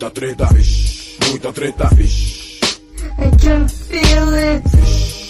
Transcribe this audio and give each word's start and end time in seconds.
Muita 0.00 0.14
treta, 0.14 0.46
vixe, 0.52 1.16
muita 1.28 1.52
treta, 1.52 1.88
vixe. 1.96 2.60
I 3.18 3.30
can 3.42 3.68
feel 3.68 4.32
it. 4.32 4.62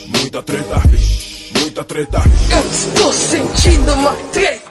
Muita 0.08 0.42
treta, 0.42 0.79
vixe, 0.91 1.50
muita 1.58 1.84
treta. 1.84 2.23
Eu 2.50 2.70
estou 2.70 3.10
sentindo 3.10 3.94
uma 3.94 4.12
treta. 4.31 4.67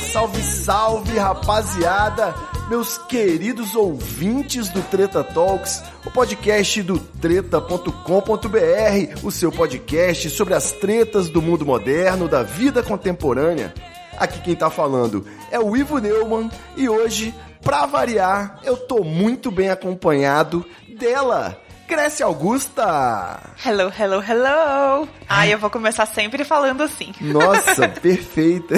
Salve, 0.00 0.42
salve 0.42 1.18
rapaziada! 1.18 2.34
Meus 2.68 2.96
queridos 2.96 3.74
ouvintes 3.76 4.68
do 4.70 4.80
Treta 4.82 5.22
Talks, 5.22 5.82
o 6.06 6.10
podcast 6.10 6.82
do 6.82 6.98
treta.com.br, 6.98 7.90
o 9.22 9.30
seu 9.30 9.52
podcast 9.52 10.30
sobre 10.30 10.54
as 10.54 10.72
tretas 10.72 11.28
do 11.28 11.42
mundo 11.42 11.66
moderno, 11.66 12.26
da 12.26 12.42
vida 12.42 12.82
contemporânea. 12.82 13.74
Aqui 14.16 14.40
quem 14.40 14.54
tá 14.54 14.70
falando 14.70 15.26
é 15.50 15.60
o 15.60 15.76
Ivo 15.76 15.98
Neumann 15.98 16.50
e 16.76 16.88
hoje, 16.88 17.34
pra 17.60 17.84
variar, 17.84 18.60
eu 18.64 18.76
tô 18.76 19.04
muito 19.04 19.50
bem 19.50 19.68
acompanhado 19.68 20.64
dela, 20.98 21.60
Grécia 21.92 22.24
Augusta! 22.24 23.38
Hello, 23.62 23.92
hello, 24.00 24.24
hello! 24.26 25.06
Ai, 25.28 25.52
eu 25.52 25.58
vou 25.58 25.68
começar 25.68 26.06
sempre 26.06 26.42
falando 26.42 26.82
assim. 26.82 27.12
Nossa, 27.20 27.86
perfeita. 28.00 28.76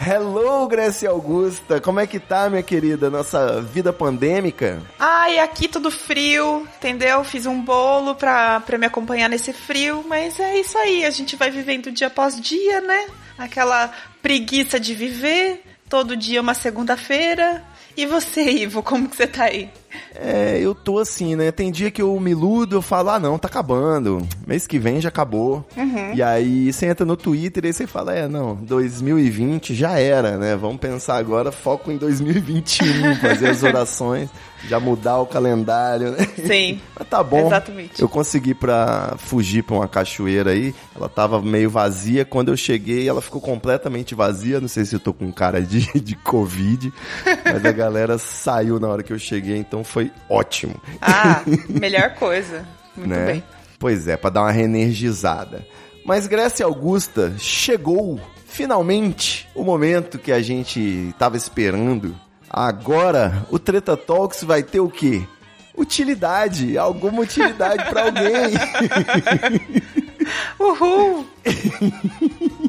Hello, 0.00 0.68
Grécia 0.68 1.10
Augusta. 1.10 1.80
Como 1.80 1.98
é 1.98 2.06
que 2.06 2.20
tá, 2.20 2.48
minha 2.48 2.62
querida, 2.62 3.10
nossa 3.10 3.60
vida 3.60 3.92
pandêmica? 3.92 4.80
Ai, 4.96 5.40
aqui 5.40 5.66
tudo 5.66 5.90
frio, 5.90 6.64
entendeu? 6.76 7.24
Fiz 7.24 7.46
um 7.46 7.60
bolo 7.60 8.14
pra, 8.14 8.60
pra 8.60 8.78
me 8.78 8.86
acompanhar 8.86 9.28
nesse 9.28 9.52
frio, 9.52 10.04
mas 10.06 10.38
é 10.38 10.60
isso 10.60 10.78
aí, 10.78 11.04
a 11.04 11.10
gente 11.10 11.34
vai 11.34 11.50
vivendo 11.50 11.90
dia 11.90 12.06
após 12.06 12.40
dia, 12.40 12.80
né? 12.80 13.06
Aquela 13.36 13.90
preguiça 14.22 14.78
de 14.78 14.94
viver, 14.94 15.64
todo 15.88 16.16
dia 16.16 16.40
uma 16.40 16.54
segunda-feira. 16.54 17.64
E 17.96 18.06
você, 18.06 18.40
Ivo, 18.40 18.84
como 18.84 19.08
que 19.08 19.16
você 19.16 19.26
tá 19.26 19.44
aí? 19.46 19.68
É, 20.14 20.58
eu 20.60 20.74
tô 20.74 20.98
assim, 20.98 21.34
né? 21.36 21.50
Tem 21.50 21.70
dia 21.70 21.90
que 21.90 22.02
eu 22.02 22.18
me 22.20 22.30
iludo, 22.30 22.76
eu 22.76 22.82
falo, 22.82 23.10
ah 23.10 23.18
não, 23.18 23.38
tá 23.38 23.48
acabando. 23.48 24.26
Mês 24.46 24.66
que 24.66 24.78
vem 24.78 25.00
já 25.00 25.08
acabou. 25.08 25.64
E 26.14 26.22
aí 26.22 26.72
você 26.72 26.86
entra 26.86 27.04
no 27.04 27.16
Twitter 27.16 27.64
e 27.64 27.72
você 27.72 27.86
fala, 27.86 28.14
é, 28.14 28.28
não, 28.28 28.54
2020 28.56 29.74
já 29.74 29.98
era, 29.98 30.36
né? 30.36 30.56
Vamos 30.56 30.78
pensar 30.78 31.16
agora, 31.16 31.50
foco 31.50 31.90
em 31.90 31.96
2021, 31.96 33.16
fazer 33.20 33.48
as 33.48 33.62
orações, 33.62 34.28
já 34.68 34.78
mudar 34.78 35.18
o 35.18 35.26
calendário, 35.26 36.12
né? 36.12 36.26
Sim. 36.46 36.80
Mas 36.98 37.08
tá 37.08 37.22
bom. 37.22 37.46
Exatamente. 37.46 38.00
Eu 38.00 38.08
consegui 38.08 38.54
pra 38.54 39.14
fugir 39.18 39.62
pra 39.62 39.76
uma 39.76 39.88
cachoeira 39.88 40.50
aí. 40.50 40.74
Ela 40.94 41.08
tava 41.08 41.40
meio 41.40 41.70
vazia. 41.70 42.24
Quando 42.24 42.48
eu 42.50 42.56
cheguei, 42.56 43.08
ela 43.08 43.20
ficou 43.20 43.40
completamente 43.40 44.14
vazia. 44.14 44.60
Não 44.60 44.68
sei 44.68 44.84
se 44.84 44.94
eu 44.94 45.00
tô 45.00 45.12
com 45.12 45.32
cara 45.32 45.60
de, 45.60 46.00
de 46.00 46.14
Covid. 46.16 46.92
Mas 47.44 47.64
a 47.64 47.72
galera 47.72 48.18
saiu 48.18 48.78
na 48.78 48.88
hora 48.88 49.02
que 49.02 49.12
eu 49.12 49.18
cheguei, 49.18 49.56
então 49.56 49.81
foi 49.84 50.10
ótimo. 50.28 50.74
Ah, 51.00 51.42
melhor 51.68 52.14
coisa. 52.14 52.66
Muito 52.96 53.10
né? 53.10 53.26
bem. 53.26 53.44
Pois 53.78 54.06
é, 54.06 54.16
pra 54.16 54.30
dar 54.30 54.42
uma 54.42 54.52
reenergizada. 54.52 55.66
Mas 56.04 56.26
Grécia 56.26 56.66
Augusta 56.66 57.34
chegou 57.38 58.20
finalmente 58.46 59.48
o 59.54 59.64
momento 59.64 60.18
que 60.18 60.32
a 60.32 60.42
gente 60.42 61.14
tava 61.18 61.36
esperando. 61.36 62.14
Agora 62.48 63.46
o 63.50 63.58
Treta 63.58 63.96
Talks 63.96 64.44
vai 64.44 64.62
ter 64.62 64.80
o 64.80 64.90
quê? 64.90 65.22
Utilidade, 65.74 66.76
alguma 66.76 67.22
utilidade 67.22 67.88
pra 67.88 68.04
alguém. 68.04 68.52
Uhul! 70.60 71.26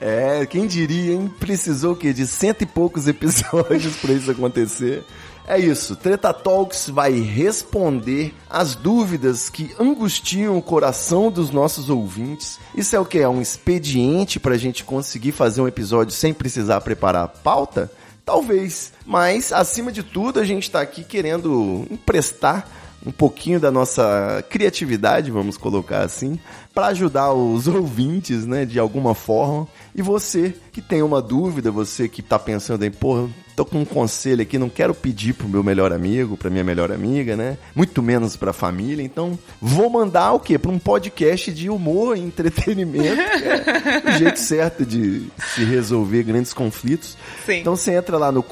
É, 0.00 0.46
quem 0.46 0.66
diria, 0.66 1.14
hein? 1.14 1.32
Precisou 1.40 1.94
o 1.94 1.96
quê? 1.96 2.12
De 2.12 2.26
cento 2.26 2.62
e 2.62 2.66
poucos 2.66 3.08
episódios 3.08 3.96
pra 3.96 4.12
isso 4.12 4.30
acontecer. 4.30 5.02
É 5.48 5.60
isso, 5.60 5.94
Treta 5.94 6.34
Talks 6.34 6.90
vai 6.90 7.12
responder 7.20 8.34
as 8.50 8.74
dúvidas 8.74 9.48
que 9.48 9.70
angustiam 9.78 10.58
o 10.58 10.62
coração 10.62 11.30
dos 11.30 11.50
nossos 11.50 11.88
ouvintes. 11.88 12.58
Isso 12.74 12.96
é 12.96 12.98
o 12.98 13.04
que? 13.04 13.20
É 13.20 13.28
um 13.28 13.40
expediente 13.40 14.40
pra 14.40 14.56
gente 14.56 14.82
conseguir 14.82 15.30
fazer 15.30 15.60
um 15.60 15.68
episódio 15.68 16.12
sem 16.12 16.34
precisar 16.34 16.80
preparar 16.80 17.24
a 17.24 17.28
pauta? 17.28 17.88
Talvez, 18.24 18.92
mas 19.06 19.52
acima 19.52 19.92
de 19.92 20.02
tudo 20.02 20.40
a 20.40 20.44
gente 20.44 20.68
tá 20.68 20.80
aqui 20.80 21.04
querendo 21.04 21.86
emprestar 21.88 22.68
um 23.06 23.12
pouquinho 23.12 23.60
da 23.60 23.70
nossa 23.70 24.44
criatividade, 24.50 25.30
vamos 25.30 25.56
colocar 25.56 26.02
assim, 26.02 26.38
para 26.74 26.88
ajudar 26.88 27.32
os 27.32 27.68
ouvintes, 27.68 28.44
né, 28.44 28.64
de 28.64 28.80
alguma 28.80 29.14
forma. 29.14 29.68
E 29.94 30.02
você 30.02 30.52
que 30.72 30.82
tem 30.82 31.02
uma 31.02 31.22
dúvida, 31.22 31.70
você 31.70 32.08
que 32.08 32.20
tá 32.20 32.38
pensando 32.38 32.84
em, 32.84 32.90
pô, 32.90 33.28
tô 33.54 33.64
com 33.64 33.78
um 33.78 33.84
conselho 33.84 34.42
aqui, 34.42 34.58
não 34.58 34.68
quero 34.68 34.92
pedir 34.92 35.32
pro 35.32 35.48
meu 35.48 35.62
melhor 35.62 35.92
amigo, 35.92 36.36
pra 36.36 36.50
minha 36.50 36.64
melhor 36.64 36.90
amiga, 36.90 37.36
né? 37.36 37.56
Muito 37.74 38.02
menos 38.02 38.36
pra 38.36 38.52
família, 38.52 39.02
então 39.02 39.38
vou 39.62 39.88
mandar 39.88 40.32
o 40.32 40.40
quê? 40.40 40.58
Pra 40.58 40.70
um 40.70 40.78
podcast 40.78 41.52
de 41.52 41.70
humor 41.70 42.16
e 42.16 42.20
entretenimento, 42.20 43.22
é 43.22 44.10
o 44.10 44.12
jeito 44.18 44.40
certo 44.40 44.84
de 44.84 45.28
se 45.54 45.64
resolver 45.64 46.24
grandes 46.24 46.52
conflitos. 46.52 47.16
Sim. 47.46 47.60
Então 47.60 47.76
você 47.76 47.94
entra 47.94 48.18
lá 48.18 48.32
no 48.32 48.42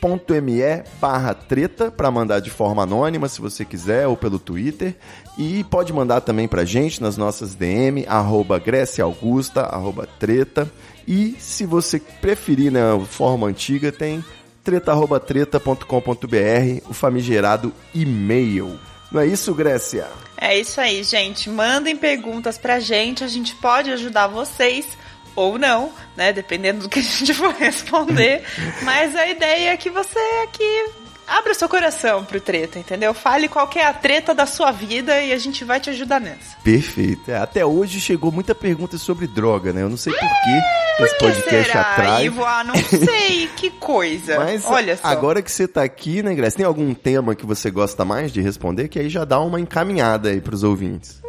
curioscat.me 0.00 0.82
barra 1.00 1.34
treta 1.34 1.90
para 1.90 2.10
mandar 2.10 2.40
de 2.40 2.50
forma 2.50 2.82
anônima, 2.82 3.28
se 3.28 3.40
você 3.40 3.64
quiser, 3.64 4.06
ou 4.06 4.16
pelo 4.16 4.38
Twitter. 4.38 4.96
E 5.38 5.62
pode 5.64 5.92
mandar 5.92 6.22
também 6.22 6.48
pra 6.48 6.64
gente 6.64 7.02
nas 7.02 7.16
nossas 7.16 7.54
DM, 7.54 8.06
arroba 8.08 8.58
Grécia 8.58 9.04
Augusta, 9.04 9.62
arroba 9.62 10.08
treta. 10.18 10.70
E 11.06 11.36
se 11.38 11.66
você 11.66 11.98
preferir 11.98 12.72
na 12.72 12.98
forma 13.00 13.46
antiga, 13.46 13.92
tem 13.92 14.24
treta.treta.com.br, 14.64 16.88
o 16.88 16.94
famigerado 16.94 17.72
e-mail. 17.94 18.78
Não 19.10 19.20
é 19.20 19.26
isso, 19.26 19.52
Grécia? 19.54 20.06
É 20.36 20.58
isso 20.58 20.80
aí, 20.80 21.02
gente. 21.02 21.50
Mandem 21.50 21.96
perguntas 21.96 22.56
pra 22.56 22.78
gente, 22.78 23.24
a 23.24 23.28
gente 23.28 23.54
pode 23.56 23.90
ajudar 23.90 24.28
vocês 24.28 24.86
ou 25.40 25.58
não, 25.58 25.92
né? 26.16 26.32
Dependendo 26.32 26.82
do 26.82 26.88
que 26.88 27.00
a 27.00 27.02
gente 27.02 27.32
for 27.34 27.52
responder. 27.54 28.42
Mas 28.82 29.14
a 29.16 29.26
ideia 29.26 29.70
é 29.70 29.76
que 29.76 29.90
você 29.90 30.18
aqui 30.44 30.84
abra 31.30 31.52
o 31.52 31.54
seu 31.54 31.68
coração 31.68 32.24
pro 32.24 32.40
treta, 32.40 32.78
entendeu? 32.78 33.14
Fale 33.14 33.48
qual 33.48 33.68
que 33.68 33.78
é 33.78 33.86
a 33.86 33.92
treta 33.92 34.34
da 34.34 34.46
sua 34.46 34.72
vida 34.72 35.20
e 35.22 35.32
a 35.32 35.38
gente 35.38 35.64
vai 35.64 35.78
te 35.78 35.88
ajudar 35.90 36.20
nessa. 36.20 36.56
Perfeito. 36.64 37.30
É, 37.30 37.36
até 37.36 37.64
hoje 37.64 38.00
chegou 38.00 38.32
muita 38.32 38.52
pergunta 38.52 38.98
sobre 38.98 39.28
droga, 39.28 39.72
né? 39.72 39.82
Eu 39.82 39.88
não 39.88 39.96
sei 39.96 40.12
por 40.12 40.20
que 40.20 41.04
esse 41.04 41.18
podcast 41.18 41.70
será, 41.70 41.80
atrai. 41.80 42.24
Ivo? 42.26 42.44
Ah, 42.44 42.64
não 42.64 42.74
sei, 42.82 43.48
que 43.56 43.70
coisa. 43.70 44.38
Mas 44.38 44.64
Olha 44.66 44.96
só. 44.96 45.06
agora 45.06 45.40
que 45.40 45.50
você 45.52 45.68
tá 45.68 45.84
aqui, 45.84 46.20
né, 46.22 46.34
Grécia, 46.34 46.58
tem 46.58 46.66
algum 46.66 46.92
tema 46.92 47.34
que 47.36 47.46
você 47.46 47.70
gosta 47.70 48.04
mais 48.04 48.32
de 48.32 48.40
responder? 48.40 48.88
Que 48.88 48.98
aí 48.98 49.08
já 49.08 49.24
dá 49.24 49.38
uma 49.40 49.60
encaminhada 49.60 50.30
aí 50.30 50.40
pros 50.40 50.64
ouvintes. 50.64 51.20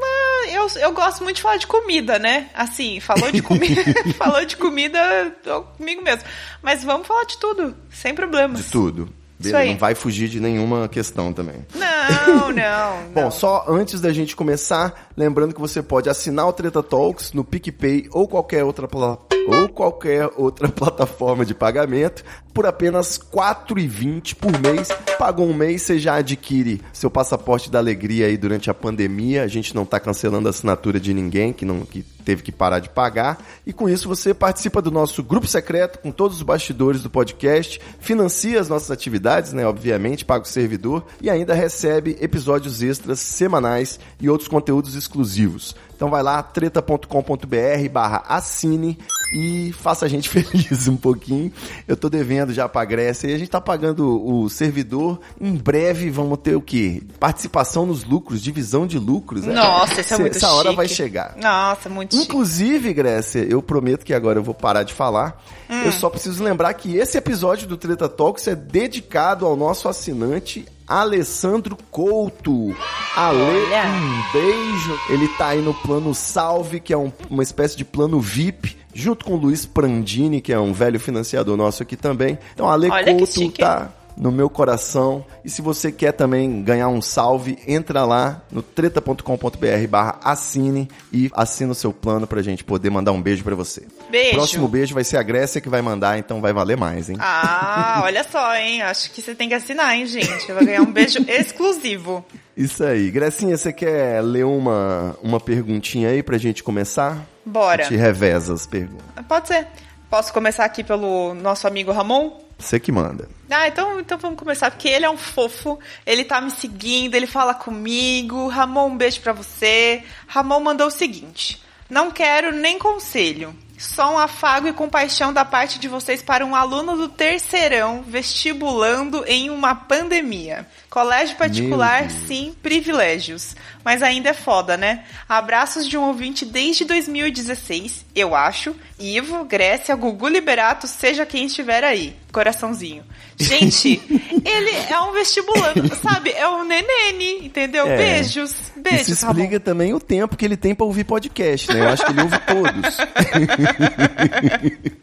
Eu, 0.62 0.82
eu 0.82 0.92
gosto 0.94 1.24
muito 1.24 1.38
de 1.38 1.42
falar 1.42 1.58
de 1.58 1.68
comida, 1.68 2.20
né? 2.20 2.50
Assim, 2.54 3.00
falou 3.00 3.32
de 3.32 3.42
comida, 3.42 3.82
falou 4.18 4.46
de 4.46 4.56
comida, 4.58 5.00
tô 5.44 5.62
comigo 5.64 6.02
mesmo. 6.04 6.24
Mas 6.62 6.84
vamos 6.84 7.08
falar 7.08 7.26
de 7.26 7.38
tudo, 7.38 7.76
sem 7.92 8.14
problemas. 8.14 8.66
De 8.66 8.72
tudo. 8.72 9.10
Aí. 9.56 9.72
Não 9.72 9.78
vai 9.80 9.96
fugir 9.96 10.30
de 10.30 10.40
nenhuma 10.40 10.88
questão 10.88 11.34
também. 11.34 11.66
Não, 11.74 12.52
não. 12.54 13.04
Bom, 13.12 13.22
não. 13.24 13.32
só 13.32 13.66
antes 13.68 14.00
da 14.00 14.14
gente 14.14 14.36
começar, 14.36 15.10
lembrando 15.18 15.52
que 15.56 15.60
você 15.60 15.82
pode 15.82 16.08
assinar 16.10 16.48
o 16.48 16.54
Treta 16.54 16.84
Talks 16.84 17.34
no 17.34 17.44
PicPay 17.44 18.08
ou 18.12 18.28
qualquer 18.28 18.64
outra 18.64 18.88
pla- 18.88 19.18
ou 19.48 19.70
qualquer 19.70 20.30
outra 20.36 20.68
plataforma 20.70 21.46
de 21.46 21.54
pagamento 21.54 22.24
por 22.54 22.66
apenas 22.66 23.18
R$ 23.18 23.24
4,20 23.34 24.36
por 24.36 24.52
mês. 24.60 24.90
Pagou 25.18 25.48
um 25.48 25.54
mês, 25.54 25.82
você 25.82 26.00
já 26.00 26.16
adquire 26.16 26.82
seu 26.92 27.10
passaporte 27.10 27.72
da 27.72 27.80
alegria 27.80 28.28
aí 28.28 28.38
durante 28.38 28.70
a 28.70 28.74
pandemia. 28.74 29.44
A 29.44 29.48
gente 29.48 29.74
não 29.74 29.86
tá 29.86 30.00
cancelando 30.00 30.48
a 30.48 30.52
assinatura 30.52 31.00
de 31.00 31.14
ninguém 31.14 31.54
que 31.54 31.66
não 31.66 31.82
que 31.82 32.04
teve 32.22 32.44
que 32.44 32.52
parar 32.52 32.80
de 32.80 32.90
pagar. 32.90 33.44
E 33.66 33.74
com 33.74 33.90
isso 33.90 34.08
você 34.08 34.34
participa 34.34 34.82
do 34.82 34.92
nosso 34.92 35.24
grupo 35.24 35.48
secreto 35.48 36.00
com 36.00 36.12
todos 36.12 36.38
os 36.38 36.44
bastidores 36.44 37.02
do 37.02 37.10
podcast, 37.10 37.82
financia 38.00 38.60
as 38.60 38.70
nossas 38.70 38.92
atividades, 38.92 39.54
né, 39.54 39.66
obviamente, 39.66 40.24
paga 40.24 40.44
o 40.44 40.48
servidor 40.48 41.06
e 41.22 41.30
ainda 41.30 41.54
recebe 41.54 42.18
episódios 42.22 42.84
extras 42.84 43.20
semanais 43.20 44.00
e 44.20 44.30
outros 44.30 44.48
conteúdos 44.48 44.96
exclusivos. 44.96 45.76
Então 46.02 46.10
vai 46.10 46.24
lá, 46.24 46.42
treta.com.br 46.42 47.90
barra 47.92 48.24
assine 48.28 48.98
e 49.36 49.72
faça 49.72 50.08
a 50.08 50.10
gente 50.10 50.30
feliz 50.34 50.88
um 50.88 50.98
pouquinho. 50.98 51.54
Eu 51.88 51.96
tô 51.96 52.10
devendo 52.10 52.52
já 52.52 52.68
pra 52.68 52.84
Grécia 52.84 53.28
e 53.28 53.36
a 53.36 53.38
gente 53.38 53.52
tá 53.52 53.62
pagando 53.62 54.26
o 54.26 54.50
servidor. 54.50 55.20
Em 55.40 55.54
breve 55.56 56.10
vamos 56.10 56.40
ter 56.40 56.56
o 56.56 56.62
quê? 56.62 57.04
Participação 57.20 57.86
nos 57.86 58.04
lucros, 58.04 58.42
divisão 58.42 58.88
de 58.88 58.98
lucros. 58.98 59.46
né? 59.46 59.54
Nossa, 59.54 60.02
isso 60.02 60.16
é 60.16 60.18
muito 60.18 60.38
Essa 60.38 60.52
hora 60.52 60.70
chique. 60.70 60.76
vai 60.76 60.88
chegar. 60.88 61.36
Nossa, 61.38 61.88
muito 61.88 62.16
chique. 62.16 62.26
Inclusive, 62.26 62.94
Grécia, 62.96 63.46
eu 63.48 63.62
prometo 63.62 64.04
que 64.04 64.16
agora 64.16 64.40
eu 64.40 64.44
vou 64.44 64.56
parar 64.56 64.82
de 64.82 64.96
falar. 64.96 65.40
Hum. 65.70 65.84
Eu 65.84 65.92
só 65.92 66.10
preciso 66.10 66.44
lembrar 66.44 66.74
que 66.74 66.98
esse 66.98 67.16
episódio 67.16 67.68
do 67.68 67.78
Treta 67.78 68.10
Talks 68.10 68.48
é 68.48 68.56
dedicado 68.56 69.46
ao 69.46 69.56
nosso 69.56 69.88
assinante 69.88 70.66
Alessandro 70.92 71.78
Couto. 71.90 72.76
Ale, 73.16 73.40
um 73.40 74.32
beijo. 74.34 75.00
Ele 75.10 75.28
tá 75.38 75.48
aí 75.48 75.62
no 75.62 75.74
plano 75.74 76.14
Salve, 76.14 76.80
que 76.80 76.94
é 76.94 76.98
um- 76.98 77.12
uma 77.30 77.44
espécie 77.44 77.76
de 77.78 77.86
plano 77.86 78.20
VIP. 78.20 78.78
Junto 78.94 79.24
com 79.24 79.36
o 79.36 79.38
Luiz 79.38 79.66
Prandini, 79.66 80.42
que 80.42 80.52
é 80.52 80.60
um 80.60 80.74
velho 80.74 81.00
financiador 81.00 81.56
nosso 81.56 81.82
aqui 81.82 81.96
também. 81.96 82.38
Então, 82.54 82.70
Ale 82.70 82.90
Olha 82.90 83.14
Couto 83.14 83.52
tá 83.62 83.90
no 84.18 84.32
meu 84.32 84.50
coração. 84.50 85.26
E 85.44 85.50
se 85.50 85.62
você 85.62 85.92
quer 85.92 86.12
também 86.12 86.62
ganhar 86.64 86.88
um 86.88 87.02
salve, 87.02 87.58
entra 87.68 88.06
lá 88.06 88.42
no 88.52 88.62
treta.com.br 88.62 89.88
barra 89.90 90.20
assine 90.24 90.88
e 91.12 91.30
assina 91.34 91.72
o 91.72 91.76
seu 91.76 91.92
plano 91.92 92.28
pra 92.28 92.42
gente 92.42 92.64
poder 92.64 92.90
mandar 92.90 93.12
um 93.12 93.22
beijo 93.22 93.44
pra 93.44 93.56
você. 93.56 93.86
Beijo. 94.10 94.36
Próximo 94.36 94.68
beijo 94.68 94.94
vai 94.94 95.04
ser 95.04 95.18
a 95.18 95.24
Grécia 95.24 95.62
que 95.62 95.70
vai 95.70 95.82
mandar, 95.82 96.18
então 96.18 96.42
vai 96.42 96.54
valer 96.54 96.78
mais, 96.78 97.10
hein? 97.10 97.18
Ah, 97.20 98.02
olha 98.06 98.24
só, 98.24 98.56
hein? 98.56 98.82
Acho 98.82 99.12
que 99.12 99.22
você 99.22 99.36
tem 99.36 99.50
que 99.50 99.56
assinar, 99.56 99.96
hein, 99.96 100.06
gente? 100.06 100.52
Vai 100.52 100.66
ganhar 100.66 100.82
um 100.82 100.92
beijo 100.92 101.20
exclusivo. 101.28 102.24
Isso 102.56 102.84
aí. 102.84 103.10
Grecinha, 103.10 103.58
você 103.58 103.72
quer 103.74 104.22
ler 104.22 104.46
uma, 104.46 105.18
uma 105.22 105.40
perguntinha 105.40 106.10
aí 106.10 106.22
pra 106.22 106.38
gente 106.38 106.64
começar? 106.64 107.26
Bora. 107.46 107.86
Te 107.86 107.96
reveza 107.96 108.54
as 108.54 108.68
perguntas. 108.68 109.26
Pode 109.28 109.48
ser. 109.48 109.68
Posso 110.10 110.34
começar 110.34 110.66
aqui 110.66 110.84
pelo 110.84 111.34
nosso 111.34 111.66
amigo 111.68 111.92
Ramon? 111.92 112.38
Você 112.62 112.80
que 112.80 112.92
manda. 112.92 113.28
Ah, 113.50 113.68
então, 113.68 114.00
então 114.00 114.18
vamos 114.18 114.40
começar, 114.40 114.72
porque 114.72 114.88
ele 114.88 115.04
é 115.04 115.10
um 115.10 115.18
fofo, 115.18 115.80
ele 116.06 116.24
tá 116.24 116.40
me 116.40 116.52
seguindo, 116.52 117.16
ele 117.16 117.28
fala 117.28 117.54
comigo. 117.54 118.48
Ramon, 118.48 118.90
um 118.90 118.98
beijo 118.98 119.20
pra 119.20 119.34
você. 119.34 120.04
Ramon 120.28 120.60
mandou 120.60 120.88
o 120.88 120.92
seguinte: 120.92 121.62
Não 121.90 122.12
quero 122.12 122.54
nem 122.54 122.78
conselho. 122.78 123.54
Só 123.82 124.14
um 124.14 124.18
afago 124.20 124.68
e 124.68 124.74
compaixão 124.74 125.34
da 125.34 125.44
parte 125.44 125.80
de 125.80 125.88
vocês 125.88 126.22
para 126.22 126.46
um 126.46 126.56
aluno 126.56 126.96
do 126.96 127.10
terceirão 127.10 128.04
vestibulando 128.04 129.26
em 129.26 129.50
uma 129.50 129.74
pandemia. 129.74 130.68
Colégio 130.88 131.36
particular, 131.36 132.08
sim, 132.12 132.56
privilégios. 132.62 133.56
Mas 133.84 134.04
ainda 134.04 134.30
é 134.30 134.34
foda, 134.34 134.78
né? 134.78 135.04
Abraços 135.28 135.88
de 135.88 135.98
um 135.98 136.04
ouvinte 136.04 136.46
desde 136.46 136.86
2016, 136.86 138.06
eu 138.16 138.36
acho. 138.36 138.76
Ivo, 139.00 139.44
Grécia, 139.44 139.96
Gugu 139.96 140.28
Liberato, 140.28 140.88
seja 140.88 141.26
quem 141.26 141.46
estiver 141.46 141.84
aí. 141.84 142.16
Coraçãozinho. 142.32 143.04
Gente, 143.38 144.02
ele 144.46 144.70
é 144.90 145.00
um 145.02 145.12
vestibulando, 145.12 145.94
sabe? 145.96 146.32
É 146.32 146.48
um 146.48 146.64
nenene, 146.64 147.46
entendeu? 147.46 147.88
É. 147.88 147.98
Beijos, 147.98 148.72
beijos, 148.76 149.10
Isso 149.10 149.26
Ramon. 149.26 149.40
explica 149.40 149.60
também 149.60 149.94
o 149.94 150.00
tempo 150.00 150.38
que 150.38 150.46
ele 150.46 150.56
tem 150.56 150.76
pra 150.76 150.86
ouvir 150.86 151.04
podcast, 151.04 151.74
né? 151.74 151.82
Eu 151.82 151.90
acho 151.90 152.06
que 152.06 152.12
ele 152.12 152.22
ouve 152.22 152.40
todos. 152.40 152.98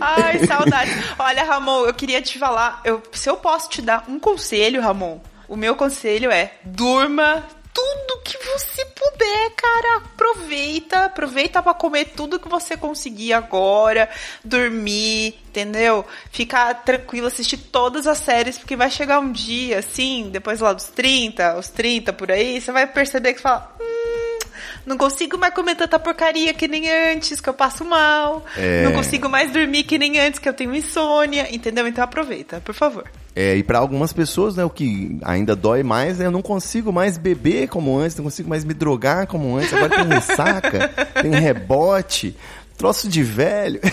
Ai, 0.00 0.46
saudade. 0.46 0.90
Olha, 1.18 1.44
Ramon, 1.44 1.84
eu 1.86 1.94
queria 1.94 2.20
te 2.22 2.38
falar, 2.38 2.80
eu, 2.84 3.02
se 3.12 3.28
eu 3.28 3.36
posso 3.36 3.68
te 3.68 3.82
dar 3.82 4.04
um 4.08 4.18
conselho, 4.18 4.80
Ramon, 4.80 5.20
o 5.48 5.56
meu 5.56 5.76
conselho 5.76 6.30
é 6.30 6.52
durma 6.64 7.44
tudo 7.76 8.22
que 8.24 8.38
você 8.38 8.86
puder, 8.86 9.50
cara. 9.54 9.96
Aproveita, 9.98 11.04
aproveita 11.04 11.62
pra 11.62 11.74
comer 11.74 12.06
tudo 12.16 12.40
que 12.40 12.48
você 12.48 12.74
conseguir 12.74 13.34
agora, 13.34 14.08
dormir, 14.42 15.38
entendeu? 15.48 16.02
Ficar 16.30 16.72
tranquilo, 16.84 17.26
assistir 17.26 17.58
todas 17.58 18.06
as 18.06 18.16
séries, 18.18 18.56
porque 18.56 18.76
vai 18.76 18.90
chegar 18.90 19.20
um 19.20 19.30
dia, 19.30 19.80
assim, 19.80 20.30
depois 20.32 20.60
lá 20.60 20.72
dos 20.72 20.86
30, 20.86 21.58
os 21.58 21.68
30 21.68 22.14
por 22.14 22.30
aí, 22.30 22.58
você 22.60 22.72
vai 22.72 22.86
perceber 22.86 23.34
que 23.34 23.40
você 23.40 23.42
fala, 23.42 23.76
hum, 23.78 23.95
não 24.86 24.96
consigo 24.96 25.36
mais 25.36 25.52
comer 25.52 25.74
tanta 25.74 25.98
porcaria 25.98 26.54
que 26.54 26.68
nem 26.68 26.88
antes, 26.88 27.40
que 27.40 27.48
eu 27.48 27.54
passo 27.54 27.84
mal. 27.84 28.44
É. 28.56 28.84
Não 28.84 28.92
consigo 28.92 29.28
mais 29.28 29.52
dormir 29.52 29.82
que 29.82 29.98
nem 29.98 30.18
antes, 30.20 30.38
que 30.38 30.48
eu 30.48 30.54
tenho 30.54 30.74
insônia, 30.74 31.52
entendeu? 31.54 31.86
Então 31.88 32.04
aproveita, 32.04 32.60
por 32.60 32.74
favor. 32.74 33.04
É, 33.38 33.54
e 33.54 33.62
pra 33.62 33.78
algumas 33.78 34.14
pessoas, 34.14 34.56
né, 34.56 34.64
o 34.64 34.70
que 34.70 35.18
ainda 35.22 35.54
dói 35.54 35.82
mais 35.82 36.22
é 36.22 36.26
eu 36.26 36.30
não 36.30 36.40
consigo 36.40 36.90
mais 36.90 37.18
beber 37.18 37.68
como 37.68 37.98
antes, 37.98 38.16
não 38.16 38.24
consigo 38.24 38.48
mais 38.48 38.64
me 38.64 38.72
drogar 38.72 39.26
como 39.26 39.54
antes, 39.58 39.74
agora 39.74 39.94
tem 39.94 40.08
ressaca, 40.08 40.88
tem 41.20 41.32
rebote, 41.32 42.34
troço 42.76 43.08
de 43.08 43.22
velho. 43.22 43.80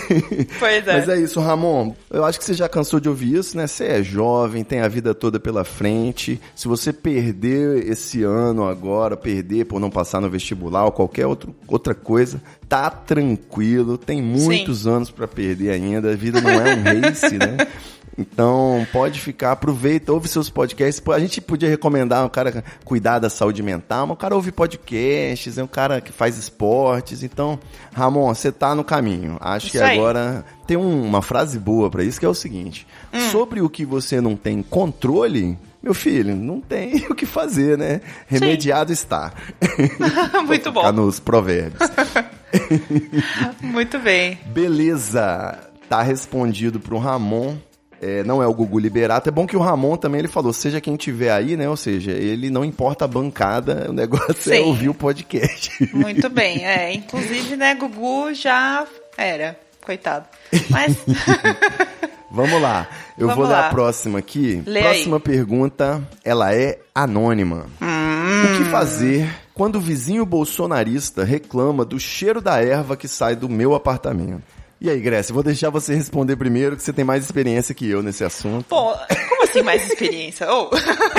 Pois 0.58 0.86
é. 0.86 0.92
Mas 0.92 1.08
é 1.08 1.20
isso, 1.20 1.40
Ramon. 1.40 1.94
Eu 2.10 2.24
acho 2.24 2.38
que 2.38 2.44
você 2.44 2.54
já 2.54 2.68
cansou 2.68 3.00
de 3.00 3.08
ouvir 3.08 3.34
isso, 3.36 3.56
né? 3.56 3.66
Você 3.66 3.84
é 3.84 4.02
jovem, 4.02 4.64
tem 4.64 4.80
a 4.80 4.88
vida 4.88 5.14
toda 5.14 5.40
pela 5.40 5.64
frente. 5.64 6.40
Se 6.54 6.68
você 6.68 6.92
perder 6.92 7.88
esse 7.88 8.22
ano 8.22 8.64
agora, 8.64 9.16
perder 9.16 9.66
por 9.66 9.80
não 9.80 9.90
passar 9.90 10.20
no 10.20 10.30
vestibular 10.30 10.84
ou 10.84 10.92
qualquer 10.92 11.26
outro, 11.26 11.54
outra 11.66 11.94
coisa, 11.94 12.40
tá 12.68 12.90
tranquilo. 12.90 13.98
Tem 13.98 14.22
muitos 14.22 14.86
anos 14.86 15.10
pra 15.10 15.26
perder 15.26 15.70
ainda. 15.70 16.12
A 16.12 16.16
vida 16.16 16.40
não 16.40 16.50
é 16.50 16.74
um 16.74 16.82
race, 16.82 17.36
né? 17.36 17.56
Então, 18.16 18.86
pode 18.92 19.20
ficar, 19.20 19.52
aproveita, 19.52 20.12
ouve 20.12 20.28
seus 20.28 20.48
podcasts. 20.48 21.02
A 21.08 21.18
gente 21.18 21.40
podia 21.40 21.68
recomendar 21.68 22.24
o 22.24 22.30
cara 22.30 22.62
cuidar 22.84 23.18
da 23.18 23.28
saúde 23.28 23.62
mental, 23.62 24.06
mas 24.06 24.14
o 24.14 24.18
cara 24.18 24.34
ouve 24.36 24.52
podcasts, 24.52 25.58
é 25.58 25.62
um 25.64 25.66
cara 25.66 26.00
que 26.00 26.12
faz 26.12 26.38
esportes. 26.38 27.22
Então, 27.24 27.58
Ramon, 27.92 28.32
você 28.32 28.52
tá 28.52 28.74
no 28.74 28.84
caminho. 28.84 29.36
Acho 29.40 29.70
que 29.70 29.76
Isso 29.78 29.84
aí. 29.84 29.98
agora 29.98 30.44
tem 30.66 30.76
um- 30.76 31.04
uma 31.04 31.22
frase 31.22 31.58
boa 31.58 31.90
pra 31.90 32.04
isso, 32.04 32.20
que 32.20 32.26
é 32.26 32.28
o 32.28 32.34
seguinte: 32.34 32.86
Hum. 33.12 33.30
sobre 33.30 33.60
o 33.60 33.68
que 33.68 33.84
você 33.84 34.20
não 34.20 34.36
tem 34.36 34.62
controle, 34.62 35.58
meu 35.82 35.92
filho, 35.94 36.36
não 36.36 36.60
tem 36.60 36.94
o 37.10 37.14
que 37.16 37.26
fazer, 37.26 37.76
né? 37.76 38.00
Remediado 38.28 38.92
está. 38.92 39.32
Muito 40.46 40.70
bom. 40.70 40.90
nos 40.92 41.18
provérbios. 41.18 41.80
Muito 43.60 43.98
bem. 43.98 44.38
Beleza, 44.46 45.58
tá 45.88 46.02
respondido 46.02 46.78
pro 46.78 46.98
Ramon. 46.98 47.56
É, 48.04 48.22
não 48.22 48.42
é 48.42 48.46
o 48.46 48.52
Gugu 48.52 48.78
Liberato. 48.78 49.30
É 49.30 49.32
bom 49.32 49.46
que 49.46 49.56
o 49.56 49.60
Ramon 49.60 49.96
também 49.96 50.18
ele 50.18 50.28
falou, 50.28 50.52
seja 50.52 50.78
quem 50.78 50.94
tiver 50.94 51.32
aí, 51.32 51.56
né? 51.56 51.66
Ou 51.70 51.76
seja, 51.76 52.10
ele 52.10 52.50
não 52.50 52.62
importa 52.62 53.06
a 53.06 53.08
bancada, 53.08 53.86
o 53.88 53.94
negócio 53.94 54.52
é 54.52 54.56
Sim. 54.58 54.64
ouvir 54.64 54.90
o 54.90 54.94
podcast. 54.94 55.88
Muito 55.96 56.28
bem. 56.28 56.66
É, 56.66 56.92
inclusive, 56.92 57.56
né, 57.56 57.74
Gugu 57.74 58.34
já 58.34 58.86
era. 59.16 59.58
Coitado. 59.80 60.26
Mas. 60.68 60.98
Vamos 62.30 62.60
lá. 62.60 62.86
Eu 63.16 63.28
Vamos 63.28 63.36
vou 63.36 63.46
ler 63.46 63.60
lá. 63.60 63.68
a 63.68 63.70
próxima 63.70 64.18
aqui. 64.18 64.62
Lê 64.66 64.82
próxima 64.82 65.18
pergunta, 65.18 66.02
ela 66.22 66.54
é 66.54 66.80
anônima. 66.94 67.66
Hum. 67.80 68.44
O 68.44 68.58
que 68.58 68.64
fazer 68.70 69.34
quando 69.54 69.76
o 69.76 69.80
vizinho 69.80 70.26
bolsonarista 70.26 71.24
reclama 71.24 71.86
do 71.86 71.98
cheiro 71.98 72.42
da 72.42 72.62
erva 72.62 72.96
que 72.98 73.08
sai 73.08 73.34
do 73.34 73.48
meu 73.48 73.74
apartamento? 73.74 74.42
E 74.84 74.90
aí, 74.90 75.00
Grécia, 75.00 75.32
vou 75.32 75.42
deixar 75.42 75.70
você 75.70 75.94
responder 75.94 76.36
primeiro, 76.36 76.76
que 76.76 76.82
você 76.82 76.92
tem 76.92 77.06
mais 77.06 77.24
experiência 77.24 77.74
que 77.74 77.88
eu 77.88 78.02
nesse 78.02 78.22
assunto. 78.22 78.66
Pô, 78.66 78.92
como 79.30 79.44
assim 79.44 79.62
mais 79.62 79.82
experiência? 79.88 80.46
Ô, 80.52 80.68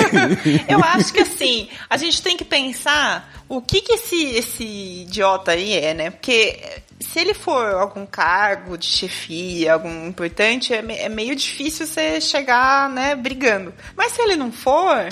eu 0.70 0.78
acho 0.84 1.12
que 1.12 1.18
assim, 1.18 1.68
a 1.90 1.96
gente 1.96 2.22
tem 2.22 2.36
que 2.36 2.44
pensar 2.44 3.42
o 3.48 3.60
que 3.60 3.80
que 3.80 3.94
esse, 3.94 4.24
esse 4.36 4.62
idiota 5.02 5.50
aí 5.50 5.72
é, 5.72 5.94
né? 5.94 6.10
Porque 6.10 6.60
se 7.00 7.18
ele 7.18 7.34
for 7.34 7.74
algum 7.74 8.06
cargo 8.06 8.78
de 8.78 8.86
chefia, 8.86 9.72
algum 9.72 10.06
importante, 10.06 10.72
é, 10.72 10.80
me- 10.80 10.94
é 10.96 11.08
meio 11.08 11.34
difícil 11.34 11.88
você 11.88 12.20
chegar, 12.20 12.88
né, 12.88 13.16
brigando. 13.16 13.74
Mas 13.96 14.12
se 14.12 14.22
ele 14.22 14.36
não 14.36 14.52
for, 14.52 15.08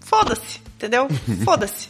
foda-se, 0.00 0.60
entendeu? 0.76 1.08
Foda-se. 1.42 1.88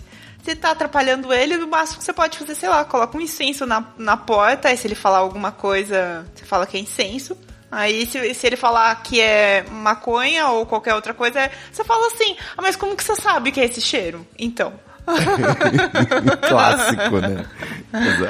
Se 0.49 0.57
tá 0.57 0.71
atrapalhando 0.71 1.31
ele, 1.31 1.57
o 1.57 1.69
máximo 1.69 1.99
que 1.99 2.05
você 2.05 2.12
pode 2.14 2.38
fazer, 2.38 2.55
sei 2.55 2.71
lá, 2.71 2.83
coloca 2.83 3.19
um 3.19 3.21
incenso 3.21 3.67
na, 3.67 3.85
na 3.99 4.17
porta, 4.17 4.69
aí 4.69 4.78
se 4.78 4.87
ele 4.87 4.95
falar 4.95 5.19
alguma 5.19 5.52
coisa, 5.52 6.26
você 6.35 6.47
fala 6.47 6.67
que 6.67 6.78
é 6.78 6.81
incenso. 6.81 7.37
Aí 7.71 8.07
se, 8.07 8.33
se 8.33 8.47
ele 8.47 8.57
falar 8.57 9.02
que 9.02 9.21
é 9.21 9.62
maconha 9.71 10.49
ou 10.49 10.64
qualquer 10.64 10.95
outra 10.95 11.12
coisa, 11.12 11.50
você 11.71 11.85
fala 11.85 12.07
assim, 12.07 12.35
ah, 12.57 12.62
mas 12.62 12.76
como 12.76 12.97
que 12.97 13.05
você 13.05 13.14
sabe 13.14 13.52
que 13.52 13.61
é 13.61 13.67
esse 13.67 13.83
cheiro? 13.83 14.26
Então. 14.38 14.73
Clássico, 16.49 17.19
né? 17.21 17.45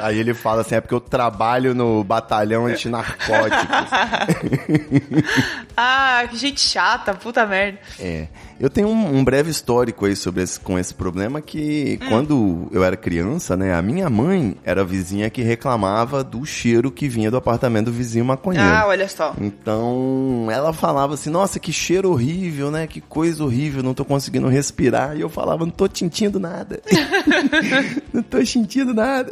Aí 0.01 0.19
ele 0.19 0.33
fala 0.33 0.59
assim, 0.59 0.75
é 0.75 0.81
porque 0.81 0.95
eu 0.95 0.99
trabalho 0.99 1.73
no 1.73 2.03
batalhão 2.03 2.65
antinarcóticos. 2.65 3.65
ah, 5.77 6.23
que 6.29 6.35
gente 6.35 6.59
chata, 6.59 7.13
puta 7.13 7.45
merda. 7.45 7.79
É. 7.97 8.27
Eu 8.59 8.69
tenho 8.69 8.87
um, 8.89 9.17
um 9.17 9.23
breve 9.23 9.49
histórico 9.49 10.05
aí 10.05 10.15
sobre 10.15 10.43
esse, 10.43 10.59
com 10.59 10.77
esse 10.77 10.93
problema 10.93 11.41
que 11.41 11.97
Hum. 12.01 12.09
quando 12.09 12.67
eu 12.71 12.83
era 12.83 12.97
criança, 12.97 13.55
né, 13.55 13.73
a 13.73 13.81
minha 13.81 14.09
mãe 14.09 14.55
era 14.63 14.81
a 14.81 14.83
vizinha 14.83 15.29
que 15.29 15.41
reclamava 15.41 16.23
do 16.23 16.45
cheiro 16.45 16.91
que 16.91 17.07
vinha 17.07 17.31
do 17.31 17.37
apartamento 17.37 17.85
do 17.85 17.91
vizinho 17.91 18.25
maconheiro. 18.25 18.67
Ah, 18.67 18.85
olha 18.87 19.07
só. 19.07 19.33
Então, 19.39 20.47
ela 20.51 20.73
falava 20.73 21.13
assim, 21.13 21.29
nossa, 21.29 21.59
que 21.59 21.71
cheiro 21.71 22.11
horrível, 22.11 22.69
né? 22.69 22.85
Que 22.87 22.99
coisa 22.99 23.43
horrível, 23.43 23.81
não 23.81 23.93
tô 23.93 24.03
conseguindo 24.03 24.47
respirar. 24.47 25.15
E 25.15 25.21
eu 25.21 25.29
falava, 25.29 25.65
não 25.65 25.71
tô 25.71 25.87
sentindo 25.91 26.39
nada. 26.39 26.81
não 28.13 28.21
tô 28.21 28.45
sentindo 28.45 28.93
nada. 28.93 29.31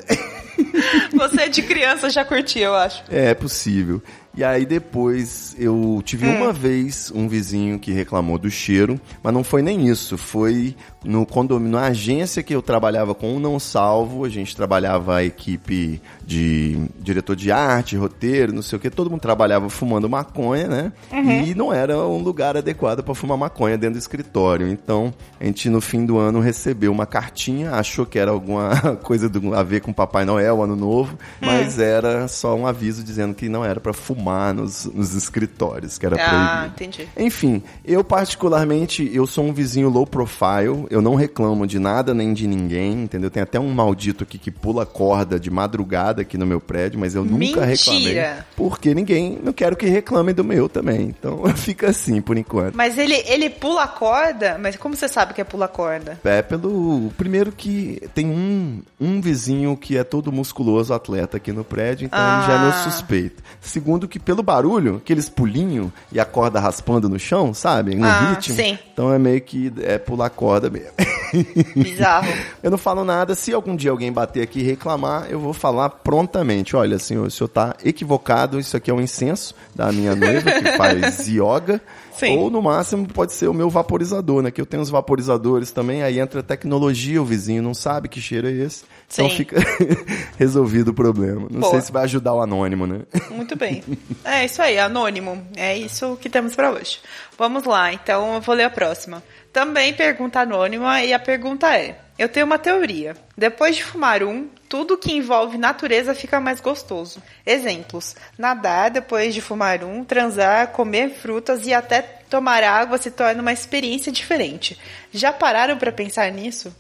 Você 1.14 1.50
de 1.50 1.62
criança 1.62 2.10
já 2.10 2.24
curtia, 2.26 2.66
eu 2.66 2.76
acho. 2.76 3.04
É, 3.10 3.30
é 3.30 3.34
possível. 3.34 4.02
E 4.38 4.44
aí 4.44 4.66
depois 4.68 5.56
eu 5.58 6.00
tive 6.06 6.28
Hum. 6.28 6.36
uma 6.44 6.54
vez 6.54 7.12
um 7.14 7.28
vizinho 7.28 7.80
que 7.80 7.92
reclamou 7.92 8.38
do 8.38 8.52
cheiro, 8.52 9.02
mas 9.24 9.34
não 9.34 9.44
foi 9.44 9.64
nem 9.64 9.88
isso, 9.88 10.16
foi 10.16 10.76
no 11.04 11.26
condomínio, 11.26 11.72
na 11.80 11.88
agência 11.88 12.44
que 12.44 12.54
eu 12.54 12.62
trabalhava 12.62 13.16
com 13.16 13.36
o 13.36 13.40
Não 13.40 13.60
Salvo, 13.60 14.24
a 14.24 14.30
gente 14.30 14.56
trabalhava 14.56 15.16
a 15.16 15.24
equipe 15.24 16.00
de 16.24 16.78
diretor 17.00 17.36
de 17.36 17.52
arte, 17.52 17.96
roteiro, 17.98 18.54
não 18.54 18.62
sei 18.62 18.78
o 18.78 18.80
que, 18.80 18.90
todo 18.92 19.10
mundo 19.10 19.22
trabalhava 19.22 19.70
fumando 19.72 20.08
maconha, 20.08 20.68
né? 20.68 20.92
Uhum. 21.12 21.44
E 21.46 21.56
não 21.56 21.74
era 21.74 21.98
um 21.98 22.20
lugar 22.22 22.56
adequado 22.56 23.02
para 23.04 23.16
fumar 23.16 23.38
maconha 23.40 23.76
dentro 23.78 23.96
do 23.96 24.00
escritório. 24.00 24.68
Então, 24.68 25.12
a 25.40 25.46
gente 25.46 25.68
no 25.70 25.82
fim 25.82 26.06
do 26.06 26.18
ano 26.20 26.40
recebeu 26.40 26.92
uma 26.92 27.08
cartinha, 27.08 27.72
achou 27.72 28.06
que 28.06 28.20
era 28.20 28.30
alguma 28.30 28.70
coisa 29.02 29.32
a 29.56 29.64
ver 29.64 29.82
com 29.82 29.92
Papai 29.92 30.26
Noel, 30.26 30.62
Ano 30.62 30.76
Novo, 30.76 31.18
Hum. 31.42 31.46
mas 31.48 31.80
era 31.80 32.28
só 32.28 32.54
um 32.56 32.68
aviso 32.68 33.04
dizendo 33.04 33.34
que 33.34 33.50
não 33.50 33.66
era 33.66 33.80
para 33.80 33.94
fumar 33.94 34.27
nos, 34.54 34.86
nos 34.86 35.14
escritórios, 35.14 35.98
que 35.98 36.06
era 36.06 36.16
Ah, 36.20 36.30
proibido. 36.30 36.66
entendi. 36.86 37.10
Enfim, 37.18 37.62
eu 37.86 38.04
particularmente, 38.04 39.10
eu 39.14 39.26
sou 39.26 39.46
um 39.46 39.54
vizinho 39.54 39.90
low 39.90 40.06
profile, 40.06 40.86
eu 40.90 41.02
não 41.02 41.16
reclamo 41.16 41.66
de 41.66 41.80
nada 41.80 42.14
nem 42.14 42.34
de 42.34 42.48
ninguém, 42.48 43.04
entendeu? 43.04 43.30
Tem 43.30 43.42
até 43.44 43.60
um 43.60 43.70
maldito 43.74 44.24
aqui 44.24 44.38
que 44.38 44.52
pula 44.52 44.86
corda 44.86 45.40
de 45.40 45.50
madrugada 45.50 46.22
aqui 46.22 46.38
no 46.38 46.46
meu 46.46 46.60
prédio, 46.62 47.00
mas 47.00 47.16
eu 47.16 47.24
nunca 47.26 47.66
reclamei. 47.66 48.04
Mentira! 48.04 48.46
Porque 48.56 48.94
ninguém, 48.94 49.40
não 49.44 49.52
quero 49.54 49.76
que 49.76 49.86
reclamem 49.88 50.34
do 50.36 50.44
meu 50.44 50.70
também. 50.70 51.02
Então 51.18 51.44
fica 51.56 51.90
assim 51.90 52.22
por 52.22 52.38
enquanto. 52.38 52.76
Mas 52.76 52.98
ele, 52.98 53.16
ele 53.28 53.50
pula 53.50 53.88
corda? 53.88 54.58
Mas 54.62 54.76
como 54.76 54.96
você 54.96 55.08
sabe 55.08 55.34
que 55.34 55.42
é 55.42 55.44
pula 55.44 55.68
corda? 55.68 56.20
É 56.24 56.42
pelo. 56.42 57.12
Primeiro 57.18 57.52
que 57.52 58.02
tem 58.14 58.28
um, 58.28 58.82
um 59.00 59.20
vizinho 59.22 59.76
que 59.76 59.98
é 59.98 60.04
todo 60.04 60.32
musculoso 60.32 60.94
atleta 60.94 61.38
aqui 61.38 61.52
no 61.52 61.64
prédio, 61.64 62.06
então 62.06 62.20
ele 62.20 62.48
já 62.48 62.54
é 62.54 62.60
meu 62.60 62.70
Ah. 62.70 62.84
suspeito. 62.84 63.42
Segundo 63.62 64.08
que 64.08 64.17
pelo 64.20 64.42
barulho, 64.44 64.98
aqueles 64.98 65.30
pulinhos 65.30 65.90
e 66.12 66.20
a 66.20 66.26
corda 66.26 66.60
raspando 66.60 67.08
no 67.10 67.20
chão, 67.20 67.54
sabe? 67.54 67.96
No 67.96 68.06
Ah, 68.06 68.32
ritmo. 68.32 68.56
sim. 68.56 68.78
Então 68.94 69.14
é 69.14 69.20
meio 69.20 69.42
que 69.42 69.72
é 69.82 69.98
pular 69.98 70.30
corda 70.30 70.70
mesmo. 70.70 70.92
Bizarro. 71.76 72.28
Eu 72.64 72.72
não 72.72 72.78
falo 72.78 73.04
nada. 73.04 73.36
Se 73.36 73.54
algum 73.54 73.76
dia 73.76 73.92
alguém 73.92 74.12
bater 74.12 74.42
aqui 74.42 74.60
e 74.60 74.64
reclamar, 74.64 75.28
eu 75.30 75.40
vou 75.40 75.54
falar 75.54 75.90
prontamente. 75.90 76.76
Olha, 76.76 76.98
senhor, 77.00 77.28
o 77.28 77.32
senhor 77.32 77.48
tá 77.48 77.76
equivocado. 77.84 78.60
Isso 78.60 78.76
aqui 78.78 78.90
é 78.90 78.94
um 78.94 79.02
incenso 79.02 79.54
da 79.76 79.92
minha 79.92 80.16
noiva 80.16 80.52
que 80.52 80.78
faz 80.78 81.28
yoga. 81.28 81.82
Sim. 82.18 82.38
Ou 82.38 82.50
no 82.50 82.62
máximo 82.62 83.08
pode 83.08 83.34
ser 83.34 83.48
o 83.48 83.54
meu 83.54 83.70
vaporizador, 83.70 84.42
né? 84.42 84.52
Que 84.52 84.60
eu 84.60 84.66
tenho 84.66 84.82
os 84.82 84.90
vaporizadores 84.90 85.72
também. 85.72 86.02
Aí 86.02 86.20
entra 86.20 86.40
a 86.40 86.44
tecnologia, 86.44 87.22
o 87.22 87.26
vizinho 87.26 87.62
não 87.62 87.74
sabe 87.74 88.10
que 88.10 88.20
cheiro 88.20 88.48
é 88.48 88.52
esse. 88.52 88.84
Então 89.12 89.30
Sim. 89.30 89.36
fica 89.36 89.58
resolvido 90.38 90.90
o 90.90 90.94
problema. 90.94 91.48
Não 91.50 91.62
Boa. 91.62 91.72
sei 91.72 91.82
se 91.82 91.92
vai 91.92 92.04
ajudar 92.04 92.34
o 92.34 92.42
anônimo, 92.42 92.88
né? 92.88 93.02
Muito 93.30 93.56
bem. 93.56 93.84
É 94.24 94.44
isso 94.46 94.62
aí, 94.62 94.78
anônimo. 94.78 95.42
É 95.56 95.78
isso 95.78 96.18
que 96.20 96.30
temos 96.30 96.56
pra 96.56 96.72
hoje. 96.72 97.00
Vamos 97.38 97.64
lá, 97.64 97.94
então 97.94 98.36
eu 98.36 98.42
vou 98.42 98.54
ler 98.54 98.66
a 98.66 98.70
próxima. 98.70 99.24
Também 99.54 99.94
pergunta 99.94 100.42
anônima 100.42 101.02
e 101.02 101.14
a 101.14 101.20
pergunta 101.20 101.74
é: 101.76 101.98
Eu 102.18 102.28
tenho 102.28 102.46
uma 102.46 102.58
teoria. 102.58 103.16
Depois 103.38 103.76
de 103.76 103.84
fumar 103.84 104.24
um, 104.24 104.48
tudo 104.68 104.98
que 104.98 105.14
envolve 105.14 105.58
natureza 105.58 106.16
fica 106.16 106.40
mais 106.40 106.60
gostoso. 106.60 107.22
Exemplos: 107.46 108.16
nadar 108.38 108.90
depois 108.90 109.34
de 109.34 109.42
fumar 109.42 109.84
um, 109.84 110.04
transar, 110.04 110.70
comer 110.70 111.12
frutas 111.12 111.68
e 111.68 111.74
até 111.74 112.02
tomar 112.02 112.64
água 112.64 112.98
se 112.98 113.12
torna 113.12 113.42
uma 113.42 113.54
experiência 113.54 114.12
diferente. 114.12 114.78
Já 115.12 115.32
pararam 115.32 115.78
pra 115.78 115.92
pensar 115.92 116.32
nisso? 116.32 116.76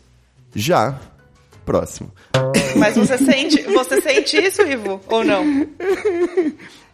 Já. 0.56 1.00
Próximo. 1.66 2.14
Mas 2.78 2.96
você 2.96 3.18
sente, 3.18 3.62
você 3.64 4.02
sente 4.02 4.38
isso, 4.38 4.62
Ivo, 4.62 5.02
ou 5.08 5.24
não? 5.24 5.68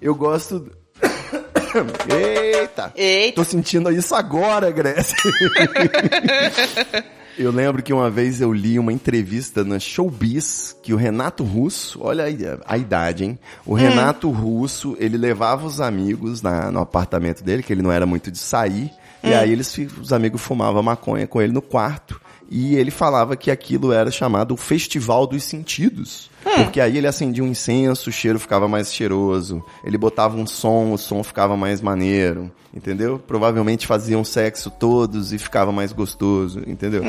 Eu 0.02 0.16
gosto. 0.16 0.76
Eita! 2.10 2.92
Eita. 2.96 3.36
Tô 3.36 3.44
sentindo 3.44 3.92
isso 3.92 4.16
agora, 4.16 4.72
Grécia. 4.72 5.16
Eu 7.38 7.52
lembro 7.52 7.82
que 7.82 7.92
uma 7.92 8.10
vez 8.12 8.42
eu 8.42 8.54
li 8.54 8.78
uma 8.78 8.94
entrevista 8.94 9.63
na 9.63 9.80
Showbiz 9.80 10.75
que 10.84 10.94
o 10.94 10.98
Renato 10.98 11.44
Russo, 11.44 12.00
olha 12.02 12.25
aí 12.25 12.38
a 12.66 12.78
idade, 12.78 13.24
hein? 13.24 13.40
O 13.66 13.74
Renato 13.74 14.30
Russo, 14.30 14.96
ele 15.00 15.18
levava 15.18 15.66
os 15.66 15.82
amigos 15.82 16.42
na- 16.42 16.72
no 16.72 16.80
apartamento 16.80 17.44
dele, 17.44 17.63
que 17.63 17.74
ele 17.74 17.82
não 17.82 17.92
era 17.92 18.06
muito 18.06 18.30
de 18.30 18.38
sair, 18.38 18.92
e 19.24 19.34
aí 19.34 19.52
eles, 19.52 19.75
os 20.00 20.13
amigos 20.13 20.42
fumavam 20.42 20.84
maconha 20.84 21.25
com 21.25 21.42
ele 21.42 21.54
no 21.54 21.62
quarto. 21.62 22.22
E 22.55 22.75
ele 22.75 22.91
falava 22.91 23.36
que 23.36 23.50
aquilo 23.50 23.91
era 23.91 24.12
chamado 24.12 24.53
o 24.53 24.57
Festival 24.57 25.25
dos 25.25 25.43
Sentidos. 25.43 26.29
Porque 26.43 26.79
aí 26.79 27.00
ele 27.00 27.07
acendia 27.07 27.43
um 27.43 27.48
incenso, 27.48 28.12
o 28.12 28.13
cheiro 28.13 28.39
ficava 28.39 28.67
mais 28.67 28.93
cheiroso. 28.93 29.65
Ele 29.83 29.98
botava 29.98 30.38
um 30.38 30.45
som, 30.45 30.93
o 30.93 30.98
som 30.98 31.24
ficava 31.24 31.57
mais 31.57 31.81
maneiro. 31.81 32.51
Entendeu? 32.72 33.17
Provavelmente 33.17 33.88
faziam 33.88 34.24
sexo 34.24 34.69
todos 34.69 35.33
e 35.33 35.39
ficava 35.39 35.72
mais 35.72 35.91
gostoso. 35.91 36.62
Entendeu? 36.67 37.01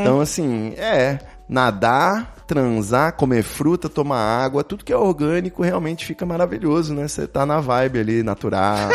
Então, 0.00 0.20
assim, 0.20 0.72
é. 0.76 1.20
Nadar, 1.48 2.34
transar, 2.52 3.14
comer 3.14 3.42
fruta, 3.42 3.88
tomar 3.88 4.18
água, 4.18 4.62
tudo 4.62 4.84
que 4.84 4.92
é 4.92 4.96
orgânico 4.96 5.62
realmente 5.62 6.04
fica 6.04 6.26
maravilhoso, 6.26 6.92
né? 6.92 7.08
Você 7.08 7.26
tá 7.26 7.46
na 7.46 7.60
vibe 7.60 7.98
ali, 7.98 8.22
natural. 8.22 8.90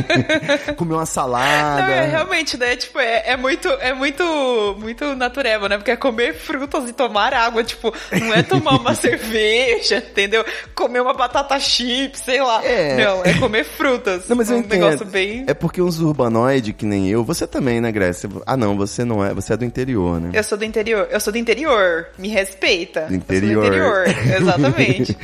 comer 0.78 0.94
uma 0.94 1.04
salada. 1.04 1.82
Não, 1.82 1.92
é 1.92 2.06
realmente, 2.06 2.56
né? 2.56 2.74
Tipo, 2.74 2.98
é, 2.98 3.32
é 3.32 3.36
muito, 3.36 3.68
é 3.68 3.92
muito, 3.92 4.24
muito 4.80 5.14
natureba, 5.14 5.68
né? 5.68 5.76
Porque 5.76 5.90
é 5.90 5.96
comer 5.96 6.34
frutas 6.34 6.88
e 6.88 6.94
tomar 6.94 7.34
água, 7.34 7.62
tipo, 7.62 7.92
não 8.18 8.32
é 8.32 8.42
tomar 8.42 8.78
uma 8.78 8.94
cerveja, 8.96 9.98
entendeu? 9.98 10.42
Comer 10.74 11.02
uma 11.02 11.12
batata 11.12 11.60
chip, 11.60 12.18
sei 12.18 12.40
lá. 12.40 12.64
É. 12.64 13.04
Não, 13.04 13.22
é 13.22 13.34
comer 13.34 13.64
frutas. 13.64 14.26
Não, 14.26 14.36
mas 14.36 14.48
eu 14.48 14.56
um 14.56 14.60
entendo. 14.60 14.84
negócio 14.86 15.04
bem. 15.04 15.44
É 15.46 15.52
porque 15.52 15.82
uns 15.82 16.00
urbanoide 16.00 16.72
que 16.72 16.86
nem 16.86 17.10
eu, 17.10 17.22
você 17.22 17.46
também, 17.46 17.78
né, 17.78 17.92
Grécia? 17.92 18.30
Ah, 18.46 18.56
não, 18.56 18.74
você 18.74 19.04
não 19.04 19.22
é, 19.22 19.34
você 19.34 19.52
é 19.52 19.56
do 19.58 19.66
interior, 19.66 20.18
né? 20.18 20.30
Eu 20.32 20.42
sou 20.42 20.56
do 20.56 20.64
interior, 20.64 21.06
eu 21.10 21.20
sou 21.20 21.30
do 21.30 21.38
interior, 21.38 22.06
me 22.16 22.28
respeita. 22.28 22.85
Do 22.92 23.14
Eu 23.14 23.16
interior. 23.16 23.62
do 23.62 23.66
interior, 23.66 24.04
exatamente. 24.40 25.16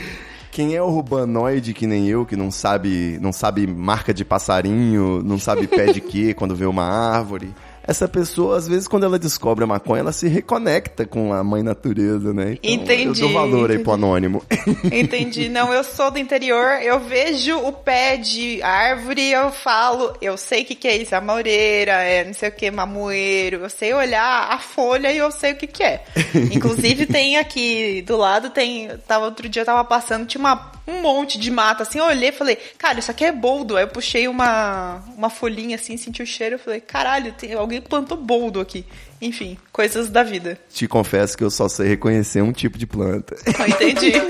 Quem 0.50 0.74
é 0.76 0.82
urbanoide 0.82 1.72
que 1.72 1.86
nem 1.86 2.08
eu, 2.08 2.26
que 2.26 2.36
não 2.36 2.50
sabe, 2.50 3.18
não 3.22 3.32
sabe 3.32 3.66
marca 3.66 4.12
de 4.12 4.24
passarinho, 4.24 5.22
não 5.22 5.38
sabe 5.38 5.66
pé 5.66 5.86
de 5.86 6.00
quê 6.00 6.34
quando 6.34 6.54
vê 6.54 6.66
uma 6.66 6.84
árvore, 6.84 7.54
essa 7.84 8.06
pessoa, 8.06 8.56
às 8.56 8.68
vezes, 8.68 8.86
quando 8.86 9.04
ela 9.04 9.18
descobre 9.18 9.64
a 9.64 9.66
maconha, 9.66 10.00
ela 10.00 10.12
se 10.12 10.28
reconecta 10.28 11.04
com 11.04 11.32
a 11.32 11.42
mãe 11.42 11.62
natureza, 11.62 12.32
né? 12.32 12.58
Então, 12.62 12.82
Entendi, 12.84 13.22
Eu 13.22 13.28
dou 13.28 13.32
valor 13.32 13.70
aí 13.70 13.76
entendi. 13.76 13.84
pro 13.84 13.92
anônimo. 13.92 14.42
Entendi. 14.92 15.48
Não, 15.48 15.72
eu 15.72 15.82
sou 15.84 16.10
do 16.10 16.18
interior, 16.18 16.80
eu 16.82 17.00
vejo 17.00 17.56
o 17.58 17.72
pé 17.72 18.16
de 18.16 18.62
árvore, 18.62 19.30
eu 19.30 19.50
falo, 19.50 20.16
eu 20.20 20.36
sei 20.36 20.62
o 20.62 20.64
que, 20.64 20.74
que 20.74 20.88
é 20.88 20.96
isso, 20.96 21.14
é 21.14 21.20
maureira, 21.20 21.92
é 21.92 22.24
não 22.24 22.34
sei 22.34 22.48
o 22.48 22.52
que, 22.52 22.70
mamoeiro, 22.70 23.58
eu 23.62 23.70
sei 23.70 23.92
olhar 23.94 24.50
a 24.50 24.58
folha 24.58 25.10
e 25.12 25.18
eu 25.18 25.30
sei 25.30 25.52
o 25.52 25.56
que, 25.56 25.66
que 25.66 25.82
é. 25.82 26.04
Inclusive 26.52 27.06
tem 27.06 27.36
aqui 27.36 28.02
do 28.02 28.16
lado, 28.16 28.50
tem, 28.50 28.88
tava 29.06 29.24
outro 29.24 29.48
dia 29.48 29.62
eu 29.62 29.66
tava 29.66 29.84
passando, 29.84 30.26
tinha 30.26 30.40
uma, 30.40 30.72
um 30.86 31.00
monte 31.00 31.38
de 31.38 31.50
mata, 31.50 31.82
assim, 31.82 31.98
eu 31.98 32.04
olhei 32.06 32.30
e 32.30 32.32
falei, 32.32 32.56
cara, 32.78 32.98
isso 32.98 33.10
aqui 33.10 33.24
é 33.24 33.32
boldo. 33.32 33.76
Aí 33.76 33.84
eu 33.84 33.88
puxei 33.88 34.28
uma, 34.28 35.02
uma 35.16 35.30
folhinha 35.30 35.76
assim, 35.76 35.96
senti 35.96 36.22
o 36.22 36.26
cheiro, 36.26 36.56
eu 36.56 36.58
falei, 36.58 36.80
caralho, 36.80 37.32
tem, 37.32 37.52
alguém 37.54 37.71
plantou 37.80 38.16
boldo 38.16 38.60
aqui. 38.60 38.84
Enfim, 39.20 39.56
coisas 39.72 40.08
da 40.10 40.22
vida. 40.22 40.58
Te 40.72 40.86
confesso 40.88 41.36
que 41.38 41.44
eu 41.44 41.50
só 41.50 41.68
sei 41.68 41.88
reconhecer 41.88 42.42
um 42.42 42.52
tipo 42.52 42.76
de 42.78 42.86
planta. 42.86 43.36
Ah, 43.58 43.68
Entendi. 43.68 44.12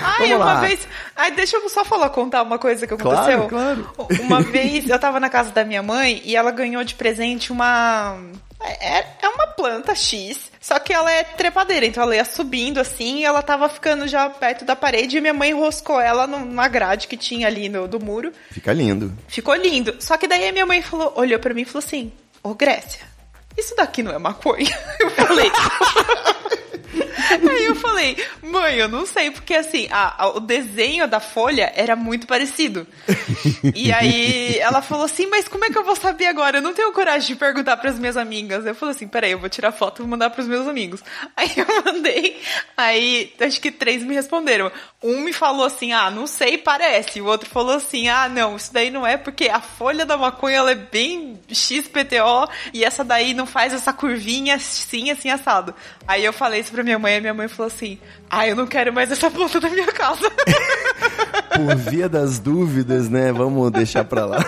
Ai, 0.00 0.28
Vamos 0.28 0.36
uma 0.36 0.54
lá. 0.54 0.60
vez. 0.60 0.86
Ai, 1.16 1.32
deixa 1.32 1.56
eu 1.56 1.68
só 1.68 1.84
falar, 1.84 2.08
contar 2.10 2.42
uma 2.42 2.58
coisa 2.58 2.86
que 2.86 2.94
aconteceu. 2.94 3.48
Claro, 3.48 3.88
Uma 4.20 4.40
vez 4.40 4.88
eu 4.88 4.98
tava 4.98 5.18
na 5.18 5.28
casa 5.28 5.50
da 5.50 5.64
minha 5.64 5.82
mãe 5.82 6.22
e 6.24 6.36
ela 6.36 6.50
ganhou 6.52 6.84
de 6.84 6.94
presente 6.94 7.50
uma. 7.50 8.16
É, 8.60 9.04
é 9.22 9.28
uma 9.28 9.46
planta 9.48 9.94
X, 9.94 10.50
só 10.60 10.78
que 10.78 10.92
ela 10.92 11.10
é 11.10 11.22
trepadeira, 11.22 11.84
então 11.84 12.02
ela 12.02 12.16
ia 12.16 12.24
subindo 12.24 12.80
assim 12.80 13.18
e 13.18 13.24
ela 13.24 13.42
tava 13.42 13.68
ficando 13.68 14.08
já 14.08 14.28
perto 14.30 14.64
da 14.64 14.74
parede 14.74 15.16
e 15.16 15.20
minha 15.20 15.34
mãe 15.34 15.50
enroscou 15.50 16.00
ela 16.00 16.26
numa 16.26 16.66
grade 16.66 17.06
que 17.06 17.16
tinha 17.16 17.46
ali 17.46 17.68
no, 17.68 17.86
do 17.86 18.00
muro. 18.00 18.32
Fica 18.50 18.72
lindo. 18.72 19.12
Ficou 19.28 19.54
lindo. 19.54 19.96
Só 20.00 20.16
que 20.16 20.26
daí 20.26 20.48
a 20.48 20.52
minha 20.52 20.66
mãe 20.66 20.82
falou, 20.82 21.12
olhou 21.16 21.38
pra 21.38 21.52
mim 21.54 21.62
e 21.62 21.64
falou 21.66 21.84
assim: 21.84 22.10
Ô 22.42 22.54
Grécia, 22.54 23.06
isso 23.56 23.74
daqui 23.76 24.02
não 24.02 24.12
é 24.12 24.18
maconha? 24.18 24.76
Eu 25.00 25.10
falei. 25.10 25.50
Aí 27.50 27.64
eu 27.64 27.74
falei, 27.74 28.16
mãe, 28.42 28.76
eu 28.76 28.88
não 28.88 29.06
sei, 29.06 29.30
porque 29.30 29.54
assim, 29.54 29.88
a- 29.90 30.14
a- 30.24 30.28
o 30.28 30.40
desenho 30.40 31.06
da 31.08 31.20
folha 31.20 31.72
era 31.74 31.94
muito 31.96 32.26
parecido. 32.26 32.86
E 33.74 33.92
aí 33.92 34.58
ela 34.58 34.80
falou 34.82 35.04
assim, 35.04 35.26
mas 35.26 35.48
como 35.48 35.64
é 35.64 35.70
que 35.70 35.78
eu 35.78 35.84
vou 35.84 35.96
saber 35.96 36.26
agora? 36.26 36.58
Eu 36.58 36.62
não 36.62 36.74
tenho 36.74 36.92
coragem 36.92 37.28
de 37.28 37.36
perguntar 37.36 37.76
pras 37.78 37.98
minhas 37.98 38.16
amigas. 38.16 38.64
Eu 38.66 38.74
falei 38.74 38.94
assim, 38.94 39.08
peraí, 39.08 39.32
eu 39.32 39.38
vou 39.38 39.48
tirar 39.48 39.72
foto 39.72 39.98
e 39.98 40.02
vou 40.02 40.08
mandar 40.08 40.30
pros 40.30 40.46
meus 40.46 40.66
amigos. 40.68 41.02
Aí 41.36 41.50
eu 41.56 41.66
mandei, 41.84 42.40
aí 42.76 43.32
acho 43.40 43.60
que 43.60 43.70
três 43.70 44.02
me 44.02 44.14
responderam. 44.14 44.70
Um 45.02 45.20
me 45.20 45.32
falou 45.32 45.64
assim, 45.66 45.92
ah, 45.92 46.10
não 46.10 46.26
sei, 46.26 46.56
parece. 46.58 47.20
O 47.20 47.26
outro 47.26 47.48
falou 47.48 47.74
assim, 47.76 48.08
ah, 48.08 48.28
não, 48.28 48.56
isso 48.56 48.72
daí 48.72 48.90
não 48.90 49.06
é 49.06 49.16
porque 49.16 49.48
a 49.48 49.60
folha 49.60 50.04
da 50.06 50.16
maconha 50.16 50.56
ela 50.58 50.70
é 50.70 50.74
bem 50.74 51.38
XPTO 51.52 52.48
e 52.72 52.84
essa 52.84 53.04
daí 53.04 53.34
não 53.34 53.46
faz 53.46 53.72
essa 53.72 53.92
curvinha 53.92 54.56
assim, 54.56 55.10
assim, 55.10 55.30
assado. 55.30 55.74
Aí 56.08 56.24
eu 56.24 56.32
falei 56.32 56.60
isso 56.60 56.72
pra 56.72 56.82
minha 56.82 56.98
mãe 56.98 57.14
minha 57.26 57.34
mãe 57.34 57.48
falou 57.48 57.66
assim: 57.68 57.98
Ah, 58.30 58.46
eu 58.46 58.54
não 58.56 58.66
quero 58.66 58.92
mais 58.92 59.10
essa 59.10 59.30
planta 59.30 59.58
na 59.60 59.68
minha 59.70 59.86
casa. 59.92 60.30
Por 61.56 61.76
via 61.76 62.08
das 62.08 62.38
dúvidas, 62.38 63.08
né? 63.08 63.32
Vamos 63.32 63.70
deixar 63.72 64.04
pra 64.04 64.24
lá. 64.26 64.44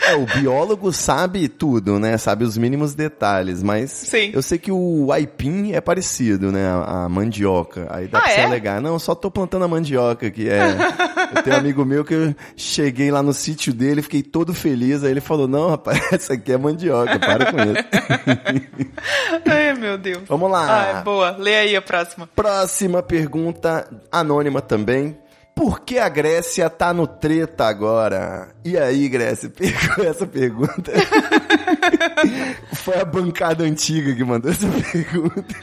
É, 0.00 0.14
o 0.14 0.26
biólogo 0.26 0.92
sabe 0.92 1.48
tudo, 1.48 1.98
né? 1.98 2.16
Sabe 2.18 2.44
os 2.44 2.56
mínimos 2.56 2.94
detalhes, 2.94 3.62
mas 3.62 3.90
Sim. 3.90 4.30
eu 4.32 4.42
sei 4.42 4.58
que 4.58 4.70
o 4.72 5.12
aipim 5.12 5.72
é 5.72 5.80
parecido, 5.80 6.50
né? 6.50 6.66
A, 6.68 7.04
a 7.04 7.08
mandioca. 7.08 7.86
Aí 7.90 8.08
dá 8.08 8.18
Ah, 8.18 8.22
pra 8.22 8.30
você 8.32 8.40
é? 8.40 8.44
alegar. 8.44 8.80
Não, 8.80 8.98
só 8.98 9.14
tô 9.14 9.30
plantando 9.30 9.64
a 9.64 9.68
mandioca 9.68 10.26
aqui. 10.26 10.48
É. 10.48 10.58
Eu 11.34 11.42
tenho 11.42 11.56
um 11.56 11.58
amigo 11.58 11.84
meu 11.84 12.04
que 12.04 12.14
eu 12.14 12.34
cheguei 12.56 13.10
lá 13.10 13.22
no 13.22 13.32
sítio 13.32 13.72
dele, 13.72 14.02
fiquei 14.02 14.22
todo 14.22 14.54
feliz. 14.54 15.02
Aí 15.04 15.10
ele 15.10 15.20
falou: 15.20 15.48
Não, 15.48 15.70
rapaz, 15.70 16.00
essa 16.12 16.34
aqui 16.34 16.52
é 16.52 16.58
mandioca, 16.58 17.18
para 17.18 17.52
com 17.52 17.58
isso. 17.58 17.84
Ai, 19.48 19.74
meu 19.74 19.98
Deus. 19.98 20.22
Vamos 20.28 20.50
lá. 20.50 20.96
Ai, 20.96 21.02
boa. 21.02 21.36
Lê 21.38 21.56
aí 21.56 21.76
a 21.76 21.82
próxima. 21.82 22.28
Próxima 22.34 23.02
pergunta, 23.02 23.88
anônima 24.10 24.60
também. 24.60 25.16
Por 25.54 25.80
que 25.80 25.98
a 25.98 26.06
Grécia 26.06 26.68
tá 26.68 26.92
no 26.92 27.06
treta 27.06 27.64
agora? 27.64 28.48
E 28.62 28.76
aí, 28.76 29.08
Grécia, 29.08 29.48
pegou 29.48 30.04
essa 30.04 30.26
pergunta? 30.26 30.92
Foi 32.74 33.00
a 33.00 33.04
bancada 33.06 33.64
antiga 33.64 34.14
que 34.14 34.22
mandou 34.22 34.50
essa 34.50 34.66
pergunta. 34.92 35.54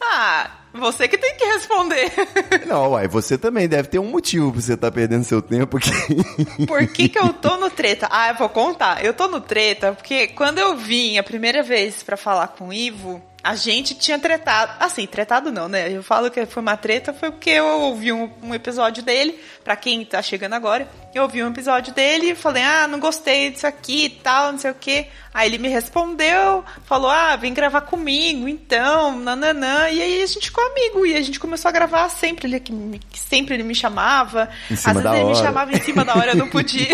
Ah, 0.00 0.57
você 0.78 1.08
que 1.08 1.18
tem 1.18 1.36
que 1.36 1.44
responder. 1.44 2.12
Não, 2.66 2.92
uai, 2.92 3.08
você 3.08 3.36
também 3.36 3.68
deve 3.68 3.88
ter 3.88 3.98
um 3.98 4.10
motivo 4.10 4.52
pra 4.52 4.60
você 4.60 4.74
estar 4.74 4.90
perdendo 4.90 5.24
seu 5.24 5.42
tempo 5.42 5.76
aqui. 5.76 6.66
Por 6.66 6.86
que, 6.86 7.08
que 7.08 7.18
eu 7.18 7.32
tô 7.32 7.56
no 7.56 7.70
treta? 7.70 8.08
Ah, 8.10 8.30
eu 8.30 8.36
vou 8.36 8.48
contar. 8.48 9.04
Eu 9.04 9.12
tô 9.12 9.28
no 9.28 9.40
treta 9.40 9.92
porque 9.92 10.28
quando 10.28 10.58
eu 10.58 10.76
vim 10.76 11.18
a 11.18 11.22
primeira 11.22 11.62
vez 11.62 12.02
pra 12.02 12.16
falar 12.16 12.48
com 12.48 12.68
o 12.68 12.72
Ivo, 12.72 13.22
a 13.42 13.54
gente 13.54 13.94
tinha 13.94 14.18
tretado. 14.18 14.72
Assim, 14.80 15.06
tretado 15.06 15.50
não, 15.52 15.68
né? 15.68 15.90
Eu 15.90 16.02
falo 16.02 16.30
que 16.30 16.44
foi 16.46 16.60
uma 16.62 16.76
treta, 16.76 17.12
foi 17.14 17.30
porque 17.30 17.50
eu 17.50 17.66
ouvi 17.66 18.12
um, 18.12 18.30
um 18.42 18.54
episódio 18.54 19.02
dele. 19.02 19.38
Pra 19.64 19.76
quem 19.76 20.02
tá 20.04 20.20
chegando 20.22 20.54
agora, 20.54 20.88
eu 21.14 21.22
ouvi 21.24 21.42
um 21.42 21.48
episódio 21.50 21.92
dele 21.92 22.30
e 22.30 22.34
falei, 22.34 22.62
ah, 22.62 22.88
não 22.88 22.98
gostei 22.98 23.50
disso 23.50 23.66
aqui 23.66 24.06
e 24.06 24.08
tal, 24.08 24.50
não 24.52 24.58
sei 24.58 24.70
o 24.70 24.74
quê. 24.74 25.08
Aí 25.32 25.46
ele 25.48 25.58
me 25.58 25.68
respondeu, 25.68 26.64
falou, 26.86 27.10
ah, 27.10 27.36
vem 27.36 27.52
gravar 27.52 27.82
comigo, 27.82 28.48
então, 28.48 29.18
nananã. 29.18 29.88
E 29.90 30.00
aí 30.02 30.22
a 30.22 30.26
gente 30.26 30.46
ficou 30.46 30.64
amigo 30.66 31.04
e 31.06 31.14
a 31.14 31.20
gente 31.22 31.38
começou 31.38 31.68
a 31.68 31.72
gravar 31.72 32.08
sempre. 32.08 32.48
Ele, 32.48 32.62
me- 32.72 33.00
sempre 33.14 33.54
ele 33.54 33.62
me 33.62 33.74
chamava. 33.74 34.48
Em 34.70 34.76
cima 34.76 34.90
Às 34.92 34.96
vezes 34.96 35.10
da 35.10 35.16
ele 35.16 35.24
me 35.26 35.34
hora. 35.36 35.44
chamava 35.46 35.72
em 35.72 35.80
cima 35.80 36.04
da 36.04 36.14
hora, 36.16 36.30
eu 36.32 36.36
não 36.36 36.48
podia. 36.48 36.88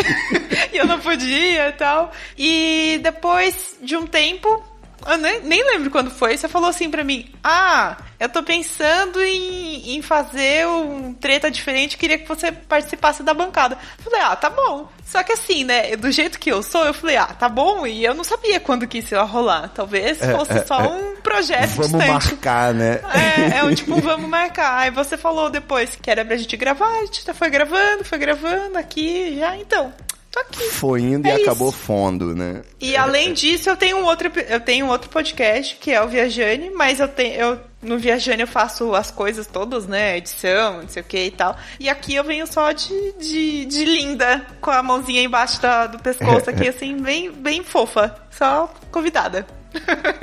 e 0.72 0.76
eu 0.76 0.86
não 0.86 0.98
podia 1.00 1.68
e 1.68 1.72
tal. 1.72 2.10
E 2.36 2.98
depois 3.02 3.76
de 3.80 3.96
um 3.96 4.06
tempo, 4.06 4.62
eu 5.06 5.18
nem, 5.18 5.40
nem 5.40 5.64
lembro 5.64 5.90
quando 5.90 6.10
foi, 6.10 6.36
você 6.36 6.48
falou 6.48 6.68
assim 6.70 6.90
pra 6.90 7.04
mim: 7.04 7.30
Ah, 7.42 7.96
eu 8.18 8.28
tô 8.28 8.42
pensando 8.42 9.22
em, 9.22 9.96
em 9.96 10.02
fazer 10.02 10.66
um 10.66 11.12
treta 11.12 11.50
diferente, 11.50 11.98
queria 11.98 12.18
que 12.18 12.26
você 12.26 12.50
participasse 12.50 13.22
da 13.22 13.34
bancada. 13.34 13.76
Eu 13.98 14.04
falei, 14.04 14.20
ah, 14.20 14.36
tá 14.36 14.48
bom. 14.48 14.88
Só 15.04 15.22
que 15.22 15.32
assim, 15.32 15.64
né, 15.64 15.94
do 15.96 16.10
jeito 16.10 16.38
que 16.38 16.50
eu 16.50 16.62
sou, 16.62 16.84
eu 16.86 16.94
falei, 16.94 17.16
ah, 17.16 17.26
tá 17.26 17.48
bom, 17.48 17.86
e 17.86 18.04
eu 18.04 18.14
não 18.14 18.24
sabia 18.24 18.58
quando 18.58 18.86
que 18.86 18.98
isso 18.98 19.14
ia 19.14 19.22
rolar. 19.22 19.68
Talvez 19.74 20.18
fosse 20.18 20.66
só 20.66 20.78
um 20.80 21.16
projeto 21.16 21.70
Vamos 21.70 21.92
distante. 21.92 22.08
marcar, 22.08 22.72
né? 22.72 23.00
É, 23.12 23.58
é 23.58 23.64
um 23.64 23.74
tipo, 23.74 23.94
vamos 24.00 24.28
marcar. 24.28 24.78
Aí 24.78 24.90
você 24.90 25.16
falou 25.16 25.50
depois 25.50 25.94
que 25.94 26.10
era 26.10 26.24
pra 26.24 26.36
gente 26.36 26.56
gravar, 26.56 26.88
a 26.88 27.04
gente 27.04 27.24
já 27.26 27.34
foi 27.34 27.50
gravando, 27.50 28.04
foi 28.04 28.18
gravando 28.18 28.78
aqui, 28.78 29.36
já 29.38 29.56
então. 29.56 29.92
Tô 30.34 30.40
aqui. 30.40 30.62
Foi 30.70 31.00
indo 31.00 31.28
É 31.28 31.38
e 31.38 31.42
acabou 31.42 31.68
isso. 31.68 31.78
fundo, 31.78 32.34
né? 32.34 32.62
E 32.80 32.96
além 32.96 33.32
disso, 33.32 33.70
eu 33.70 33.76
tenho 33.76 33.98
um 33.98 34.04
outro, 34.04 34.28
eu 34.48 34.58
tenho 34.58 34.86
um 34.86 34.88
outro 34.88 35.08
podcast 35.08 35.76
que 35.76 35.92
é 35.92 36.02
o 36.02 36.08
Viajane, 36.08 36.70
mas 36.70 36.98
eu 36.98 37.06
tenho, 37.06 37.34
eu 37.34 37.60
no 37.80 37.96
Viajane 37.98 38.40
eu 38.40 38.46
faço 38.48 38.94
as 38.96 39.12
coisas 39.12 39.46
todas, 39.46 39.86
né? 39.86 40.16
Edição, 40.18 40.82
não 40.82 40.88
sei 40.88 41.02
o 41.02 41.04
que 41.04 41.26
e 41.26 41.30
tal. 41.30 41.56
E 41.78 41.88
aqui 41.88 42.16
eu 42.16 42.24
venho 42.24 42.46
só 42.48 42.72
de, 42.72 43.12
de, 43.20 43.64
de 43.66 43.84
linda, 43.84 44.44
com 44.60 44.72
a 44.72 44.82
mãozinha 44.82 45.22
embaixo 45.22 45.62
da- 45.62 45.86
do 45.86 45.98
pescoço 46.00 46.50
aqui, 46.50 46.66
assim, 46.68 46.96
bem, 46.96 47.30
bem 47.30 47.62
fofa. 47.62 48.12
Só 48.30 48.72
convidada. 48.90 49.46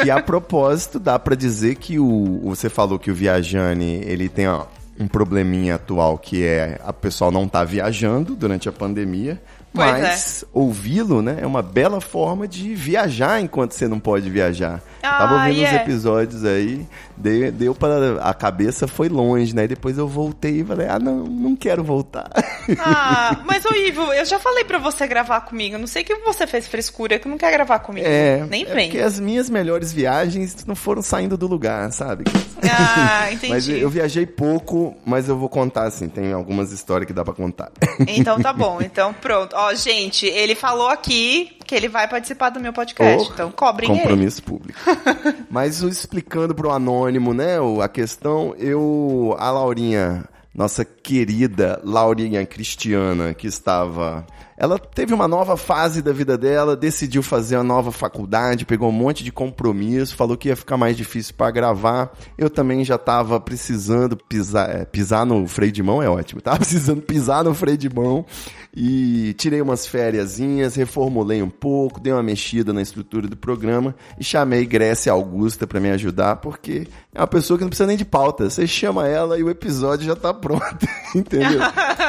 E 0.04 0.12
a 0.12 0.19
propósito, 0.24 1.00
dá 1.00 1.17
pra 1.17 1.36
dizer 1.36 1.76
que 1.76 1.97
o 2.00 2.41
você 2.43 2.69
falou 2.69 3.00
que 3.00 3.10
o 3.12 3.15
Viajane, 3.15 4.02
ele 4.06 4.28
tem 4.28 4.47
ó, 4.50 4.65
um 5.00 5.08
probleminha 5.08 5.76
atual 5.76 6.17
que 6.17 6.43
é 6.43 6.80
a 6.84 6.91
pessoal 6.91 7.32
não 7.32 7.47
tá 7.47 7.63
viajando 7.63 8.36
durante 8.36 8.67
a 8.67 8.71
pandemia, 8.71 9.41
Pois 9.73 10.01
mas 10.01 10.45
ouvi-lo, 10.53 11.21
né, 11.21 11.38
é 11.41 11.45
uma 11.47 11.62
bela 11.62 12.01
forma 12.01 12.47
de 12.47 12.73
viajar 12.75 13.39
enquanto 13.41 13.71
você 13.71 13.88
não 13.88 13.99
pode 13.99 14.29
viajar. 14.29 14.81
Ah, 15.01 15.17
Tava 15.19 15.36
ouvindo 15.36 15.60
e 15.60 15.63
uns 15.63 15.69
é. 15.69 15.75
episódios 15.77 16.45
aí, 16.45 16.86
deu, 17.17 17.51
deu 17.51 17.73
para 17.75 18.21
a 18.21 18.34
cabeça 18.34 18.88
foi 18.88 19.10
longe, 19.10 19.55
né? 19.55 19.63
E 19.63 19.69
depois 19.69 19.97
eu 19.97 20.07
voltei 20.07 20.60
e 20.62 20.63
falei: 20.63 20.88
"Ah, 20.88 20.99
não, 20.99 21.23
não 21.23 21.55
quero 21.55 21.84
voltar". 21.84 22.29
Ah, 22.77 23.39
mas 23.47 23.65
ô 23.65 23.73
Ivo, 23.73 24.13
eu 24.13 24.25
já 24.25 24.38
falei 24.39 24.63
pra 24.63 24.77
você 24.77 25.07
gravar 25.07 25.41
comigo. 25.41 25.77
Não 25.77 25.88
sei 25.88 26.03
que 26.03 26.13
você 26.17 26.45
fez 26.45 26.67
frescura 26.67 27.17
que 27.17 27.27
não 27.27 27.38
quer 27.38 27.51
gravar 27.51 27.79
comigo. 27.79 28.05
É, 28.07 28.45
Nem 28.49 28.63
é 28.63 28.73
vem. 28.73 28.89
porque 28.89 28.99
as 29.01 29.19
minhas 29.19 29.49
melhores 29.49 29.91
viagens 29.91 30.65
não 30.65 30.75
foram 30.75 31.01
saindo 31.01 31.36
do 31.38 31.47
lugar, 31.47 31.91
sabe? 31.91 32.25
Ah, 32.69 33.27
entendi. 33.34 33.53
Mas 33.53 33.67
eu 33.69 33.89
viajei 33.89 34.25
pouco, 34.27 34.95
mas 35.05 35.27
eu 35.29 35.38
vou 35.38 35.49
contar, 35.49 35.84
assim, 35.86 36.07
tem 36.10 36.31
algumas 36.34 36.71
histórias 36.71 37.07
que 37.07 37.13
dá 37.13 37.23
pra 37.23 37.34
contar. 37.34 37.71
Então 38.07 38.39
tá 38.39 38.51
bom, 38.53 38.79
então 38.81 39.13
pronto. 39.13 39.55
Ó, 39.62 39.76
gente, 39.76 40.26
ele 40.26 40.56
falou 40.56 40.89
aqui 40.89 41.56
que 41.67 41.76
ele 41.76 41.88
vai 41.88 42.08
participar 42.08 42.50
do 42.50 42.60
meu 42.60 42.74
podcast. 42.74 43.30
Oh, 43.30 43.34
então 43.34 43.52
cobrem 43.52 43.91
ele. 43.91 44.00
Compromisso 44.02 44.41
público. 44.41 44.80
mas 45.52 45.84
o- 45.84 45.88
explicando 45.88 46.56
pro 46.56 46.71
anônimo, 46.71 47.32
né, 47.34 47.58
a 47.82 47.88
questão, 47.88 48.56
eu, 48.58 49.36
a 49.38 49.52
Laurinha, 49.52 50.26
nossa 50.54 50.84
querida 50.84 51.80
Laurinha 51.84 52.45
Cristiana, 52.45 53.34
que 53.36 53.45
estava... 53.45 54.26
Ela 54.58 54.78
teve 54.78 55.12
uma 55.12 55.28
nova 55.28 55.58
fase 55.58 56.04
da 56.04 56.12
vida 56.12 56.38
dela, 56.38 56.76
decidiu 56.76 57.24
fazer 57.24 57.56
uma 57.58 57.63
nova 57.63 57.91
faculdade, 57.91 58.63
pegou 58.63 58.89
um 58.89 58.91
monte 58.91 59.24
de 59.24 59.32
compromisso, 59.32 60.15
falou 60.15 60.38
que 60.38 60.50
ia 60.50 60.56
ficar 60.56 60.78
mais 60.78 60.95
difícil 60.95 61.34
para 61.36 61.50
gravar. 61.50 62.12
Eu 62.38 62.47
também 62.47 62.86
já 62.86 62.95
tava 62.95 63.39
precisando 63.39 64.15
pisar, 64.15 64.69
é, 64.69 64.86
pisar 64.86 65.26
no 65.26 65.47
freio 65.47 65.71
de 65.71 65.82
mão 65.82 66.04
é 66.04 66.08
ótimo. 66.08 66.41
Tava 66.41 66.58
precisando 66.62 67.02
pisar 67.02 67.43
no 67.43 67.56
freio 67.56 67.78
de 67.78 67.89
mão 67.89 68.24
e 68.73 69.34
tirei 69.34 69.62
umas 69.62 69.86
fériasinhas, 69.86 70.75
reformulei 70.75 71.41
um 71.43 71.49
pouco, 71.49 71.99
dei 71.99 72.13
uma 72.13 72.23
mexida 72.23 72.71
na 72.71 72.81
estrutura 72.81 73.27
do 73.27 73.36
programa 73.36 73.93
e 74.17 74.23
chamei 74.23 74.65
Grécia 74.65 75.12
Augusta 75.12 75.67
para 75.67 75.79
me 75.79 75.91
ajudar, 75.91 76.38
porque 76.38 76.88
é 77.13 77.19
uma 77.19 77.27
pessoa 77.27 77.57
que 77.57 77.63
não 77.63 77.69
precisa 77.69 77.88
nem 77.88 77.97
de 77.97 78.05
pauta. 78.05 78.49
Você 78.49 78.65
chama 78.65 79.07
ela 79.07 79.38
e 79.38 79.43
o 79.43 79.49
episódio 79.49 80.05
já 80.05 80.15
tá 80.15 80.34
pronto, 80.34 80.88
entendeu? 81.13 81.60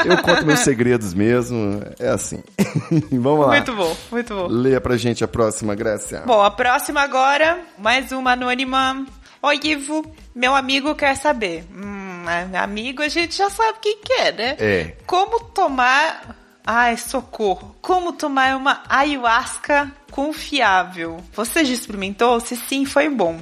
Eu 0.05 0.19
conto 0.23 0.47
meus 0.47 0.61
segredos 0.61 1.13
mesmo, 1.13 1.83
é 1.99 2.09
assim. 2.09 2.43
Vamos 3.11 3.47
lá. 3.47 3.49
Muito 3.49 3.75
bom, 3.75 3.97
muito 4.13 4.35
bom. 4.35 4.47
Leia 4.47 4.81
pra 4.81 4.97
gente 4.97 5.25
a 5.25 5.29
próxima, 5.29 5.75
Grécia. 5.75 6.23
Bom, 6.27 6.41
a 6.41 6.51
próxima 6.51 7.01
agora, 7.01 7.61
mais 7.77 8.13
uma 8.13 8.33
anônima. 8.33 9.05
Oi, 9.43 9.59
Ivo, 9.65 10.07
meu 10.33 10.55
amigo 10.55 10.95
quer 10.95 11.17
saber. 11.17 11.65
Hum, 11.75 12.25
amigo 12.57 13.03
a 13.03 13.09
gente 13.09 13.37
já 13.37 13.51
sabe 13.51 13.79
quem 13.83 13.99
que 13.99 14.13
é, 14.13 14.33
né? 14.33 14.57
É. 14.61 14.97
Como 15.05 15.41
tomar... 15.41 16.42
Ai, 16.67 16.97
socorro. 16.97 17.75
Como 17.83 18.13
tomar 18.13 18.57
uma 18.57 18.83
ayahuasca 18.89 19.91
confiável? 20.11 21.19
Você 21.35 21.65
já 21.65 21.73
experimentou? 21.75 22.39
Se 22.39 22.55
sim, 22.55 22.85
foi 22.85 23.09
bom. 23.09 23.41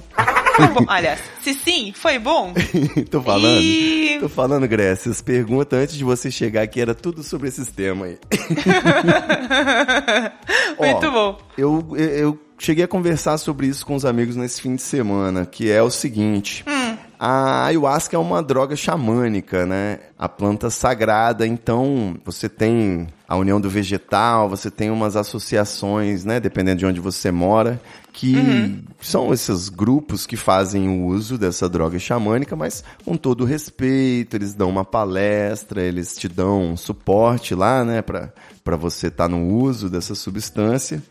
Foi 0.57 0.67
bom. 0.69 0.85
Aliás, 0.89 1.21
se 1.43 1.53
sim, 1.53 1.93
foi 1.95 2.19
bom. 2.19 2.55
Tô 3.11 3.21
falando. 3.23 3.61
E- 3.61 4.19
Tô 4.21 4.29
falando, 4.29 4.67
Grécia. 4.67 5.11
As 5.11 5.21
perguntas 5.21 5.79
antes 5.79 5.97
de 5.97 6.05
você 6.05 6.31
chegar 6.31 6.63
aqui 6.63 6.81
era 6.81 6.95
tudo 6.95 7.23
sobre 7.23 7.49
esses 7.49 7.69
temas 7.71 8.11
aí. 8.11 8.19
Muito 10.79 11.07
Ó, 11.07 11.11
bom. 11.11 11.39
Eu, 11.59 11.87
eu, 11.97 12.09
eu 12.09 12.39
cheguei 12.59 12.85
a 12.85 12.89
conversar 12.89 13.37
sobre 13.39 13.67
isso 13.67 13.85
com 13.85 13.95
os 13.95 14.05
amigos 14.05 14.37
nesse 14.37 14.61
fim 14.63 14.77
de 14.77 14.83
semana, 14.83 15.45
que 15.45 15.71
é 15.71 15.83
o 15.83 15.91
seguinte. 15.91 16.65
Hum. 16.67 16.80
A 17.23 17.67
ayahuasca 17.67 18.17
é 18.17 18.19
uma 18.19 18.43
droga 18.43 18.75
xamânica, 18.75 19.67
né? 19.67 19.99
A 20.19 20.27
planta 20.27 20.71
sagrada, 20.71 21.47
então 21.47 22.17
você 22.25 22.49
tem 22.49 23.09
a 23.29 23.37
união 23.37 23.61
do 23.61 23.69
vegetal, 23.69 24.49
você 24.49 24.71
tem 24.71 24.91
umas 24.91 25.17
associações, 25.17 26.25
né? 26.25 26.41
Dependendo 26.41 26.79
de 26.79 26.87
onde 26.87 26.99
você 26.99 27.31
mora, 27.31 27.79
que 28.11 28.37
Uhum. 28.37 28.83
são 29.03 29.35
esses 29.35 29.69
grupos 29.69 30.25
que 30.25 30.35
fazem 30.35 30.89
o 30.89 31.05
uso 31.09 31.37
dessa 31.37 31.69
droga 31.69 31.99
xamânica, 31.99 32.57
mas 32.57 32.83
com 33.05 33.19
todo 33.19 33.45
respeito, 33.45 34.35
eles 34.35 34.55
dão 34.55 34.71
uma 34.71 34.85
palestra, 34.85 35.83
eles 35.83 36.17
te 36.17 36.27
dão 36.27 36.73
um 36.73 36.77
suporte 36.77 37.55
lá, 37.55 37.85
né? 37.85 38.01
Pra 38.01 38.77
você 38.79 39.09
estar 39.09 39.29
no 39.29 39.47
uso 39.47 39.91
dessa 39.91 40.15
substância. 40.15 41.03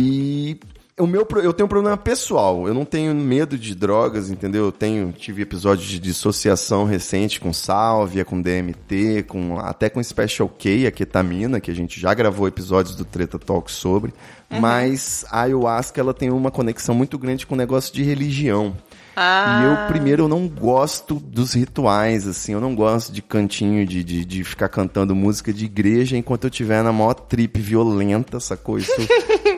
E 0.00 0.58
o 1.00 1.06
meu, 1.06 1.26
eu 1.42 1.52
tenho 1.52 1.66
um 1.66 1.68
problema 1.68 1.96
pessoal. 1.96 2.68
Eu 2.68 2.74
não 2.74 2.84
tenho 2.84 3.14
medo 3.14 3.58
de 3.58 3.74
drogas, 3.74 4.30
entendeu? 4.30 4.66
Eu 4.66 4.72
tenho, 4.72 5.12
tive 5.12 5.42
episódios 5.42 5.88
de 5.88 5.98
dissociação 5.98 6.84
recente 6.84 7.40
com 7.40 7.52
sálvia, 7.52 8.24
com 8.24 8.40
DMT, 8.40 9.24
com 9.26 9.58
até 9.58 9.88
com 9.88 10.02
Special 10.02 10.48
K, 10.48 10.86
a 10.86 10.90
ketamina, 10.90 11.60
que 11.60 11.70
a 11.70 11.74
gente 11.74 11.98
já 11.98 12.12
gravou 12.14 12.46
episódios 12.46 12.94
do 12.94 13.04
Treta 13.04 13.38
Talk 13.38 13.70
sobre. 13.70 14.12
Mas 14.50 15.24
a 15.30 15.42
ayahuasca 15.42 16.00
ela 16.00 16.12
tem 16.12 16.28
uma 16.30 16.50
conexão 16.50 16.94
muito 16.94 17.16
grande 17.16 17.46
com 17.46 17.54
o 17.54 17.58
negócio 17.58 17.94
de 17.94 18.02
religião. 18.02 18.76
Ah. 19.14 19.60
E 19.60 19.66
eu, 19.66 19.88
primeiro, 19.88 20.24
eu 20.24 20.28
não 20.28 20.48
gosto 20.48 21.14
dos 21.14 21.52
rituais, 21.54 22.26
assim. 22.26 22.52
Eu 22.52 22.60
não 22.60 22.74
gosto 22.74 23.12
de 23.12 23.22
cantinho, 23.22 23.86
de, 23.86 24.02
de, 24.02 24.24
de 24.24 24.44
ficar 24.44 24.68
cantando 24.68 25.14
música 25.14 25.52
de 25.52 25.64
igreja 25.64 26.16
enquanto 26.16 26.44
eu 26.44 26.50
tiver 26.50 26.82
na 26.82 26.92
maior 26.92 27.14
trip 27.14 27.60
violenta, 27.60 28.40
sacou? 28.40 28.78
Isso 28.78 28.92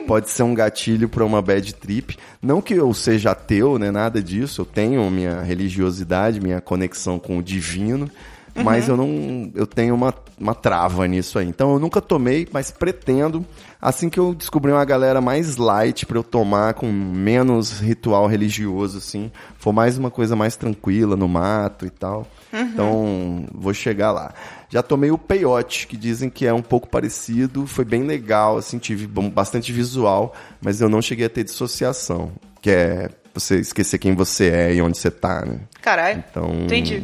pode 0.07 0.29
ser 0.29 0.43
um 0.43 0.53
gatilho 0.53 1.09
pra 1.09 1.25
uma 1.25 1.41
bad 1.41 1.73
trip. 1.75 2.17
Não 2.41 2.61
que 2.61 2.73
eu 2.73 2.93
seja 2.93 3.31
ateu, 3.31 3.77
né? 3.79 3.91
Nada 3.91 4.21
disso. 4.21 4.61
Eu 4.61 4.65
tenho 4.65 5.09
minha 5.09 5.41
religiosidade, 5.41 6.39
minha 6.39 6.61
conexão 6.61 7.17
com 7.17 7.37
o 7.37 7.43
divino. 7.43 8.09
Mas 8.55 8.87
eu 8.87 8.95
não. 8.95 9.51
Eu 9.55 9.65
tenho 9.65 9.95
uma, 9.95 10.13
uma 10.39 10.53
trava 10.53 11.07
nisso 11.07 11.39
aí. 11.39 11.47
Então 11.47 11.73
eu 11.73 11.79
nunca 11.79 11.99
tomei, 12.01 12.47
mas 12.51 12.69
pretendo. 12.69 13.45
Assim 13.81 14.09
que 14.09 14.19
eu 14.19 14.33
descobrir 14.33 14.71
uma 14.71 14.85
galera 14.85 15.19
mais 15.19 15.57
light 15.57 16.05
pra 16.05 16.17
eu 16.17 16.23
tomar, 16.23 16.73
com 16.75 16.89
menos 16.89 17.79
ritual 17.79 18.27
religioso, 18.27 18.99
assim. 18.99 19.31
For 19.57 19.73
mais 19.73 19.97
uma 19.97 20.11
coisa 20.11 20.35
mais 20.35 20.55
tranquila, 20.55 21.17
no 21.17 21.27
mato 21.27 21.85
e 21.85 21.89
tal. 21.89 22.27
Então, 22.53 23.45
vou 23.51 23.73
chegar 23.73 24.11
lá. 24.11 24.33
Já 24.69 24.83
tomei 24.83 25.11
o 25.11 25.17
peyote, 25.17 25.87
que 25.87 25.97
dizem 25.97 26.29
que 26.29 26.45
é 26.45 26.53
um 26.53 26.61
pouco 26.61 26.87
parecido. 26.87 27.65
Foi 27.65 27.83
bem 27.83 28.03
legal, 28.03 28.57
assim, 28.57 28.77
tive 28.77 29.07
bastante 29.07 29.73
visual, 29.73 30.33
mas 30.61 30.79
eu 30.79 30.87
não 30.87 31.01
cheguei 31.01 31.25
a 31.25 31.29
ter 31.29 31.43
dissociação. 31.43 32.31
Que 32.61 32.69
é 32.69 33.09
você 33.33 33.59
esquecer 33.59 33.97
quem 33.97 34.15
você 34.15 34.49
é 34.49 34.75
e 34.75 34.81
onde 34.81 34.97
você 34.97 35.09
tá, 35.09 35.43
né? 35.43 35.59
Caralho. 35.81 36.23
Então. 36.29 36.49
Entendi. 36.63 37.03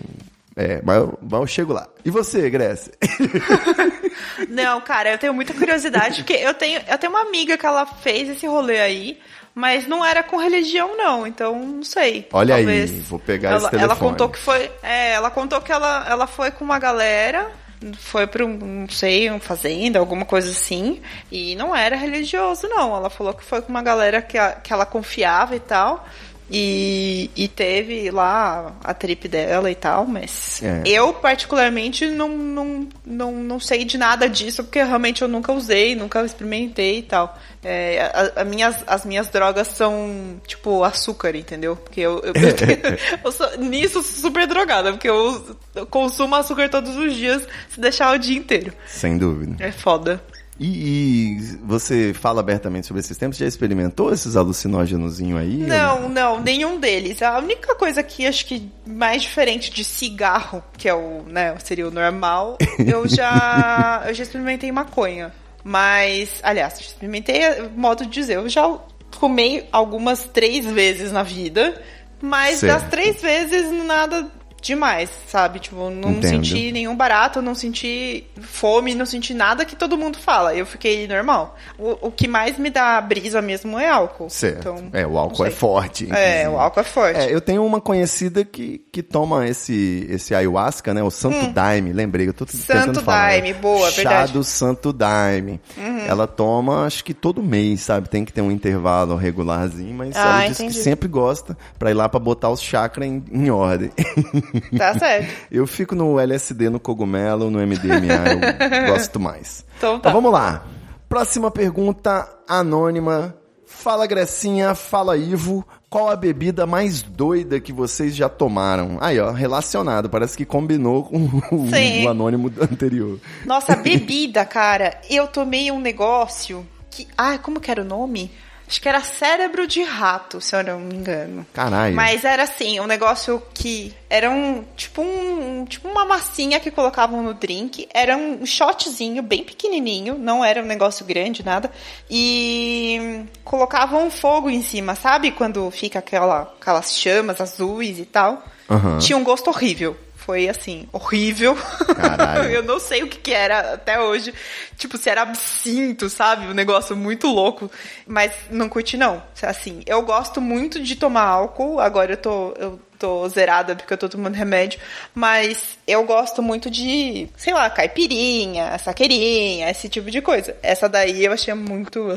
É, 0.61 0.81
mas 0.83 0.97
eu, 0.97 1.17
mas 1.21 1.39
eu 1.39 1.47
chego 1.47 1.71
lá. 1.71 1.87
E 2.03 2.11
você, 2.11 2.49
Grécia? 2.49 2.91
Não, 4.49 4.81
cara, 4.81 5.11
eu 5.11 5.17
tenho 5.17 5.33
muita 5.33 5.53
curiosidade, 5.53 6.17
porque 6.17 6.33
eu 6.33 6.53
tenho, 6.53 6.81
eu 6.87 6.97
tenho 6.97 7.11
uma 7.13 7.21
amiga 7.21 7.57
que 7.57 7.65
ela 7.65 7.85
fez 7.85 8.27
esse 8.29 8.45
rolê 8.45 8.79
aí, 8.79 9.19
mas 9.55 9.87
não 9.87 10.05
era 10.05 10.21
com 10.23 10.37
religião, 10.37 10.97
não, 10.97 11.25
então 11.25 11.57
não 11.57 11.83
sei. 11.83 12.27
Olha 12.33 12.55
aí, 12.55 12.65
Talvez. 12.65 12.91
vou 13.07 13.19
pegar 13.19 13.49
ela, 13.51 13.57
esse 13.59 13.69
telefone. 13.69 13.91
Ela 13.91 13.95
contou 13.95 14.29
que 14.29 14.37
foi. 14.39 14.69
É, 14.83 15.11
ela 15.13 15.31
contou 15.31 15.61
que 15.61 15.71
ela, 15.71 16.05
ela 16.09 16.27
foi 16.27 16.51
com 16.51 16.63
uma 16.65 16.77
galera. 16.79 17.49
Foi 17.97 18.27
pra 18.27 18.43
um, 18.45 18.57
não 18.57 18.89
sei, 18.89 19.29
uma 19.29 19.39
fazenda, 19.39 19.99
alguma 19.99 20.25
coisa 20.25 20.49
assim. 20.51 21.01
E 21.31 21.55
não 21.55 21.73
era 21.73 21.95
religioso, 21.95 22.67
não. 22.67 22.93
Ela 22.93 23.09
falou 23.09 23.33
que 23.33 23.43
foi 23.43 23.61
com 23.61 23.69
uma 23.69 23.81
galera 23.81 24.21
que, 24.21 24.37
a- 24.37 24.51
que 24.51 24.73
ela 24.73 24.85
confiava 24.85 25.55
e 25.55 25.61
tal. 25.61 26.05
E, 26.51 27.29
e 27.35 27.47
teve 27.47 28.09
lá 28.11 28.75
a 28.83 28.93
trip 28.93 29.27
dela 29.27 29.69
e 29.69 29.75
tal, 29.75 30.05
mas 30.05 30.61
É. 30.63 30.81
eu 30.85 31.13
particularmente 31.13 32.07
não, 32.07 32.29
não, 32.37 32.87
não, 33.05 33.31
não 33.31 33.59
sei 33.59 33.85
de 33.85 33.97
nada 33.97 34.27
disso, 34.27 34.63
porque 34.63 34.81
realmente 34.83 35.21
eu 35.21 35.27
nunca 35.27 35.51
usei, 35.53 35.95
nunca 35.95 36.23
experimentei 36.23 36.99
e 36.99 37.03
tal. 37.03 37.37
É, 37.63 38.01
a- 38.35 38.41
a 38.41 38.45
minhas, 38.45 38.83
as 38.87 39.05
minhas 39.05 39.27
drogas 39.29 39.67
são 39.67 40.39
tipo 40.47 40.83
açúcar, 40.83 41.35
entendeu? 41.35 41.75
Porque 41.75 42.01
eu, 42.01 42.21
eu, 42.23 42.33
eu 43.23 43.31
sou, 43.31 43.57
nisso 43.57 44.01
sou 44.01 44.31
super 44.31 44.47
drogada, 44.47 44.91
porque 44.91 45.09
eu, 45.09 45.55
eu 45.75 45.85
consumo 45.85 46.35
açúcar 46.35 46.69
todos 46.69 46.95
os 46.95 47.13
dias, 47.15 47.47
se 47.69 47.79
deixar 47.79 48.15
o 48.15 48.17
dia 48.19 48.37
inteiro. 48.37 48.73
Sem 48.87 49.17
dúvida. 49.17 49.55
É 49.63 49.71
foda. 49.71 50.21
E, 50.59 50.67
e 50.67 51.39
você 51.63 52.13
fala 52.13 52.41
abertamente 52.41 52.85
sobre 52.85 52.99
esses 52.99 53.17
tempos? 53.17 53.37
Já 53.37 53.45
experimentou 53.45 54.11
esses 54.11 54.35
alucinógenozinhos 54.35 55.39
aí? 55.39 55.57
Não, 55.57 56.09
não, 56.09 56.41
nenhum 56.41 56.79
deles. 56.79 57.21
A 57.21 57.37
única 57.39 57.75
coisa 57.75 58.03
que 58.03 58.27
acho 58.27 58.45
que 58.45 58.69
mais 58.85 59.21
diferente 59.21 59.71
de 59.71 59.83
cigarro, 59.83 60.61
que 60.77 60.89
é 60.89 60.93
o, 60.93 61.23
né, 61.23 61.55
seria 61.63 61.87
o 61.87 61.91
normal, 61.91 62.57
eu 62.85 63.07
já, 63.07 64.03
eu 64.07 64.13
já 64.13 64.23
experimentei 64.23 64.71
maconha. 64.71 65.31
Mas, 65.63 66.39
aliás, 66.43 66.79
experimentei, 66.79 67.41
modo 67.75 68.05
de 68.05 68.11
dizer, 68.11 68.35
eu 68.35 68.49
já 68.49 68.79
fumei 69.11 69.67
algumas 69.71 70.23
três 70.25 70.65
vezes 70.65 71.11
na 71.11 71.23
vida, 71.23 71.81
mas 72.21 72.59
Certo. 72.59 72.81
das 72.81 72.89
três 72.89 73.21
vezes 73.21 73.71
nada 73.85 74.29
demais, 74.61 75.09
sabe? 75.27 75.59
Tipo, 75.59 75.89
não 75.89 76.11
Entendo. 76.11 76.45
senti 76.45 76.71
nenhum 76.71 76.95
barato, 76.95 77.41
não 77.41 77.55
senti 77.55 78.23
fome, 78.41 78.93
não 78.95 79.05
senti 79.05 79.33
nada 79.33 79.65
que 79.65 79.75
todo 79.75 79.97
mundo 79.97 80.17
fala. 80.17 80.55
Eu 80.55 80.65
fiquei 80.65 81.07
normal. 81.07 81.55
O, 81.77 82.07
o 82.07 82.11
que 82.11 82.27
mais 82.27 82.57
me 82.57 82.69
dá 82.69 82.99
brisa 83.01 83.41
mesmo 83.41 83.77
é 83.79 83.89
álcool. 83.89 84.29
Certo. 84.29 84.59
Então, 84.59 84.89
é, 84.93 85.05
o 85.05 85.17
álcool 85.17 85.45
é 85.45 85.51
forte. 85.51 86.05
É, 86.11 86.41
inclusive. 86.41 86.47
o 86.49 86.59
álcool 86.59 86.79
é 86.79 86.83
forte. 86.83 87.19
É, 87.19 87.33
eu 87.33 87.41
tenho 87.41 87.65
uma 87.65 87.79
conhecida 87.81 88.43
que, 88.43 88.81
que 88.91 89.01
toma 89.03 89.47
esse, 89.47 90.05
esse 90.09 90.33
ayahuasca, 90.35 90.93
né? 90.93 91.01
O 91.03 91.11
Santo 91.11 91.47
Daime, 91.53 91.93
lembrei. 91.93 92.27
Eu 92.27 92.33
tô 92.33 92.45
Santo 92.47 93.01
falar. 93.01 93.27
Daime, 93.29 93.53
boa, 93.53 93.89
Chá 93.89 93.95
verdade. 93.97 94.33
do 94.33 94.43
Santo 94.43 94.91
Daime. 94.93 95.59
Uhum. 95.77 95.99
Ela 96.07 96.27
toma, 96.27 96.85
acho 96.85 97.03
que 97.03 97.13
todo 97.13 97.41
mês, 97.41 97.81
sabe? 97.81 98.09
Tem 98.09 98.25
que 98.25 98.33
ter 98.33 98.41
um 98.41 98.51
intervalo 98.51 99.15
regularzinho, 99.15 99.93
mas 99.93 100.15
Ah, 100.15 100.19
ela 100.41 100.47
diz 100.47 100.57
que 100.57 100.63
entendi. 100.63 100.79
sempre 100.81 101.07
gosta 101.07 101.57
pra 101.77 101.91
ir 101.91 101.93
lá 101.93 102.07
pra 102.09 102.19
botar 102.19 102.49
os 102.49 102.61
chakras 102.61 103.07
em, 103.07 103.23
em 103.31 103.49
ordem. 103.49 103.91
Tá 104.77 104.97
certo. 104.97 105.33
Eu 105.51 105.65
fico 105.67 105.95
no 105.95 106.19
LSD, 106.19 106.69
no 106.69 106.79
cogumelo, 106.79 107.49
no 107.49 107.59
MDMA, 107.59 108.85
eu 108.87 108.87
gosto 108.93 109.19
mais. 109.19 109.65
Então 109.77 109.99
tá. 109.99 110.09
Mas 110.09 110.13
vamos 110.13 110.31
lá. 110.31 110.65
Próxima 111.07 111.49
pergunta 111.49 112.27
anônima. 112.47 113.35
Fala 113.65 114.07
Grecinha, 114.07 114.73
fala 114.73 115.15
Ivo, 115.15 115.65
qual 115.89 116.09
a 116.09 116.15
bebida 116.15 116.65
mais 116.65 117.01
doida 117.01 117.59
que 117.59 117.71
vocês 117.71 118.15
já 118.15 118.27
tomaram? 118.27 118.97
Aí, 118.99 119.19
ó, 119.19 119.31
relacionado, 119.31 120.09
parece 120.09 120.35
que 120.35 120.43
combinou 120.43 121.03
com 121.03 121.17
o, 121.51 121.69
o 122.03 122.09
anônimo 122.09 122.51
anterior. 122.59 123.19
Nossa, 123.45 123.75
bebida, 123.77 124.43
cara. 124.43 124.99
Eu 125.09 125.27
tomei 125.27 125.71
um 125.71 125.79
negócio 125.79 126.65
que. 126.89 127.07
Ai, 127.17 127.39
como 127.39 127.59
que 127.59 127.71
era 127.71 127.81
o 127.81 127.85
nome? 127.85 128.31
Acho 128.69 128.79
que 128.79 128.87
era 128.87 129.01
cérebro 129.01 129.65
de 129.65 129.81
rato, 129.81 130.39
se 130.39 130.55
eu 130.55 130.63
não 130.63 130.79
me 130.79 130.95
engano. 130.95 131.43
Caralho. 131.51 131.95
Mas 131.95 132.23
era 132.23 132.43
assim, 132.43 132.79
um 132.79 132.85
negócio 132.85 133.41
que 133.51 133.91
era 134.07 134.29
um 134.29 134.63
tipo 134.77 135.01
um 135.01 135.65
tipo 135.65 135.87
uma 135.87 136.05
massinha 136.05 136.59
que 136.59 136.69
colocavam 136.69 137.23
no 137.23 137.33
drink, 137.33 137.89
era 137.91 138.15
um 138.15 138.45
shotzinho 138.45 139.23
bem 139.23 139.43
pequenininho, 139.43 140.19
não 140.19 140.45
era 140.45 140.61
um 140.61 140.65
negócio 140.65 141.03
grande 141.03 141.43
nada, 141.43 141.71
e 142.07 143.25
colocavam 143.43 144.05
um 144.05 144.11
fogo 144.11 144.51
em 144.51 144.61
cima, 144.61 144.93
sabe? 144.93 145.31
Quando 145.31 145.71
fica 145.71 145.97
aquela 145.97 146.53
aquelas 146.61 146.95
chamas 146.95 147.41
azuis 147.41 147.97
e 147.97 148.05
tal. 148.05 148.43
Aham. 148.69 148.99
Tinha 148.99 149.17
um 149.17 149.23
gosto 149.23 149.47
horrível. 149.49 149.97
Foi 150.29 150.47
assim, 150.47 150.87
horrível. 150.93 151.57
Eu 152.53 152.61
não 152.61 152.79
sei 152.79 153.01
o 153.01 153.07
que, 153.07 153.17
que 153.17 153.33
era 153.33 153.73
até 153.73 153.99
hoje. 153.99 154.31
Tipo, 154.77 154.95
se 154.95 155.09
era 155.09 155.23
absinto, 155.23 156.07
sabe? 156.07 156.45
Um 156.45 156.53
negócio 156.53 156.95
muito 156.95 157.25
louco. 157.25 157.67
Mas 158.05 158.31
não 158.51 158.69
curti, 158.69 158.95
não. 158.95 159.23
Assim, 159.41 159.81
eu 159.87 160.03
gosto 160.03 160.39
muito 160.39 160.79
de 160.83 160.95
tomar 160.95 161.23
álcool. 161.23 161.79
Agora 161.79 162.13
eu 162.13 162.17
tô, 162.17 162.53
eu 162.59 162.79
tô 162.99 163.27
zerada 163.27 163.75
porque 163.75 163.91
eu 163.91 163.97
tô 163.97 164.07
tomando 164.07 164.35
remédio. 164.35 164.79
Mas 165.15 165.79
eu 165.87 166.03
gosto 166.03 166.43
muito 166.43 166.69
de, 166.69 167.27
sei 167.35 167.51
lá, 167.51 167.67
caipirinha, 167.67 168.77
saqueirinha, 168.77 169.71
esse 169.71 169.89
tipo 169.89 170.11
de 170.11 170.21
coisa. 170.21 170.55
Essa 170.61 170.87
daí 170.87 171.25
eu 171.25 171.33
achei 171.33 171.55
muito, 171.55 172.07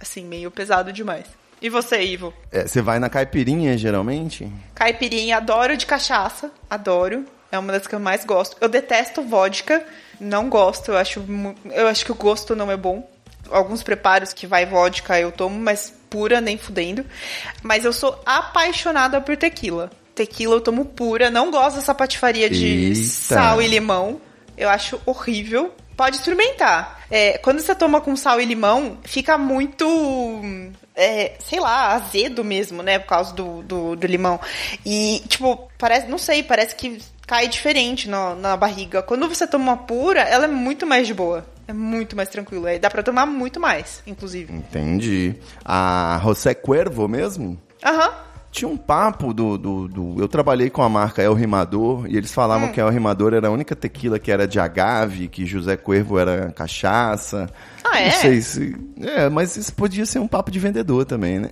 assim, 0.00 0.24
meio 0.24 0.50
pesado 0.50 0.92
demais. 0.92 1.26
E 1.62 1.70
você, 1.70 2.02
Ivo? 2.02 2.34
É, 2.50 2.66
você 2.66 2.82
vai 2.82 2.98
na 2.98 3.08
caipirinha, 3.08 3.78
geralmente? 3.78 4.52
Caipirinha, 4.74 5.36
adoro 5.36 5.76
de 5.76 5.86
cachaça, 5.86 6.50
adoro. 6.68 7.24
É 7.50 7.58
uma 7.58 7.72
das 7.72 7.86
que 7.86 7.94
eu 7.94 8.00
mais 8.00 8.24
gosto. 8.24 8.56
Eu 8.60 8.68
detesto 8.68 9.22
vodka, 9.22 9.84
não 10.20 10.48
gosto, 10.48 10.90
eu 10.90 10.96
acho, 10.96 11.24
eu 11.70 11.86
acho 11.86 12.04
que 12.04 12.12
o 12.12 12.16
gosto 12.16 12.56
não 12.56 12.70
é 12.70 12.76
bom. 12.76 13.08
Alguns 13.50 13.82
preparos 13.82 14.32
que 14.32 14.46
vai 14.46 14.64
vodka 14.64 15.20
eu 15.20 15.30
tomo, 15.30 15.58
mas 15.58 15.92
pura 16.08 16.40
nem 16.40 16.56
fudendo. 16.56 17.04
Mas 17.62 17.84
eu 17.84 17.92
sou 17.92 18.20
apaixonada 18.24 19.20
por 19.20 19.36
tequila. 19.36 19.90
Tequila 20.14 20.56
eu 20.56 20.60
tomo 20.60 20.84
pura, 20.84 21.30
não 21.30 21.50
gosto 21.50 21.76
dessa 21.76 21.94
patifaria 21.94 22.48
de 22.48 22.66
Eita. 22.66 23.00
sal 23.00 23.60
e 23.60 23.66
limão. 23.66 24.20
Eu 24.56 24.68
acho 24.68 25.00
horrível. 25.04 25.74
Pode 25.96 26.16
experimentar. 26.16 27.04
É, 27.10 27.38
quando 27.38 27.60
você 27.60 27.74
toma 27.74 28.00
com 28.00 28.16
sal 28.16 28.40
e 28.40 28.44
limão, 28.44 28.98
fica 29.04 29.38
muito, 29.38 30.40
é, 30.94 31.34
sei 31.38 31.60
lá, 31.60 31.92
azedo 31.92 32.42
mesmo, 32.42 32.82
né? 32.82 32.98
Por 32.98 33.08
causa 33.08 33.32
do, 33.32 33.62
do, 33.62 33.96
do 33.96 34.06
limão. 34.06 34.40
E, 34.84 35.22
tipo, 35.28 35.68
parece, 35.78 36.08
não 36.08 36.18
sei, 36.18 36.42
parece 36.42 36.74
que 36.74 37.00
cai 37.26 37.48
diferente 37.48 38.08
no- 38.08 38.34
na 38.36 38.56
barriga. 38.56 39.02
Quando 39.02 39.28
você 39.28 39.46
toma 39.46 39.64
uma 39.72 39.76
pura, 39.76 40.20
ela 40.20 40.44
é 40.44 40.48
muito 40.48 40.86
mais 40.86 41.06
de 41.06 41.14
boa. 41.14 41.46
É 41.66 41.72
muito 41.72 42.14
mais 42.14 42.28
tranquila. 42.28 42.72
E 42.74 42.78
dá 42.78 42.90
pra 42.90 43.02
tomar 43.02 43.24
muito 43.26 43.58
mais, 43.58 44.02
inclusive. 44.06 44.52
Entendi. 44.52 45.34
A 45.64 46.20
José 46.22 46.52
Cuervo 46.54 47.08
mesmo? 47.08 47.58
Aham. 47.82 48.12
Tinha 48.54 48.68
um 48.68 48.76
papo 48.76 49.34
do, 49.34 49.58
do, 49.58 49.88
do- 49.88 50.14
Eu 50.20 50.28
trabalhei 50.28 50.70
com 50.70 50.80
a 50.80 50.88
marca 50.88 51.20
El 51.20 51.34
Rimador 51.34 52.06
e 52.08 52.16
eles 52.16 52.32
falavam 52.32 52.68
que 52.70 52.80
El 52.80 52.88
Rimador 52.88 53.34
era 53.34 53.48
a 53.48 53.50
única 53.50 53.74
tequila 53.74 54.16
que 54.16 54.30
era 54.30 54.46
de 54.46 54.60
agave, 54.60 55.26
que 55.26 55.44
José 55.44 55.76
Cuervo 55.76 56.20
era 56.20 56.52
cachaça. 56.52 57.50
Ah, 57.82 58.00
é? 58.00 58.04
Não 58.12 58.20
sei 58.20 58.40
se. 58.40 58.76
É, 59.00 59.28
mas 59.28 59.56
isso 59.56 59.74
podia 59.74 60.06
ser 60.06 60.20
um 60.20 60.28
papo 60.28 60.52
de 60.52 60.60
vendedor 60.60 61.04
também, 61.04 61.40
né? 61.40 61.50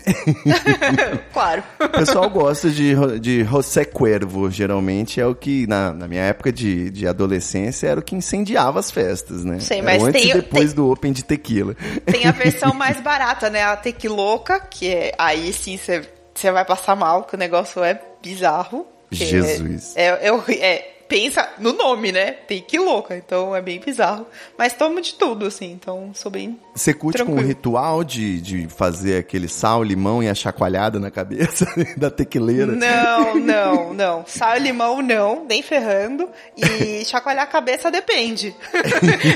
claro. 1.32 1.62
O 1.80 1.88
pessoal 1.88 2.30
gosta 2.30 2.70
de, 2.70 2.94
de 3.18 3.42
José 3.44 3.84
Cuervo, 3.84 4.48
geralmente 4.48 5.20
é 5.20 5.26
o 5.26 5.34
que, 5.34 5.66
na, 5.66 5.92
na 5.92 6.06
minha 6.06 6.22
época 6.22 6.52
de, 6.52 6.88
de 6.90 7.06
adolescência, 7.08 7.88
era 7.88 7.98
o 7.98 8.02
que 8.02 8.14
incendiava 8.14 8.78
as 8.78 8.92
festas, 8.92 9.44
né? 9.44 9.58
Sei, 9.58 9.78
Era 9.78 9.86
mas 9.86 10.02
antes 10.04 10.22
tem- 10.22 10.30
e 10.30 10.34
depois 10.34 10.66
tem- 10.66 10.76
do 10.76 10.88
Open 10.90 11.12
de 11.12 11.24
tequila. 11.24 11.74
Tem 12.06 12.26
a 12.26 12.32
versão 12.32 12.72
mais 12.78 13.00
barata, 13.00 13.50
né? 13.50 13.64
A 13.64 13.76
tequiloca, 13.76 14.60
que 14.60 14.86
é 14.88 15.12
aí 15.18 15.52
sim 15.52 15.76
você 15.76 16.02
você 16.34 16.50
vai 16.50 16.64
passar 16.64 16.96
mal, 16.96 17.24
que 17.24 17.34
o 17.34 17.38
negócio 17.38 17.82
é 17.82 18.00
bizarro. 18.22 18.86
que 19.10 19.22
é- 19.22 19.26
Jesus. 19.26 19.92
É, 19.96 20.06
é, 20.28 20.30
é- 20.60 20.88
pensa 21.06 21.46
no 21.58 21.74
nome, 21.74 22.10
né? 22.10 22.30
Tem 22.30 22.62
que 22.62 22.78
louca, 22.78 23.14
então 23.14 23.54
é 23.54 23.60
bem 23.60 23.78
bizarro. 23.78 24.26
Mas 24.56 24.72
tomo 24.72 24.98
de 25.02 25.12
tudo, 25.12 25.44
assim, 25.44 25.70
então 25.72 26.10
sou 26.14 26.32
bem. 26.32 26.58
Você 26.74 26.94
curte 26.94 27.18
com 27.18 27.24
o 27.24 27.34
Tranquilo. 27.34 27.48
ritual 27.48 28.02
de, 28.02 28.40
de 28.40 28.66
fazer 28.70 29.18
aquele 29.18 29.46
sal, 29.46 29.82
limão 29.82 30.22
e 30.22 30.28
a 30.30 30.34
chacoalhada 30.34 30.98
na 30.98 31.10
cabeça 31.10 31.66
da 31.98 32.10
tequileira? 32.10 32.72
Não, 32.72 33.34
não, 33.38 33.92
não. 33.92 34.24
Sal 34.26 34.56
e 34.56 34.60
limão, 34.60 35.02
não, 35.02 35.44
nem 35.44 35.60
ferrando. 35.62 36.30
E 36.56 37.04
chacoalhar 37.04 37.44
a 37.44 37.46
cabeça 37.46 37.90
depende. 37.90 38.56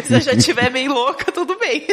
Se 0.07 0.15
eu 0.15 0.21
já 0.23 0.33
estiver 0.33 0.71
bem 0.71 0.89
louca, 0.89 1.31
tudo 1.31 1.59
bem. 1.59 1.87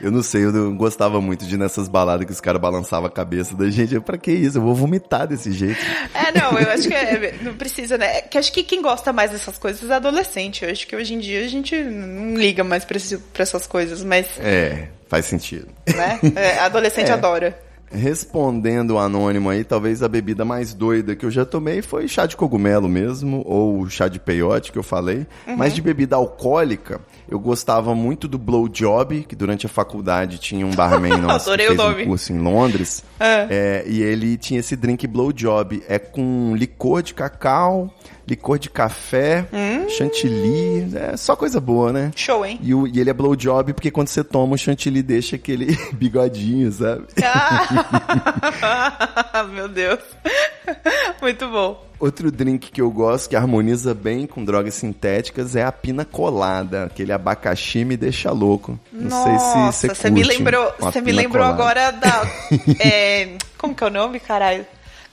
Eu 0.00 0.10
não 0.10 0.22
sei, 0.22 0.44
eu 0.44 0.52
não 0.52 0.76
gostava 0.76 1.20
muito 1.20 1.44
de 1.46 1.54
ir 1.54 1.58
nessas 1.58 1.88
baladas 1.88 2.26
que 2.26 2.32
os 2.32 2.40
caras 2.40 2.60
balançavam 2.60 3.06
a 3.06 3.10
cabeça 3.10 3.54
da 3.56 3.68
gente. 3.70 3.94
Eu, 3.94 4.02
pra 4.02 4.16
que 4.18 4.32
isso? 4.32 4.58
Eu 4.58 4.62
vou 4.62 4.74
vomitar 4.74 5.26
desse 5.26 5.52
jeito. 5.52 5.80
É, 6.14 6.38
não, 6.38 6.58
eu 6.58 6.70
acho 6.70 6.88
que 6.88 6.94
é- 6.94 7.34
não 7.42 7.54
precisa, 7.54 7.96
né? 7.98 8.22
Que 8.22 8.38
acho 8.38 8.52
que 8.52 8.62
quem 8.62 8.80
gosta 8.82 9.12
mais 9.12 9.30
dessas 9.30 9.58
coisas 9.58 9.88
é 9.90 9.94
adolescente. 9.94 10.64
Eu 10.64 10.70
acho 10.70 10.86
que 10.86 10.94
hoje 10.96 11.14
em 11.14 11.18
dia 11.18 11.44
a 11.44 11.48
gente 11.48 11.74
não 11.82 12.34
liga 12.36 12.62
mais 12.64 12.84
pra, 12.84 12.96
esse- 12.96 13.18
pra 13.18 13.42
essas 13.42 13.66
coisas, 13.66 14.02
mas, 14.04 14.26
É, 14.38 14.88
faz 15.08 15.26
sentido. 15.26 15.68
né? 15.94 16.18
É, 16.36 16.58
adolescente 16.60 17.10
É. 17.10 17.12
adora. 17.14 17.58
Respondendo 17.92 18.92
o 18.92 18.98
anônimo 18.98 19.50
aí, 19.50 19.64
talvez 19.64 20.00
a 20.00 20.08
bebida 20.08 20.44
mais 20.44 20.72
doida 20.72 21.16
que 21.16 21.26
eu 21.26 21.30
já 21.30 21.44
tomei 21.44 21.82
foi 21.82 22.06
chá 22.06 22.24
de 22.24 22.36
cogumelo 22.36 22.88
mesmo, 22.88 23.42
ou 23.44 23.88
chá 23.88 24.06
de 24.06 24.20
peiote 24.20 24.70
que 24.70 24.78
eu 24.78 24.82
falei. 24.82 25.26
Uhum. 25.46 25.56
Mas 25.56 25.74
de 25.74 25.82
bebida 25.82 26.14
alcoólica, 26.14 27.00
eu 27.28 27.40
gostava 27.40 27.92
muito 27.92 28.28
do 28.28 28.38
Blow 28.38 28.68
Job, 28.68 29.24
que 29.28 29.34
durante 29.34 29.66
a 29.66 29.68
faculdade 29.68 30.38
tinha 30.38 30.64
um 30.64 30.70
barman 30.70 31.16
nosso 31.18 31.50
que 31.50 31.66
fez 31.66 31.80
um 31.80 32.04
curso 32.04 32.32
em 32.32 32.38
Londres. 32.38 33.02
Ah. 33.18 33.48
É, 33.50 33.84
e 33.84 34.00
ele 34.02 34.36
tinha 34.36 34.60
esse 34.60 34.76
drink 34.76 35.04
Blow 35.08 35.32
Job. 35.32 35.82
É 35.88 35.98
com 35.98 36.54
licor 36.54 37.02
de 37.02 37.12
cacau, 37.12 37.92
licor 38.30 38.58
de 38.58 38.70
café, 38.70 39.46
Hum. 39.52 39.88
chantilly, 39.88 40.88
é 40.96 41.16
só 41.16 41.34
coisa 41.36 41.60
boa, 41.60 41.92
né? 41.92 42.10
Show, 42.16 42.46
hein? 42.46 42.58
E, 42.62 42.72
o- 42.72 42.86
e 42.86 42.98
ele 43.00 43.10
é 43.10 43.12
blowjob 43.12 43.72
porque 43.74 43.90
quando 43.90 44.08
você 44.08 44.22
toma 44.24 44.54
o 44.54 44.58
chantilly 44.58 45.02
deixa 45.02 45.36
aquele 45.36 45.76
bigodinho, 45.92 46.70
sabe? 46.72 47.04
Ah, 49.32 49.44
meu 49.52 49.68
Deus. 49.68 49.98
Muito 51.20 51.48
bom. 51.48 51.84
Outro 51.98 52.30
drink 52.30 52.70
que 52.70 52.80
eu 52.80 52.90
gosto, 52.90 53.28
que 53.28 53.36
harmoniza 53.36 53.92
bem 53.92 54.26
com 54.26 54.42
drogas 54.42 54.72
sintéticas, 54.74 55.54
é 55.54 55.62
a 55.62 55.70
pina 55.72 56.02
colada. 56.04 56.84
Aquele 56.84 57.12
abacaxi 57.12 57.84
me 57.84 57.94
deixa 57.96 58.30
louco. 58.30 58.78
Não 58.90 59.10
sei 59.10 59.38
se 59.38 59.56
Nossa, 59.58 59.88
você 59.88 59.94
você 59.94 60.10
me 60.10 60.22
curte 60.22 60.38
lembrou, 60.38 60.72
você 60.78 61.00
me 61.02 61.12
lembrou 61.12 61.44
colada. 61.44 61.62
agora 61.62 61.90
da 61.90 62.22
é, 62.82 63.36
como 63.58 63.74
que 63.74 63.84
é 63.84 63.86
o 63.86 63.90
nome, 63.90 64.18
caralho? 64.18 64.64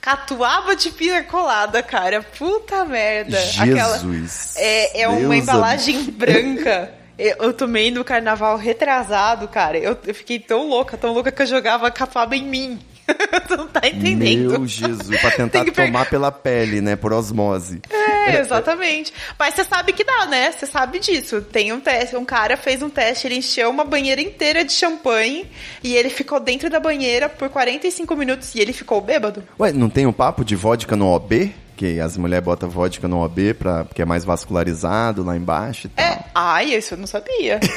Catuaba 0.07 0.73
de 0.73 0.89
pina 0.91 1.21
colada, 1.21 1.83
cara. 1.83 2.23
Puta 2.23 2.85
merda. 2.85 3.37
Jesus. 3.41 4.53
é, 4.55 5.01
é 5.01 5.07
uma 5.09 5.35
embalagem 5.35 6.01
branca. 6.03 6.93
Eu 7.19 7.35
eu 7.39 7.51
tomei 7.51 7.89
no 7.89 8.03
carnaval 8.03 8.57
retrasado, 8.57 9.47
cara. 9.47 9.75
Eu, 9.75 9.97
eu 10.05 10.13
fiquei 10.13 10.37
tão 10.37 10.69
louca, 10.69 10.95
tão 10.95 11.11
louca 11.13 11.31
que 11.31 11.41
eu 11.41 11.47
jogava 11.47 11.89
catuaba 11.89 12.35
em 12.35 12.43
mim. 12.43 12.79
tu 13.47 13.57
não 13.57 13.67
tá 13.67 13.81
entendendo. 13.87 14.51
Meu 14.51 14.67
Jesus, 14.67 15.19
pra 15.19 15.31
tentar 15.31 15.65
tomar 15.65 16.09
pela 16.09 16.31
pele, 16.31 16.81
né? 16.81 16.95
Por 16.95 17.13
osmose. 17.13 17.81
É, 17.89 18.39
exatamente. 18.39 19.13
Mas 19.37 19.53
você 19.53 19.63
sabe 19.63 19.93
que 19.93 20.03
dá, 20.03 20.25
né? 20.25 20.51
Você 20.51 20.65
sabe 20.65 20.99
disso. 20.99 21.41
Tem 21.41 21.71
um 21.71 21.79
teste, 21.79 22.15
um 22.15 22.25
cara 22.25 22.57
fez 22.57 22.81
um 22.81 22.89
teste, 22.89 23.27
ele 23.27 23.35
encheu 23.35 23.69
uma 23.69 23.83
banheira 23.83 24.21
inteira 24.21 24.63
de 24.63 24.73
champanhe 24.73 25.49
e 25.83 25.95
ele 25.95 26.09
ficou 26.09 26.39
dentro 26.39 26.69
da 26.69 26.79
banheira 26.79 27.29
por 27.29 27.49
45 27.49 28.15
minutos 28.15 28.53
e 28.55 28.59
ele 28.59 28.73
ficou 28.73 28.99
bêbado. 29.01 29.43
Ué, 29.59 29.71
não 29.71 29.89
tem 29.89 30.05
um 30.05 30.13
papo 30.13 30.43
de 30.43 30.55
vodka 30.55 30.95
no 30.95 31.07
OB? 31.07 31.53
Que 31.77 31.99
as 31.99 32.17
mulheres 32.17 32.43
botam 32.43 32.67
vodka 32.69 33.07
no 33.07 33.23
OB 33.23 33.53
pra, 33.53 33.85
porque 33.85 34.01
é 34.01 34.05
mais 34.05 34.25
vascularizado 34.25 35.23
lá 35.23 35.37
embaixo 35.37 35.87
e 35.87 35.89
tal. 35.91 36.05
É. 36.05 36.25
Ai, 36.33 36.73
isso 36.75 36.95
eu 36.95 36.97
não 36.97 37.07
sabia. 37.07 37.59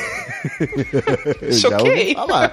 Eu 1.43 1.53
choquei. 1.53 2.15
falar. 2.15 2.51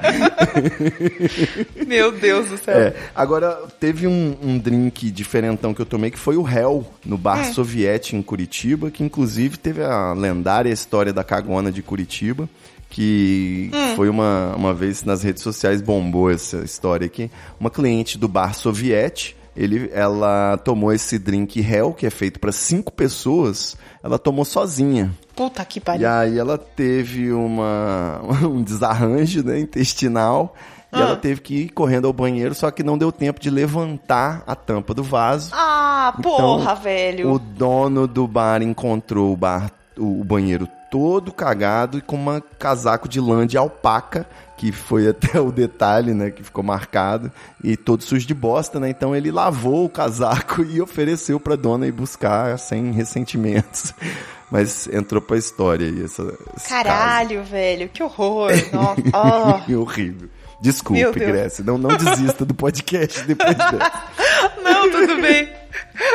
Meu 1.87 2.11
Deus 2.11 2.47
do 2.49 2.57
céu. 2.57 2.77
É, 2.77 2.93
agora, 3.15 3.57
teve 3.79 4.07
um, 4.07 4.35
um 4.41 4.57
drink 4.57 5.09
diferentão 5.11 5.73
que 5.73 5.81
eu 5.81 5.85
tomei 5.85 6.11
que 6.11 6.19
foi 6.19 6.35
o 6.37 6.47
Hell, 6.47 6.85
no 7.05 7.17
bar 7.17 7.39
Hum. 7.49 7.53
Soviete 7.53 8.15
em 8.15 8.21
Curitiba, 8.21 8.91
que 8.91 9.03
inclusive 9.03 9.57
teve 9.57 9.83
a 9.83 10.11
lendária 10.13 10.69
história 10.71 11.13
da 11.13 11.23
cagona 11.23 11.71
de 11.71 11.81
Curitiba, 11.81 12.49
que 12.89 13.69
Hum. 13.73 13.95
foi 13.95 14.09
uma, 14.09 14.53
uma 14.55 14.73
vez 14.73 15.03
nas 15.03 15.23
redes 15.23 15.43
sociais 15.43 15.81
bombou 15.81 16.29
essa 16.29 16.57
história 16.57 17.05
aqui. 17.05 17.29
Uma 17.59 17.69
cliente 17.69 18.17
do 18.17 18.27
bar 18.27 18.53
Soviete, 18.53 19.35
ele, 19.57 19.89
ela 19.93 20.57
tomou 20.57 20.93
esse 20.93 21.17
drink 21.17 21.59
Hell, 21.59 21.93
que 21.93 22.05
é 22.05 22.09
feito 22.09 22.39
para 22.39 22.51
cinco 22.51 22.91
pessoas, 22.93 23.75
ela 24.03 24.19
tomou 24.19 24.45
sozinha. 24.45 25.11
Puta 25.35 25.63
que 25.65 25.79
E 25.79 25.81
pariu. 25.81 26.09
aí 26.09 26.37
ela 26.37 26.57
teve 26.57 27.31
uma, 27.31 28.21
um 28.47 28.61
desarranjo 28.61 29.43
né, 29.43 29.59
intestinal 29.59 30.55
e 30.93 30.95
Ah. 30.95 31.01
ela 31.01 31.15
teve 31.17 31.41
que 31.41 31.55
ir 31.63 31.69
correndo 31.69 32.07
ao 32.07 32.13
banheiro, 32.13 32.55
só 32.55 32.71
que 32.71 32.81
não 32.83 32.97
deu 32.97 33.11
tempo 33.11 33.39
de 33.41 33.49
levantar 33.49 34.43
a 34.47 34.55
tampa 34.55 34.93
do 34.93 35.03
vaso. 35.03 35.51
Ah, 35.53 36.13
porra, 36.23 36.61
Então, 36.63 36.75
velho. 36.81 37.31
O 37.33 37.39
dono 37.39 38.07
do 38.07 38.25
bar 38.27 38.61
encontrou 38.61 39.33
o, 39.33 39.37
bar, 39.37 39.69
o, 39.97 40.21
o 40.21 40.23
banheiro 40.23 40.67
todo 40.89 41.33
cagado 41.33 41.97
e 41.97 42.01
com 42.01 42.15
uma 42.15 42.39
casaco 42.57 43.09
de 43.09 43.19
lã 43.19 43.45
de 43.45 43.57
alpaca, 43.57 44.25
que 44.57 44.71
foi 44.71 45.07
até 45.07 45.39
o 45.39 45.51
detalhe, 45.51 46.13
né, 46.13 46.31
que 46.31 46.43
ficou 46.43 46.63
marcado, 46.63 47.31
e 47.63 47.77
todo 47.77 48.03
sujo 48.03 48.25
de 48.27 48.33
bosta, 48.33 48.79
né? 48.79 48.89
Então 48.89 49.15
ele 49.15 49.31
lavou 49.31 49.85
o 49.85 49.89
casaco 49.89 50.63
e 50.63 50.81
ofereceu 50.81 51.39
pra 51.39 51.55
dona 51.55 51.87
ir 51.87 51.91
buscar 51.91 52.57
sem 52.57 52.91
ressentimentos. 52.91 53.93
Mas 54.49 54.87
entrou 54.87 55.21
pra 55.21 55.37
história 55.37 55.85
aí 55.85 56.03
essa 56.03 56.23
Caralho, 56.69 57.43
velho. 57.43 57.89
Que 57.89 58.01
horror. 58.01 58.51
Nossa. 58.71 59.01
Caso. 59.01 59.75
horrível. 59.77 60.29
Desculpe. 60.59 61.19
Grécia. 61.19 61.63
Não, 61.63 61.77
não 61.77 61.95
desista 61.95 62.43
do 62.45 62.53
podcast 62.53 63.23
depois 63.23 63.55
dessa. 63.55 63.77
Não, 64.61 64.91
tudo 64.91 65.21
bem. 65.21 65.49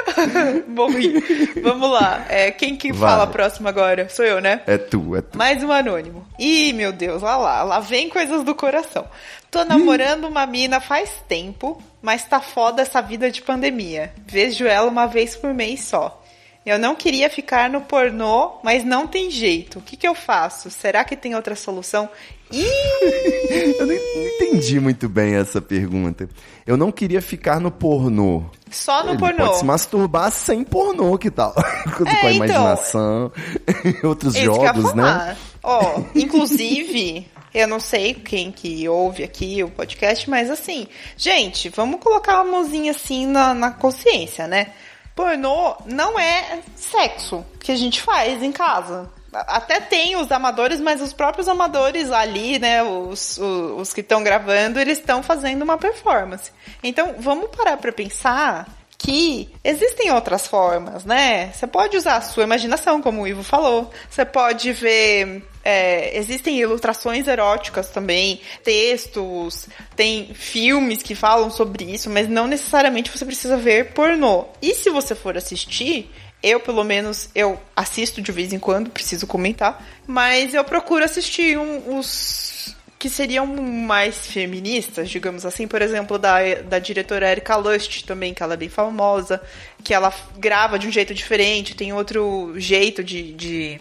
Morri. 0.68 1.14
Vamos 1.62 1.90
lá. 1.90 2.24
É, 2.28 2.50
quem 2.50 2.76
que 2.76 2.92
Vai. 2.92 3.10
fala 3.10 3.26
próximo 3.26 3.68
agora? 3.68 4.08
Sou 4.08 4.24
eu, 4.24 4.40
né? 4.40 4.60
É 4.66 4.76
tu, 4.76 5.16
é 5.16 5.22
tu. 5.22 5.38
Mais 5.38 5.62
um 5.62 5.70
anônimo. 5.72 6.26
Ih, 6.38 6.72
meu 6.72 6.92
Deus, 6.92 7.22
olha 7.22 7.36
lá. 7.36 7.62
Lá 7.62 7.80
vem 7.80 8.08
coisas 8.08 8.44
do 8.44 8.54
coração. 8.54 9.06
Tô 9.50 9.64
namorando 9.64 10.24
uma 10.24 10.46
mina 10.46 10.80
faz 10.80 11.22
tempo, 11.28 11.80
mas 12.00 12.24
tá 12.24 12.40
foda 12.40 12.82
essa 12.82 13.00
vida 13.00 13.30
de 13.30 13.42
pandemia. 13.42 14.12
Vejo 14.26 14.66
ela 14.66 14.88
uma 14.88 15.06
vez 15.06 15.36
por 15.36 15.52
mês 15.52 15.80
só. 15.80 16.22
Eu 16.64 16.78
não 16.78 16.94
queria 16.94 17.28
ficar 17.28 17.68
no 17.68 17.80
pornô, 17.80 18.60
mas 18.62 18.84
não 18.84 19.06
tem 19.06 19.30
jeito. 19.30 19.80
O 19.80 19.82
que, 19.82 19.96
que 19.96 20.06
eu 20.06 20.14
faço? 20.14 20.70
Será 20.70 21.04
que 21.04 21.16
tem 21.16 21.34
outra 21.34 21.56
solução? 21.56 22.08
Eu 22.52 23.86
não 23.86 23.94
entendi 23.94 24.78
muito 24.80 25.08
bem 25.08 25.34
essa 25.34 25.60
pergunta. 25.60 26.28
Eu 26.66 26.76
não 26.76 26.92
queria 26.92 27.20
ficar 27.22 27.60
no 27.60 27.70
pornô. 27.70 28.44
Só 28.70 29.02
no 29.04 29.10
Ele 29.12 29.18
pornô. 29.18 29.46
pode 29.46 29.58
se 29.58 29.64
masturbar 29.64 30.30
sem 30.30 30.64
pornô, 30.64 31.16
que 31.18 31.30
tal? 31.30 31.52
Com 31.96 32.04
É, 32.06 32.10
a 32.10 32.14
então. 32.18 32.30
imaginação, 32.32 33.32
outros 34.04 34.34
jogos, 34.34 34.94
né? 34.94 35.36
Ó, 35.62 36.00
inclusive, 36.14 37.26
eu 37.54 37.68
não 37.68 37.78
sei 37.80 38.14
quem 38.14 38.50
que 38.50 38.88
ouve 38.88 39.22
aqui 39.24 39.62
o 39.62 39.70
podcast, 39.70 40.28
mas 40.28 40.50
assim, 40.50 40.86
gente, 41.16 41.68
vamos 41.68 42.00
colocar 42.00 42.42
uma 42.42 42.50
mãozinha 42.52 42.92
assim 42.92 43.26
na, 43.26 43.52
na 43.54 43.70
consciência, 43.70 44.46
né? 44.46 44.68
Pornô 45.14 45.76
não 45.86 46.18
é 46.18 46.60
sexo 46.74 47.44
que 47.60 47.70
a 47.70 47.76
gente 47.76 48.00
faz 48.00 48.42
em 48.42 48.50
casa. 48.52 49.10
Até 49.32 49.80
tem 49.80 50.16
os 50.16 50.30
amadores, 50.30 50.80
mas 50.80 51.00
os 51.00 51.12
próprios 51.12 51.48
amadores 51.48 52.10
ali, 52.10 52.58
né, 52.58 52.82
os, 52.82 53.38
os, 53.38 53.80
os 53.80 53.92
que 53.92 54.00
estão 54.00 54.22
gravando, 54.22 54.78
eles 54.78 54.98
estão 54.98 55.22
fazendo 55.22 55.62
uma 55.62 55.78
performance. 55.78 56.50
Então, 56.82 57.14
vamos 57.18 57.48
parar 57.56 57.76
pra 57.78 57.92
pensar 57.92 58.66
que 59.02 59.48
existem 59.64 60.12
outras 60.12 60.46
formas, 60.46 61.04
né? 61.04 61.50
Você 61.52 61.66
pode 61.66 61.96
usar 61.96 62.16
a 62.16 62.20
sua 62.20 62.44
imaginação, 62.44 63.02
como 63.02 63.22
o 63.22 63.26
Ivo 63.26 63.42
falou. 63.42 63.90
Você 64.08 64.24
pode 64.24 64.72
ver. 64.72 65.42
é, 65.64 66.16
existem 66.16 66.60
ilustrações 66.60 67.26
eróticas 67.26 67.88
também, 67.88 68.40
textos, 68.62 69.68
tem 69.96 70.32
filmes 70.34 71.02
que 71.02 71.16
falam 71.16 71.50
sobre 71.50 71.84
isso, 71.84 72.08
mas 72.08 72.28
não 72.28 72.46
necessariamente 72.46 73.10
você 73.10 73.24
precisa 73.24 73.56
ver 73.56 73.92
pornô. 73.92 74.46
E 74.60 74.72
se 74.72 74.88
você 74.88 75.16
for 75.16 75.36
assistir, 75.36 76.08
eu, 76.42 76.60
pelo 76.60 76.82
menos, 76.84 77.28
eu 77.34 77.60
assisto 77.76 78.20
de 78.20 78.32
vez 78.32 78.52
em 78.52 78.58
quando, 78.58 78.90
preciso 78.90 79.26
comentar, 79.26 79.84
mas 80.06 80.54
eu 80.54 80.64
procuro 80.64 81.04
assistir 81.04 81.58
um- 81.58 81.98
os 81.98 82.74
que 82.98 83.08
seriam 83.10 83.46
mais 83.46 84.28
feministas, 84.28 85.10
digamos 85.10 85.44
assim, 85.44 85.66
por 85.66 85.82
exemplo, 85.82 86.18
da, 86.18 86.38
da 86.64 86.78
diretora 86.78 87.28
Erika 87.30 87.56
Lust 87.56 88.04
também, 88.04 88.32
que 88.32 88.42
ela 88.44 88.54
é 88.54 88.56
bem 88.56 88.68
famosa, 88.68 89.42
que 89.82 89.92
ela 89.92 90.12
grava 90.38 90.78
de 90.78 90.86
um 90.86 90.92
jeito 90.92 91.12
diferente, 91.12 91.74
tem 91.74 91.92
outro 91.92 92.52
jeito 92.56 93.02
de, 93.02 93.32
de 93.32 93.80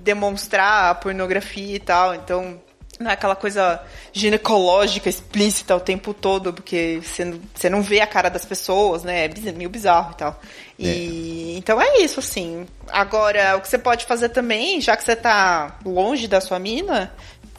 demonstrar 0.00 0.90
a 0.90 0.94
pornografia 0.96 1.76
e 1.76 1.78
tal, 1.78 2.14
então 2.16 2.60
não 2.98 3.10
é 3.10 3.14
aquela 3.14 3.36
coisa 3.36 3.80
ginecológica 4.12 5.08
explícita 5.08 5.76
o 5.76 5.80
tempo 5.80 6.14
todo, 6.14 6.52
porque 6.52 7.00
você 7.02 7.68
não, 7.68 7.82
vê 7.82 8.00
a 8.00 8.06
cara 8.06 8.28
das 8.28 8.44
pessoas, 8.44 9.02
né? 9.02 9.26
É 9.26 9.52
meio 9.52 9.68
bizarro 9.68 10.12
e 10.12 10.16
tal. 10.16 10.40
E 10.78 11.56
então 11.56 11.80
é 11.80 11.98
isso, 11.98 12.20
assim. 12.20 12.66
Agora, 12.88 13.56
o 13.56 13.60
que 13.60 13.68
você 13.68 13.78
pode 13.78 14.06
fazer 14.06 14.30
também, 14.30 14.80
já 14.80 14.96
que 14.96 15.04
você 15.04 15.16
tá 15.16 15.78
longe 15.84 16.26
da 16.26 16.40
sua 16.40 16.58
mina, 16.58 17.12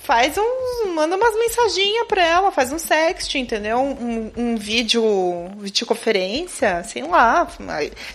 faz 0.07 0.37
um. 0.37 0.93
manda 0.93 1.17
umas 1.17 1.35
mensaginhas 1.35 2.07
pra 2.07 2.25
ela, 2.25 2.49
faz 2.49 2.71
um 2.71 2.79
sexting, 2.79 3.39
entendeu? 3.39 3.77
Um, 3.79 4.31
um 4.37 4.55
vídeo, 4.55 5.03
videoconferência, 5.59 6.81
sei 6.85 7.03
lá. 7.03 7.45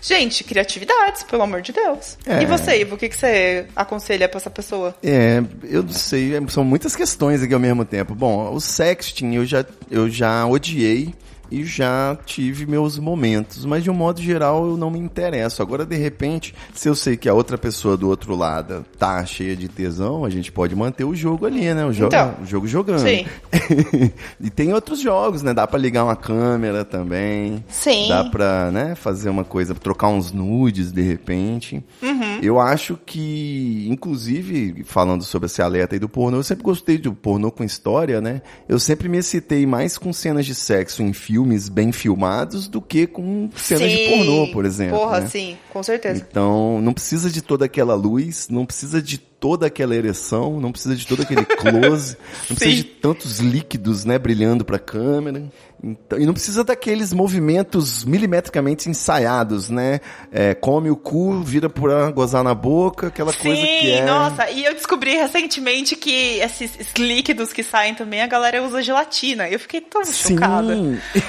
Gente, 0.01 0.43
criatividades, 0.43 1.23
pelo 1.23 1.43
amor 1.43 1.61
de 1.61 1.71
Deus. 1.71 2.17
É. 2.27 2.43
E 2.43 2.47
você, 2.47 2.81
Ivo, 2.81 2.95
o 2.95 2.99
que, 2.99 3.11
que 3.11 3.17
você 3.17 3.67
aconselha 3.77 4.27
pra 4.27 4.39
essa 4.39 4.49
pessoa? 4.49 4.95
É, 5.03 5.43
eu 5.65 5.83
não 5.83 5.93
sei, 5.93 6.35
é, 6.35 6.41
são 6.49 6.65
muitas 6.65 6.97
questões 6.97 7.43
aqui 7.43 7.53
ao 7.53 7.61
mesmo 7.61 7.85
tempo. 7.85 8.15
Bom, 8.15 8.51
o 8.55 8.59
sexting 8.59 9.35
eu 9.35 9.45
já, 9.45 9.63
eu 9.91 10.09
já 10.09 10.47
odiei 10.47 11.13
e 11.53 11.65
já 11.65 12.17
tive 12.25 12.65
meus 12.65 12.99
momentos, 12.99 13.67
mas 13.67 13.85
de 13.85 13.91
um 13.91 13.95
modo 13.95 14.23
geral 14.23 14.67
eu 14.67 14.77
não 14.77 14.91
me 14.91 14.99
interesso. 14.99 15.61
Agora, 15.61 15.85
de 15.85 15.97
repente, 15.97 16.55
se 16.73 16.89
eu 16.89 16.95
sei 16.95 17.17
que 17.17 17.29
a 17.29 17.35
outra 17.35 17.59
pessoa 17.59 17.95
do 17.97 18.09
outro 18.09 18.35
lado 18.35 18.85
tá 18.99 19.25
cheia 19.27 19.55
de 19.55 19.69
tesão, 19.69 20.25
a 20.25 20.31
gente 20.31 20.51
pode 20.51 20.75
manter 20.75 21.05
o 21.05 21.15
jogo 21.15 21.45
ali, 21.45 21.73
né? 21.75 21.85
O 21.85 21.93
jogo, 21.93 22.07
Então. 22.15 22.35
o 22.43 22.47
jogo 22.47 22.67
jogando. 22.67 23.01
Sim. 23.01 23.27
e 24.41 24.49
tem 24.49 24.73
outros 24.73 25.01
jogos, 25.01 25.43
né? 25.43 25.53
Dá 25.53 25.67
pra 25.67 25.79
ligar 25.79 26.05
uma 26.05 26.17
câmera 26.17 26.85
também. 26.85 27.63
Sim. 27.69 28.09
Dá 28.09 28.25
pra, 28.25 28.71
né, 28.71 28.95
fazer 28.95 29.29
uma 29.29 29.45
coisa, 29.45 29.75
trocar 29.75 30.09
uns 30.09 30.33
nudes 30.33 30.91
de 30.91 31.03
repente. 31.03 31.85
Uhum. 32.03 32.39
Eu 32.43 32.59
acho 32.59 32.99
que, 33.05 33.87
inclusive, 33.91 34.83
falando 34.85 35.23
sobre 35.23 35.47
esse 35.47 35.61
alerta 35.61 35.95
aí 35.95 35.99
do 35.99 36.09
pornô, 36.09 36.39
eu 36.39 36.43
sempre 36.43 36.65
gostei 36.65 36.97
do 36.97 37.13
pornô 37.13 37.51
com 37.51 37.63
história, 37.63 38.21
né? 38.21 38.41
Eu 38.69 38.79
sempre 38.79 39.09
me 39.09 39.19
excitei 39.19 39.67
mais 39.67 39.99
com 39.99 40.13
cenas 40.13 40.47
de 40.47 40.55
sexo 40.55 41.03
em 41.03 41.13
filmes 41.43 41.69
bem 41.69 41.91
filmados 41.91 42.69
do 42.69 42.81
que 42.81 43.07
com 43.07 43.51
cenas 43.57 43.91
de 43.91 43.97
Sim. 43.97 44.09
pornô, 44.11 44.53
por 44.53 44.65
exemplo. 44.65 44.99
Porra, 44.99 45.21
né? 45.21 45.27
sim, 45.27 45.57
com 45.73 45.83
certeza. 45.83 46.25
Então, 46.29 46.81
não 46.81 46.93
precisa 46.95 47.29
de 47.29 47.43
toda 47.43 47.65
aquela 47.65 47.95
luz, 47.95 48.49
não 48.49 48.65
precisa 48.65 49.03
de 49.03 49.19
toda 49.19 49.67
aquela 49.67 49.95
ereção, 49.97 50.61
não 50.61 50.71
precisa 50.71 50.95
de 50.95 51.05
todo 51.05 51.23
aquele 51.23 51.45
close, 51.57 52.17
não 52.49 52.57
precisa 52.57 52.77
de 52.77 52.85
tantos 52.85 53.41
líquidos, 53.41 54.05
né, 54.05 54.19
brilhando 54.19 54.65
pra 54.65 54.79
câmera. 54.79 55.43
Então, 55.83 56.19
e 56.19 56.25
não 56.25 56.33
precisa 56.33 56.63
daqueles 56.63 57.13
movimentos 57.13 58.05
milimetricamente 58.05 58.89
ensaiados, 58.89 59.69
né? 59.69 60.01
É, 60.31 60.55
come 60.55 60.91
o 60.91 60.97
cu, 60.97 61.41
vira 61.43 61.69
pra 61.69 62.11
gozar 62.13 62.45
na 62.45 62.55
boca, 62.55 63.09
aquela 63.09 63.33
coisa 63.33 63.61
Sim, 63.61 63.81
que 63.81 63.91
é... 63.91 64.05
nossa, 64.05 64.49
e 64.51 64.65
eu 64.65 64.75
descobri 64.75 65.17
recentemente 65.17 65.97
que 65.97 66.39
esses 66.39 66.71
líquidos 66.97 67.53
que 67.53 67.65
saem 67.65 67.95
também, 67.95 68.23
a 68.23 68.27
galera 68.29 68.63
usa 68.63 68.81
gelatina. 68.81 69.49
Eu 69.49 69.59
fiquei 69.59 69.81
tão 69.81 70.05
Sim. 70.05 70.35
chocada. 70.35 70.73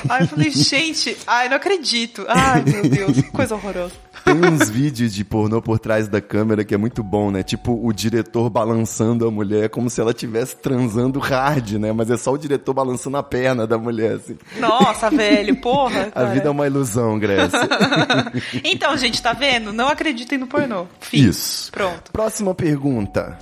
Aí 0.08 0.22
eu 0.22 0.28
falei, 0.28 0.52
gente, 0.52 1.18
ai, 1.26 1.50
não 1.50 1.58
acredito. 1.58 2.24
Ai, 2.28 2.64
meu 2.64 2.90
Deus, 2.90 3.14
que 3.14 3.32
coisa 3.32 3.56
horrorosa. 3.56 3.94
Tem 4.24 4.36
uns 4.36 4.70
vídeos 4.70 5.14
de 5.14 5.24
pornô 5.24 5.62
por 5.62 5.80
trás 5.80 6.08
da 6.08 6.22
câmera 6.22 6.64
que 6.64 6.74
é 6.74 6.78
muito 6.78 7.04
bom, 7.04 7.30
né? 7.30 7.44
Tipo 7.44 7.80
o 7.86 7.92
diretor 7.92 8.50
balançando 8.50 9.28
a 9.28 9.32
mulher 9.32 9.70
como 9.70 9.90
se 9.90 10.00
ela 10.00 10.12
estivesse 10.12 10.56
transando 10.56 11.20
hard, 11.20 11.74
né? 11.74 11.92
Mas 11.92 12.10
é 12.10 12.18
só 12.18 12.32
o 12.32 12.38
diretor 12.38 12.74
balançando 12.74 13.18
a 13.18 13.24
perna 13.24 13.68
da 13.68 13.78
mulher, 13.78 14.14
assim. 14.14 14.38
Nossa, 14.58 15.10
velho, 15.10 15.56
porra. 15.58 16.04
A 16.08 16.12
cara. 16.12 16.30
vida 16.30 16.48
é 16.48 16.52
uma 16.52 16.68
ilusão, 16.68 17.20
Grécia. 17.20 17.60
Então, 18.64 18.96
gente, 18.98 19.22
tá 19.22 19.34
vendo? 19.34 19.74
Não 19.74 19.88
acreditem 19.88 20.38
no 20.38 20.48
pornô. 20.48 20.86
Fim. 21.00 21.28
Isso. 21.28 21.72
Pronto. 21.72 22.12
Próxima 22.12 22.54
pergunta. 22.56 23.38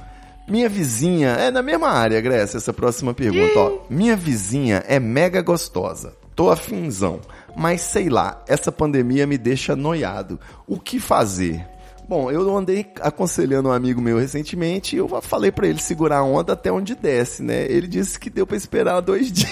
Minha 0.47 0.67
vizinha, 0.67 1.29
é 1.29 1.51
na 1.51 1.61
mesma 1.61 1.89
área, 1.89 2.19
Grécia, 2.19 2.57
essa 2.57 2.73
próxima 2.73 3.13
pergunta, 3.13 3.57
ó. 3.57 3.79
Minha 3.89 4.15
vizinha 4.15 4.83
é 4.87 4.99
mega 4.99 5.41
gostosa. 5.41 6.13
Tô 6.35 6.49
afinzão. 6.49 7.19
Mas 7.55 7.81
sei 7.81 8.09
lá, 8.09 8.43
essa 8.47 8.71
pandemia 8.71 9.27
me 9.27 9.37
deixa 9.37 9.75
noiado. 9.75 10.39
O 10.67 10.79
que 10.79 10.99
fazer? 10.99 11.65
Bom, 12.07 12.29
eu 12.29 12.57
andei 12.57 12.85
aconselhando 12.99 13.69
um 13.69 13.71
amigo 13.71 14.01
meu 14.01 14.17
recentemente 14.17 14.95
e 14.95 14.99
eu 14.99 15.07
falei 15.21 15.49
pra 15.51 15.67
ele 15.67 15.79
segurar 15.79 16.17
a 16.17 16.23
onda 16.23 16.53
até 16.53 16.69
onde 16.71 16.93
desce, 16.93 17.41
né? 17.41 17.65
Ele 17.69 17.87
disse 17.87 18.19
que 18.19 18.29
deu 18.29 18.45
pra 18.45 18.57
esperar 18.57 18.99
dois 18.99 19.31
dias. 19.31 19.49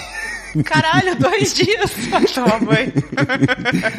Caralho, 0.64 1.16
dois 1.16 1.54
dias 1.54 1.90
pra 2.10 2.20
tomar 2.26 2.60
banho. 2.60 2.92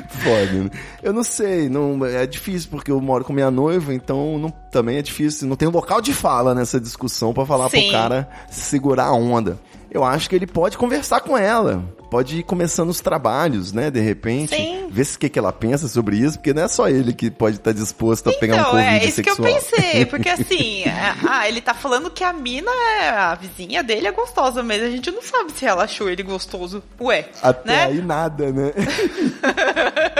Foda, 0.10 0.64
né? 0.64 0.70
Eu 1.02 1.14
não 1.14 1.24
sei, 1.24 1.70
não, 1.70 2.06
é 2.06 2.28
difícil 2.28 2.70
porque 2.70 2.92
eu 2.92 3.00
moro 3.02 3.24
com 3.24 3.34
minha 3.34 3.50
noiva, 3.50 3.94
então 3.94 4.38
não, 4.38 4.50
também 4.72 4.98
é 4.98 5.02
difícil. 5.02 5.48
Não 5.48 5.56
tem 5.56 5.68
local 5.68 6.02
de 6.02 6.14
fala 6.14 6.54
nessa 6.54 6.80
discussão 6.80 7.34
pra 7.34 7.46
falar 7.46 7.70
Sim. 7.70 7.84
pro 7.84 7.92
cara 7.92 8.30
segurar 8.50 9.06
a 9.06 9.14
onda. 9.14 9.58
Eu 9.94 10.04
acho 10.06 10.30
que 10.30 10.36
ele 10.36 10.48
pode 10.48 10.78
conversar 10.78 11.20
com 11.20 11.38
ela. 11.38 11.84
Pode 12.10 12.40
ir 12.40 12.44
começando 12.44 12.90
os 12.90 13.00
trabalhos, 13.02 13.72
né? 13.74 13.90
De 13.92 14.00
repente. 14.00 14.56
Sim. 14.56 14.88
Ver 14.90 15.06
se 15.06 15.16
o 15.16 15.20
que, 15.20 15.30
que 15.30 15.40
ela 15.40 15.52
pensa 15.54 15.88
sobre 15.88 16.18
isso, 16.18 16.38
porque 16.38 16.54
não 16.54 16.64
é 16.64 16.68
só 16.68 16.88
ele 16.90 17.14
que 17.14 17.30
pode 17.32 17.56
estar 17.58 17.72
disposto 17.74 18.30
a 18.30 18.34
pegar 18.34 18.56
um 18.56 18.60
Então, 18.60 18.72
Covid 18.72 18.88
é 18.90 19.06
isso 19.06 19.16
sexual. 19.16 19.36
que 19.38 19.42
eu 19.42 19.46
pensei, 19.56 20.06
porque 20.06 20.28
assim, 20.30 20.84
é- 20.84 21.16
ah, 21.28 21.48
ele 21.48 21.62
tá 21.62 21.74
falando 21.74 22.10
que 22.10 22.24
a 22.24 22.34
mina, 22.34 22.70
é, 23.02 23.10
a 23.10 23.36
vizinha 23.36 23.82
dele 23.82 24.08
é 24.08 24.12
gostosa, 24.12 24.62
mas 24.62 24.82
a 24.84 24.90
gente 24.90 25.10
não 25.12 25.22
sabe 25.22 25.54
se 25.54 25.66
ela 25.66 25.84
achou 25.86 26.10
ele 26.10 26.24
gostoso. 26.24 26.84
Ué, 27.00 27.30
Até 27.42 27.72
né? 27.72 27.84
aí 27.86 28.02
nada, 28.02 28.52
né? 28.52 28.72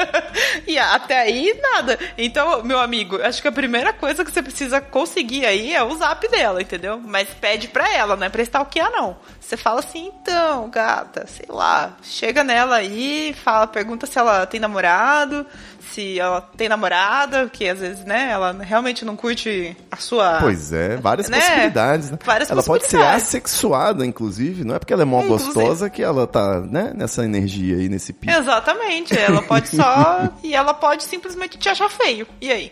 E 0.72 0.80
até 0.80 1.20
aí, 1.20 1.54
nada. 1.62 2.00
Então, 2.18 2.64
meu 2.64 2.80
amigo, 2.80 3.22
acho 3.22 3.42
que 3.42 3.48
a 3.50 3.52
primeira 3.52 3.92
coisa 3.92 4.24
que 4.24 4.32
você 4.32 4.42
precisa 4.42 4.80
conseguir 4.80 5.46
aí 5.46 5.76
é 5.76 5.84
o 5.84 5.94
zap 5.96 6.26
dela, 6.30 6.62
entendeu? 6.62 6.98
Mas 6.98 7.28
pede 7.28 7.68
pra 7.68 7.94
ela, 7.94 8.16
não 8.16 8.26
é 8.26 8.30
pra 8.30 8.42
stalkear, 8.42 8.90
não. 8.90 9.18
Você 9.38 9.58
fala 9.58 9.82
assim, 9.82 10.08
então, 10.08 10.70
gata, 10.70 11.28
sei 11.28 11.46
lá, 11.50 11.98
chega 12.02 12.42
nela 12.42 12.78
aí, 12.78 13.36
fala, 13.44 13.68
pergunta 13.68 14.08
se 14.08 14.18
ela 14.18 14.46
tem 14.46 14.62
namorado, 14.62 15.46
se 15.94 16.20
ela 16.20 16.42
tem 16.42 16.68
namorada, 16.70 17.50
que 17.50 17.68
às 17.68 17.80
vezes, 17.80 18.06
né, 18.06 18.30
ela 18.32 18.56
realmente 18.62 19.04
não 19.06 19.16
curte 19.16 19.76
a 19.92 19.98
sua. 19.98 20.38
Pois 20.40 20.72
é, 20.74 20.98
várias 20.98 21.30
Né? 21.30 21.40
possibilidades, 21.40 22.12
né? 22.12 22.18
Várias 22.24 22.50
ela 22.50 22.64
pode 22.64 22.84
ser 22.86 22.92
possibilidades. 22.98 23.28
assexuada, 23.28 24.06
inclusive, 24.06 24.64
não 24.64 24.76
é 24.76 24.80
porque 24.80 24.94
ela 24.94 25.02
é 25.02 25.06
mó 25.06 25.22
Inclusive. 25.24 25.54
gostosa 25.54 25.90
que 25.90 26.02
ela 26.02 26.26
tá, 26.28 26.62
né, 26.62 26.94
nessa 26.96 27.24
energia 27.26 27.78
aí, 27.78 27.90
nesse 27.90 28.14
pico. 28.14 28.32
Exatamente, 28.34 29.18
ela 29.18 29.42
pode 29.44 29.70
só. 29.70 30.30
e 30.44 30.54
ela 30.54 30.74
pode 30.74 31.04
simplesmente 31.04 31.58
te 31.58 31.70
achar 31.70 31.90
feio. 31.90 32.28
E 32.40 32.52
aí? 32.52 32.72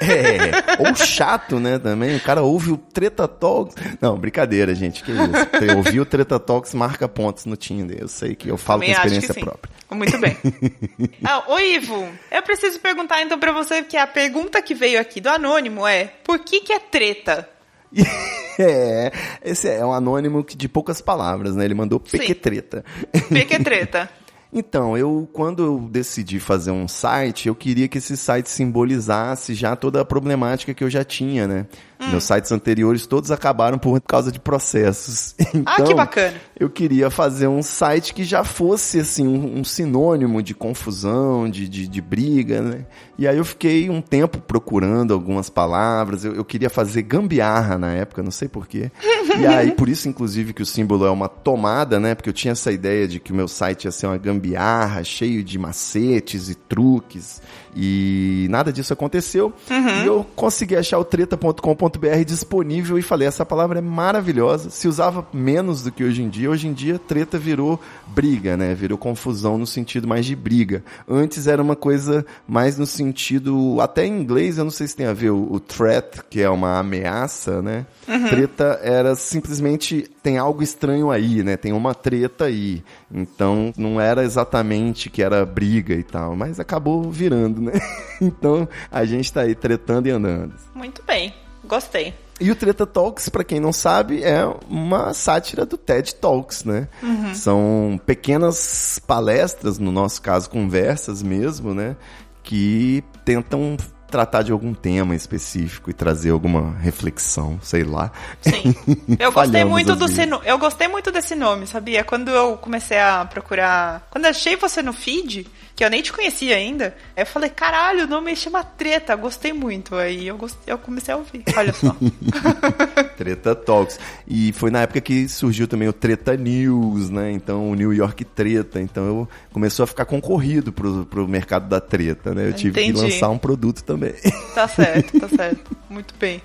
É, 0.00 0.82
ou 0.88 0.94
chato, 0.94 1.58
né, 1.60 1.78
também. 1.78 2.16
O 2.16 2.20
cara 2.20 2.42
ouve 2.42 2.72
o 2.72 2.76
Treta 2.76 3.26
Talks. 3.28 3.74
Não, 4.00 4.18
brincadeira, 4.18 4.74
gente, 4.74 5.02
que 5.02 5.12
isso. 5.12 5.76
Ouvir 5.76 6.00
o 6.00 6.06
Treta 6.06 6.38
Talks 6.38 6.74
marca 6.74 7.08
pontos 7.08 7.46
no 7.46 7.56
Tinder. 7.56 7.98
Eu 8.00 8.08
sei 8.08 8.34
que 8.34 8.48
eu 8.48 8.56
falo 8.56 8.80
Também 8.80 8.94
com 8.94 9.00
experiência 9.02 9.34
própria. 9.34 9.73
Muito 9.90 10.18
bem. 10.18 10.36
ah, 11.24 11.44
ô 11.48 11.58
Ivo, 11.58 12.08
eu 12.30 12.42
preciso 12.42 12.80
perguntar 12.80 13.22
então 13.22 13.38
pra 13.38 13.52
você, 13.52 13.82
que 13.82 13.96
a 13.96 14.06
pergunta 14.06 14.60
que 14.62 14.74
veio 14.74 15.00
aqui 15.00 15.20
do 15.20 15.28
anônimo 15.28 15.86
é: 15.86 16.06
por 16.24 16.38
que 16.40 16.60
que 16.60 16.72
é 16.72 16.78
treta? 16.78 17.48
É, 18.56 19.10
esse 19.44 19.68
é 19.68 19.84
um 19.84 19.92
anônimo 19.92 20.44
que- 20.44 20.56
de 20.56 20.68
poucas 20.68 21.00
palavras, 21.00 21.56
né? 21.56 21.64
Ele 21.64 21.74
mandou 21.74 21.98
pequetreta. 21.98 22.84
Por 23.10 23.44
que 23.44 23.54
é 23.54 23.58
treta? 23.58 24.08
Então, 24.56 24.96
eu 24.96 25.28
quando 25.32 25.64
eu 25.64 25.88
decidi 25.90 26.38
fazer 26.38 26.70
um 26.70 26.86
site, 26.86 27.48
eu 27.48 27.56
queria 27.56 27.88
que 27.88 27.98
esse 27.98 28.16
site 28.16 28.48
simbolizasse 28.48 29.52
já 29.52 29.74
toda 29.74 30.00
a 30.00 30.04
problemática 30.04 30.72
que 30.72 30.84
eu 30.84 30.88
já 30.88 31.02
tinha, 31.02 31.48
né? 31.48 31.66
Hum. 32.00 32.10
Meus 32.10 32.24
sites 32.24 32.50
anteriores 32.52 33.06
todos 33.06 33.30
acabaram 33.30 33.78
por 33.78 34.00
causa 34.00 34.30
de 34.32 34.38
processos. 34.40 35.34
Ah, 35.66 35.74
Então, 35.74 35.86
que 35.86 35.94
bacana. 35.94 36.34
Eu 36.58 36.68
queria 36.68 37.08
fazer 37.10 37.46
um 37.46 37.62
site 37.62 38.12
que 38.12 38.24
já 38.24 38.42
fosse 38.44 38.98
assim 39.00 39.26
um, 39.26 39.60
um 39.60 39.64
sinônimo 39.64 40.42
de 40.42 40.52
confusão, 40.54 41.48
de, 41.48 41.68
de, 41.68 41.86
de 41.86 42.00
briga, 42.00 42.60
né? 42.60 42.86
E 43.16 43.26
aí 43.28 43.36
eu 43.36 43.44
fiquei 43.44 43.88
um 43.88 44.00
tempo 44.00 44.38
procurando 44.40 45.14
algumas 45.14 45.48
palavras. 45.48 46.24
Eu, 46.24 46.34
eu 46.34 46.44
queria 46.44 46.68
fazer 46.68 47.02
gambiarra 47.02 47.78
na 47.78 47.92
época, 47.92 48.22
não 48.22 48.30
sei 48.32 48.48
porquê. 48.48 48.90
E 49.36 49.46
aí 49.46 49.72
por 49.72 49.88
isso, 49.88 50.08
inclusive, 50.08 50.52
que 50.52 50.62
o 50.62 50.66
símbolo 50.66 51.04
é 51.04 51.10
uma 51.10 51.28
tomada, 51.28 51.98
né? 51.98 52.14
Porque 52.14 52.28
eu 52.28 52.32
tinha 52.32 52.52
essa 52.52 52.70
ideia 52.70 53.08
de 53.08 53.18
que 53.18 53.32
o 53.32 53.34
meu 53.34 53.48
site 53.48 53.86
ia 53.86 53.90
ser 53.90 54.06
uma 54.06 54.16
gambiarra, 54.16 55.02
cheio 55.02 55.42
de 55.42 55.58
macetes 55.58 56.48
e 56.48 56.54
truques. 56.54 57.42
E 57.74 58.46
nada 58.48 58.72
disso 58.72 58.92
aconteceu. 58.92 59.52
E 59.68 60.06
eu 60.06 60.24
consegui 60.36 60.76
achar 60.76 60.98
o 61.00 61.04
treta.com.br 61.04 61.83
disponível 62.24 62.98
e 62.98 63.02
falei, 63.02 63.28
essa 63.28 63.44
palavra 63.44 63.78
é 63.78 63.82
maravilhosa. 63.82 64.70
Se 64.70 64.88
usava 64.88 65.26
menos 65.32 65.82
do 65.82 65.92
que 65.92 66.04
hoje 66.04 66.22
em 66.22 66.28
dia. 66.28 66.50
Hoje 66.50 66.68
em 66.68 66.72
dia, 66.72 66.98
treta 66.98 67.38
virou 67.38 67.80
briga, 68.06 68.56
né? 68.56 68.74
Virou 68.74 68.98
confusão 68.98 69.58
no 69.58 69.66
sentido 69.66 70.06
mais 70.06 70.26
de 70.26 70.36
briga. 70.36 70.84
Antes 71.08 71.46
era 71.46 71.62
uma 71.62 71.76
coisa 71.76 72.24
mais 72.46 72.78
no 72.78 72.86
sentido, 72.86 73.80
até 73.80 74.06
em 74.06 74.20
inglês, 74.20 74.58
eu 74.58 74.64
não 74.64 74.70
sei 74.70 74.86
se 74.86 74.96
tem 74.96 75.06
a 75.06 75.12
ver 75.12 75.30
o, 75.30 75.52
o 75.52 75.60
threat, 75.60 76.22
que 76.28 76.40
é 76.40 76.48
uma 76.48 76.78
ameaça, 76.78 77.62
né? 77.62 77.86
Treta 78.28 78.80
era 78.82 79.14
simplesmente 79.14 80.08
tem 80.22 80.38
algo 80.38 80.62
estranho 80.62 81.10
aí, 81.10 81.42
né? 81.42 81.56
Tem 81.56 81.72
uma 81.72 81.94
treta 81.94 82.46
aí. 82.46 82.82
Então 83.12 83.72
não 83.76 84.00
era 84.00 84.24
exatamente 84.24 85.10
que 85.10 85.22
era 85.22 85.44
briga 85.44 85.94
e 85.94 86.02
tal, 86.02 86.34
mas 86.36 86.58
acabou 86.58 87.10
virando, 87.10 87.60
né? 87.60 87.72
Então 88.20 88.66
a 88.90 89.04
gente 89.04 89.32
tá 89.32 89.42
aí 89.42 89.54
tretando 89.54 90.08
e 90.08 90.10
andando. 90.10 90.54
Muito 90.74 91.02
bem, 91.02 91.34
gostei. 91.64 92.14
E 92.40 92.50
o 92.50 92.56
Treta 92.56 92.84
Talks, 92.84 93.28
pra 93.28 93.44
quem 93.44 93.60
não 93.60 93.72
sabe, 93.72 94.22
é 94.22 94.44
uma 94.68 95.14
sátira 95.14 95.64
do 95.64 95.76
TED 95.76 96.16
Talks, 96.16 96.64
né? 96.64 96.88
São 97.34 98.00
pequenas 98.04 98.98
palestras, 99.06 99.78
no 99.78 99.92
nosso 99.92 100.20
caso, 100.20 100.50
conversas 100.50 101.22
mesmo, 101.22 101.72
né? 101.72 101.96
Que 102.42 103.04
tentam 103.24 103.76
tratar 104.14 104.42
de 104.42 104.52
algum 104.52 104.72
tema 104.72 105.16
específico 105.16 105.90
e 105.90 105.92
trazer 105.92 106.30
alguma 106.30 106.72
reflexão, 106.78 107.58
sei 107.60 107.82
lá. 107.82 108.12
Sim. 108.40 108.72
Eu 109.18 109.32
gostei 109.32 109.64
muito 109.64 109.96
do 109.96 110.06
sino, 110.06 110.40
eu 110.44 110.56
gostei 110.56 110.86
muito 110.86 111.10
desse 111.10 111.34
nome, 111.34 111.66
sabia? 111.66 112.04
Quando 112.04 112.30
eu 112.30 112.56
comecei 112.56 112.98
a 112.98 113.24
procurar, 113.24 114.06
quando 114.10 114.24
eu 114.26 114.30
achei 114.30 114.54
você 114.56 114.82
no 114.82 114.92
feed, 114.92 115.46
que 115.74 115.84
eu 115.84 115.90
nem 115.90 116.02
te 116.02 116.12
conhecia 116.12 116.56
ainda, 116.56 116.96
eu 117.16 117.26
falei, 117.26 117.50
caralho, 117.50 118.04
o 118.04 118.06
nome 118.06 118.36
chama 118.36 118.62
Treta, 118.62 119.16
gostei 119.16 119.52
muito. 119.52 119.96
Aí 119.96 120.28
eu 120.28 120.38
eu 120.66 120.78
comecei 120.78 121.12
a 121.12 121.16
ouvir. 121.16 121.42
Olha 121.56 121.72
só. 121.72 121.96
Treta 123.16 123.54
Talks. 123.54 123.98
E 124.26 124.52
foi 124.52 124.70
na 124.70 124.82
época 124.82 125.00
que 125.00 125.28
surgiu 125.28 125.66
também 125.66 125.88
o 125.88 125.92
Treta 125.92 126.36
News, 126.36 127.10
né? 127.10 127.30
Então, 127.32 127.70
o 127.70 127.74
New 127.74 127.92
York 127.92 128.24
Treta. 128.24 128.80
Então, 128.80 129.06
eu 129.06 129.28
começou 129.52 129.84
a 129.84 129.86
ficar 129.86 130.04
concorrido 130.04 130.72
pro, 130.72 131.06
pro 131.06 131.28
mercado 131.28 131.68
da 131.68 131.80
treta, 131.80 132.34
né? 132.34 132.48
Eu 132.48 132.52
tive 132.52 132.80
Entendi. 132.80 132.92
que 132.92 133.04
lançar 133.04 133.28
um 133.30 133.38
produto 133.38 133.82
também. 133.84 134.14
tá 134.54 134.68
certo, 134.68 135.20
tá 135.20 135.28
certo. 135.28 135.76
Muito 135.88 136.14
bem. 136.18 136.40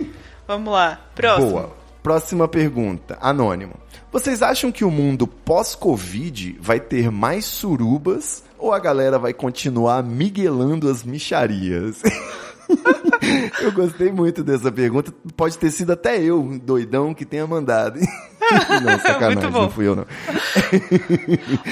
Vamos 0.47 0.74
lá. 0.74 0.99
Próximo. 1.15 1.51
Boa. 1.51 1.80
Próxima 2.01 2.47
pergunta. 2.47 3.17
Anônimo. 3.22 3.74
Vocês 4.11 4.41
acham 4.41 4.72
que 4.72 4.84
o 4.84 4.89
mundo 4.89 5.28
pós-Covid 5.28 6.57
vai 6.59 6.80
ter 6.80 7.11
mais 7.11 7.45
surubas 7.45 8.43
ou 8.57 8.74
a 8.74 8.80
galera 8.80 9.20
vai 9.20 9.34
continuar 9.34 10.01
miguelando 10.01 10.89
as 10.89 11.03
micharias? 11.03 12.01
eu 13.61 13.72
gostei 13.72 14.11
muito 14.11 14.43
dessa 14.43 14.72
pergunta. 14.72 15.13
Pode 15.36 15.57
ter 15.57 15.72
sido 15.72 15.91
até 15.93 16.22
eu, 16.22 16.59
doidão, 16.63 17.13
que 17.13 17.26
tenha 17.26 17.45
mandado. 17.47 17.99
não, 18.84 18.97
sacanagem, 18.99 19.36
Muito 19.38 19.51
bom. 19.51 19.61
não 19.63 19.70
fui 19.72 19.88
eu 19.88 19.95
não. 19.95 20.05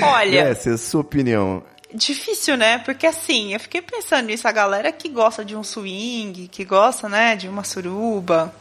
Olha, 0.01 0.39
Essa 0.39 0.71
é 0.71 0.73
a 0.73 0.77
sua 0.77 1.01
opinião. 1.01 1.63
Difícil, 1.93 2.57
né? 2.57 2.79
Porque 2.79 3.07
assim, 3.07 3.53
eu 3.53 3.59
fiquei 3.59 3.81
pensando 3.81 4.27
nisso, 4.27 4.47
a 4.47 4.51
galera 4.51 4.91
que 4.91 5.07
gosta 5.07 5.43
de 5.45 5.55
um 5.55 5.63
swing, 5.63 6.47
que 6.49 6.65
gosta, 6.65 7.07
né, 7.07 7.35
de 7.35 7.47
uma 7.47 7.63
suruba, 7.63 8.53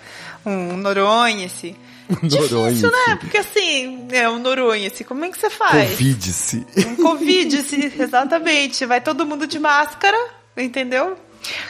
um 0.45 0.77
noronha-se. 0.77 1.75
Difícil, 2.23 2.57
Noronha-se. 2.57 2.83
né? 2.87 3.17
Porque 3.19 3.37
assim, 3.39 4.07
é 4.13 4.29
um 4.31 4.39
noronha-se, 4.39 5.03
como 5.03 5.25
é 5.25 5.29
que 5.29 5.37
você 5.37 5.51
faz? 5.51 5.91
Covid-se. 5.91 6.65
Um 6.87 6.97
Covid, 7.03 7.63
se- 7.65 7.93
exatamente. 7.99 8.87
Vai 8.87 9.01
todo 9.01 9.27
mundo 9.27 9.45
de 9.45 9.59
máscara, 9.59 10.17
entendeu? 10.57 11.17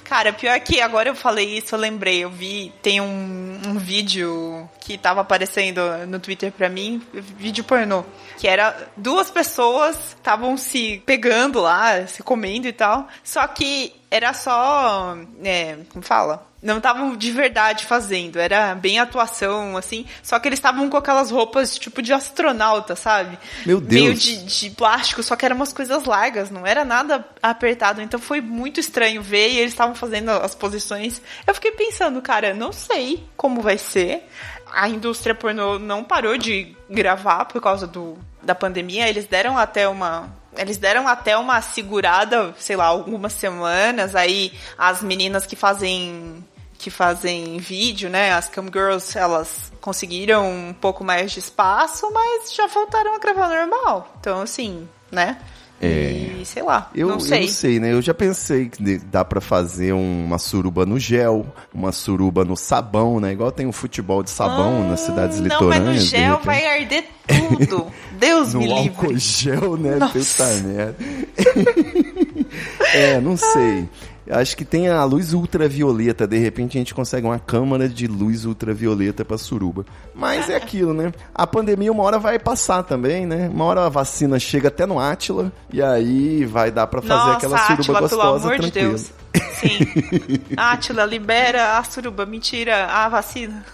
Cara, 0.04 0.32
pior 0.32 0.58
que 0.60 0.80
agora 0.80 1.08
eu 1.08 1.14
falei 1.14 1.58
isso, 1.58 1.74
eu 1.74 1.78
lembrei. 1.78 2.24
Eu 2.24 2.30
vi, 2.30 2.72
tem 2.82 3.00
um, 3.00 3.60
um 3.66 3.78
vídeo 3.78 4.68
que 4.80 4.96
tava 4.96 5.20
aparecendo 5.20 5.80
no 6.06 6.20
Twitter 6.20 6.52
pra 6.52 6.68
mim, 6.68 7.02
vídeo 7.12 7.64
pornô. 7.64 8.04
Que 8.38 8.46
era 8.46 8.88
duas 8.96 9.30
pessoas 9.30 9.96
estavam 10.14 10.56
se 10.56 11.02
pegando 11.04 11.60
lá, 11.60 12.06
se 12.06 12.22
comendo 12.22 12.68
e 12.68 12.72
tal. 12.72 13.08
Só 13.24 13.46
que 13.46 13.94
era 14.10 14.32
só. 14.32 15.16
É, 15.42 15.78
como 15.92 16.04
fala? 16.04 16.45
Não 16.66 16.78
estavam 16.78 17.14
de 17.16 17.30
verdade 17.30 17.86
fazendo, 17.86 18.40
era 18.40 18.74
bem 18.74 18.98
atuação, 18.98 19.76
assim. 19.76 20.04
Só 20.20 20.36
que 20.40 20.48
eles 20.48 20.58
estavam 20.58 20.90
com 20.90 20.96
aquelas 20.96 21.30
roupas 21.30 21.78
tipo 21.78 22.02
de 22.02 22.12
astronauta, 22.12 22.96
sabe? 22.96 23.38
Meu 23.64 23.80
Meio 23.80 24.06
Deus. 24.06 24.20
de, 24.20 24.44
de 24.44 24.70
plástico, 24.70 25.22
só 25.22 25.36
que 25.36 25.46
eram 25.46 25.54
umas 25.54 25.72
coisas 25.72 26.04
largas, 26.04 26.50
não 26.50 26.66
era 26.66 26.84
nada 26.84 27.24
apertado. 27.40 28.02
Então 28.02 28.18
foi 28.18 28.40
muito 28.40 28.80
estranho 28.80 29.22
ver 29.22 29.48
e 29.50 29.58
eles 29.58 29.74
estavam 29.74 29.94
fazendo 29.94 30.30
as 30.30 30.56
posições. 30.56 31.22
Eu 31.46 31.54
fiquei 31.54 31.70
pensando, 31.70 32.20
cara, 32.20 32.52
não 32.52 32.72
sei 32.72 33.24
como 33.36 33.60
vai 33.60 33.78
ser. 33.78 34.28
A 34.72 34.88
indústria 34.88 35.36
pornô 35.36 35.78
não 35.78 36.02
parou 36.02 36.36
de 36.36 36.74
gravar 36.90 37.44
por 37.44 37.62
causa 37.62 37.86
do, 37.86 38.18
da 38.42 38.56
pandemia. 38.56 39.08
Eles 39.08 39.26
deram 39.26 39.56
até 39.56 39.86
uma. 39.86 40.34
Eles 40.56 40.78
deram 40.78 41.06
até 41.06 41.38
uma 41.38 41.60
segurada, 41.62 42.52
sei 42.58 42.74
lá, 42.74 42.86
algumas 42.86 43.34
semanas. 43.34 44.16
Aí 44.16 44.52
as 44.76 45.00
meninas 45.00 45.46
que 45.46 45.54
fazem 45.54 46.44
que 46.78 46.90
fazem 46.90 47.58
vídeo, 47.58 48.08
né? 48.10 48.32
As 48.32 48.48
cam 48.48 48.64
girls, 48.72 49.16
elas 49.16 49.72
conseguiram 49.80 50.48
um 50.50 50.72
pouco 50.72 51.02
mais 51.04 51.32
de 51.32 51.38
espaço, 51.40 52.10
mas 52.12 52.52
já 52.54 52.66
voltaram 52.66 53.14
a 53.14 53.18
gravar 53.18 53.48
normal. 53.48 54.14
Então, 54.20 54.40
assim, 54.42 54.88
né? 55.10 55.38
É. 55.78 56.38
E 56.40 56.44
sei 56.46 56.62
lá, 56.62 56.90
Eu 56.94 57.06
não 57.06 57.20
sei. 57.20 57.36
eu 57.36 57.42
não 57.42 57.48
sei, 57.48 57.78
né? 57.78 57.92
Eu 57.92 58.00
já 58.00 58.14
pensei 58.14 58.66
que 58.70 58.96
dá 58.96 59.22
pra 59.22 59.42
fazer 59.42 59.92
um- 59.92 60.24
uma 60.24 60.38
suruba 60.38 60.86
no 60.86 60.98
gel, 60.98 61.44
uma 61.72 61.92
suruba 61.92 62.46
no 62.46 62.56
sabão, 62.56 63.20
né? 63.20 63.32
Igual 63.32 63.52
tem 63.52 63.66
o 63.66 63.72
futebol 63.72 64.22
de 64.22 64.30
sabão 64.30 64.88
nas 64.88 65.00
cidades 65.00 65.36
Hum, 65.38 65.42
Não, 65.42 65.48
litorâneas. 65.50 65.86
mas 65.86 66.12
no 66.12 66.18
gel 66.18 66.40
vai 66.42 66.66
arder 66.66 67.04
tudo. 67.28 67.92
Deus 68.18 68.54
No 68.54 68.60
me 68.60 68.72
álcool 68.72 69.06
livre. 69.08 69.18
gel, 69.18 69.76
né? 69.76 69.96
Nossa. 69.96 70.18
Puta 70.18 70.54
merda. 70.66 70.96
é, 72.94 73.20
não 73.20 73.36
sei. 73.36 73.86
Acho 74.30 74.56
que 74.56 74.64
tem 74.64 74.88
a 74.88 75.02
luz 75.04 75.32
ultravioleta. 75.32 76.26
De 76.26 76.38
repente 76.38 76.76
a 76.76 76.80
gente 76.80 76.94
consegue 76.94 77.26
uma 77.26 77.38
câmara 77.38 77.88
de 77.88 78.06
luz 78.06 78.44
ultravioleta 78.44 79.24
pra 79.24 79.38
suruba. 79.38 79.84
Mas 80.14 80.50
é 80.50 80.56
aquilo, 80.56 80.92
né? 80.92 81.12
A 81.34 81.46
pandemia 81.46 81.92
uma 81.92 82.02
hora 82.02 82.18
vai 82.18 82.38
passar 82.38 82.82
também, 82.82 83.26
né? 83.26 83.48
Uma 83.52 83.64
hora 83.64 83.86
a 83.86 83.88
vacina 83.88 84.38
chega 84.38 84.68
até 84.68 84.84
no 84.86 84.98
Átila 84.98 85.52
e 85.72 85.80
aí 85.82 86.44
vai 86.44 86.70
dar 86.70 86.86
pra 86.86 87.00
fazer 87.00 87.14
Nossa, 87.14 87.36
aquela 87.36 87.58
suruba 87.58 87.80
Átila, 87.80 88.08
pelo 88.08 88.08
gostosa, 88.08 88.44
amor 88.46 88.58
de 88.58 88.70
tranquila. 88.72 88.88
Deus. 88.88 89.12
Sim. 89.55 89.78
Átila, 90.57 91.05
libera 91.05 91.78
a 91.78 91.84
suruba. 91.84 92.24
Mentira, 92.26 92.87
a 92.87 93.09
vacina. 93.09 93.64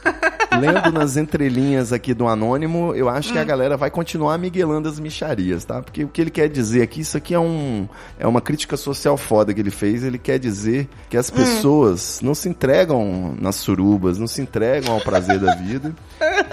Lendo 0.61 0.93
nas 0.93 1.17
entrelinhas 1.17 1.93
aqui 1.93 2.13
do 2.15 2.27
Anônimo, 2.29 2.95
eu 2.95 3.09
acho 3.09 3.33
que 3.33 3.39
Hum. 3.39 3.43
a 3.43 3.45
galera 3.45 3.77
vai 3.77 3.91
continuar 3.91 4.37
miguelando 4.39 4.89
as 4.89 4.99
micharias, 5.01 5.65
tá? 5.65 5.81
Porque 5.83 6.05
o 6.05 6.09
que 6.09 6.21
ele 6.21 6.31
quer 6.31 6.49
dizer 6.49 6.83
aqui, 6.83 7.01
isso 7.01 7.17
aqui 7.17 7.35
é 7.35 7.39
um 7.41 7.89
é 8.19 8.27
uma 8.27 8.41
crítica 8.41 8.77
social 8.77 9.17
foda 9.17 9.53
que 9.55 9.61
ele 9.61 9.71
fez. 9.71 10.05
Ele 10.05 10.19
quer 10.19 10.39
dizer 10.39 10.89
que 11.09 11.17
Hum. 11.17 11.21
as 11.21 11.31
pessoas 11.31 12.21
não 12.23 12.35
se 12.35 12.49
entregam 12.49 13.35
nas 13.41 13.57
surubas, 13.57 14.19
não 14.19 14.27
se 14.27 14.41
entregam 14.43 14.95
ao 14.95 15.01
prazer 15.01 15.39
da 15.39 15.55
vida, 15.55 15.93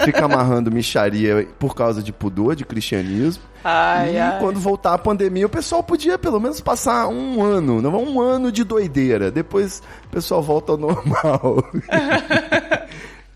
fica 0.04 0.24
amarrando 0.24 0.70
micharia 0.70 1.46
por 1.58 1.74
causa 1.74 2.02
de 2.02 2.12
pudor, 2.12 2.54
de 2.56 2.64
cristianismo. 2.64 3.42
Ai, 3.62 4.14
e 4.14 4.18
ai. 4.18 4.38
quando 4.40 4.58
voltar 4.58 4.94
a 4.94 4.98
pandemia, 4.98 5.46
o 5.46 5.50
pessoal 5.50 5.82
podia 5.82 6.18
pelo 6.18 6.40
menos 6.40 6.60
passar 6.60 7.08
um 7.08 7.42
ano, 7.42 7.80
não 7.82 7.92
um 8.02 8.20
ano 8.20 8.50
de 8.50 8.64
doideira. 8.64 9.30
Depois 9.30 9.82
o 10.06 10.08
pessoal 10.08 10.42
volta 10.42 10.72
ao 10.72 10.78
normal. 10.78 11.64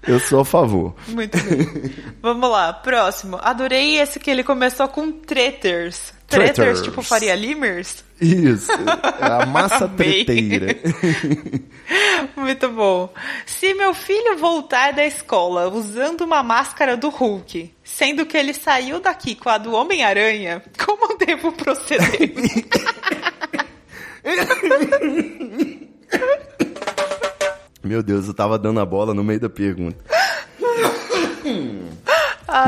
Eu 0.07 0.21
sou 0.21 0.41
a 0.41 0.45
favor. 0.45 0.95
Muito 1.09 1.39
bem. 1.45 1.95
Vamos 2.21 2.51
lá, 2.51 2.75
próximo. 2.75 3.39
Adorei 3.41 3.99
esse 3.99 4.21
que 4.21 4.31
ele 4.31 4.45
começou 4.45 4.87
com 4.87 5.11
treters. 5.11 6.13
Treters, 6.29 6.55
Treters. 6.57 6.83
tipo 6.83 7.03
Faria 7.03 7.35
Limers? 7.35 8.05
Isso, 8.21 8.71
é 8.73 9.43
a 9.43 9.47
massa 9.47 9.89
treteira. 9.97 10.77
Muito 12.37 12.69
bom. 12.71 13.13
Se 13.47 13.75
meu 13.75 13.95
filho 13.95 14.37
voltar 14.37 14.93
da 14.93 15.05
escola 15.05 15.69
usando 15.69 16.23
uma 16.23 16.43
máscara 16.43 16.97
do 16.97 17.09
Hulk, 17.09 17.73
sendo 17.83 18.27
que 18.27 18.37
ele 18.37 18.53
saiu 18.53 19.01
daqui 19.01 19.35
com 19.35 19.49
a 19.49 19.59
do 19.59 19.73
Homem-Aranha, 19.73 20.63
como 20.85 21.17
devo 21.17 21.53
proceder? 21.53 22.33
Meu 27.83 28.03
Deus, 28.03 28.27
eu 28.27 28.35
tava 28.35 28.59
dando 28.59 28.81
a 28.81 28.87
bola 28.87 29.13
no 29.13 29.23
meio 29.23 29.39
da 29.39 29.51
pergunta. 29.51 30.03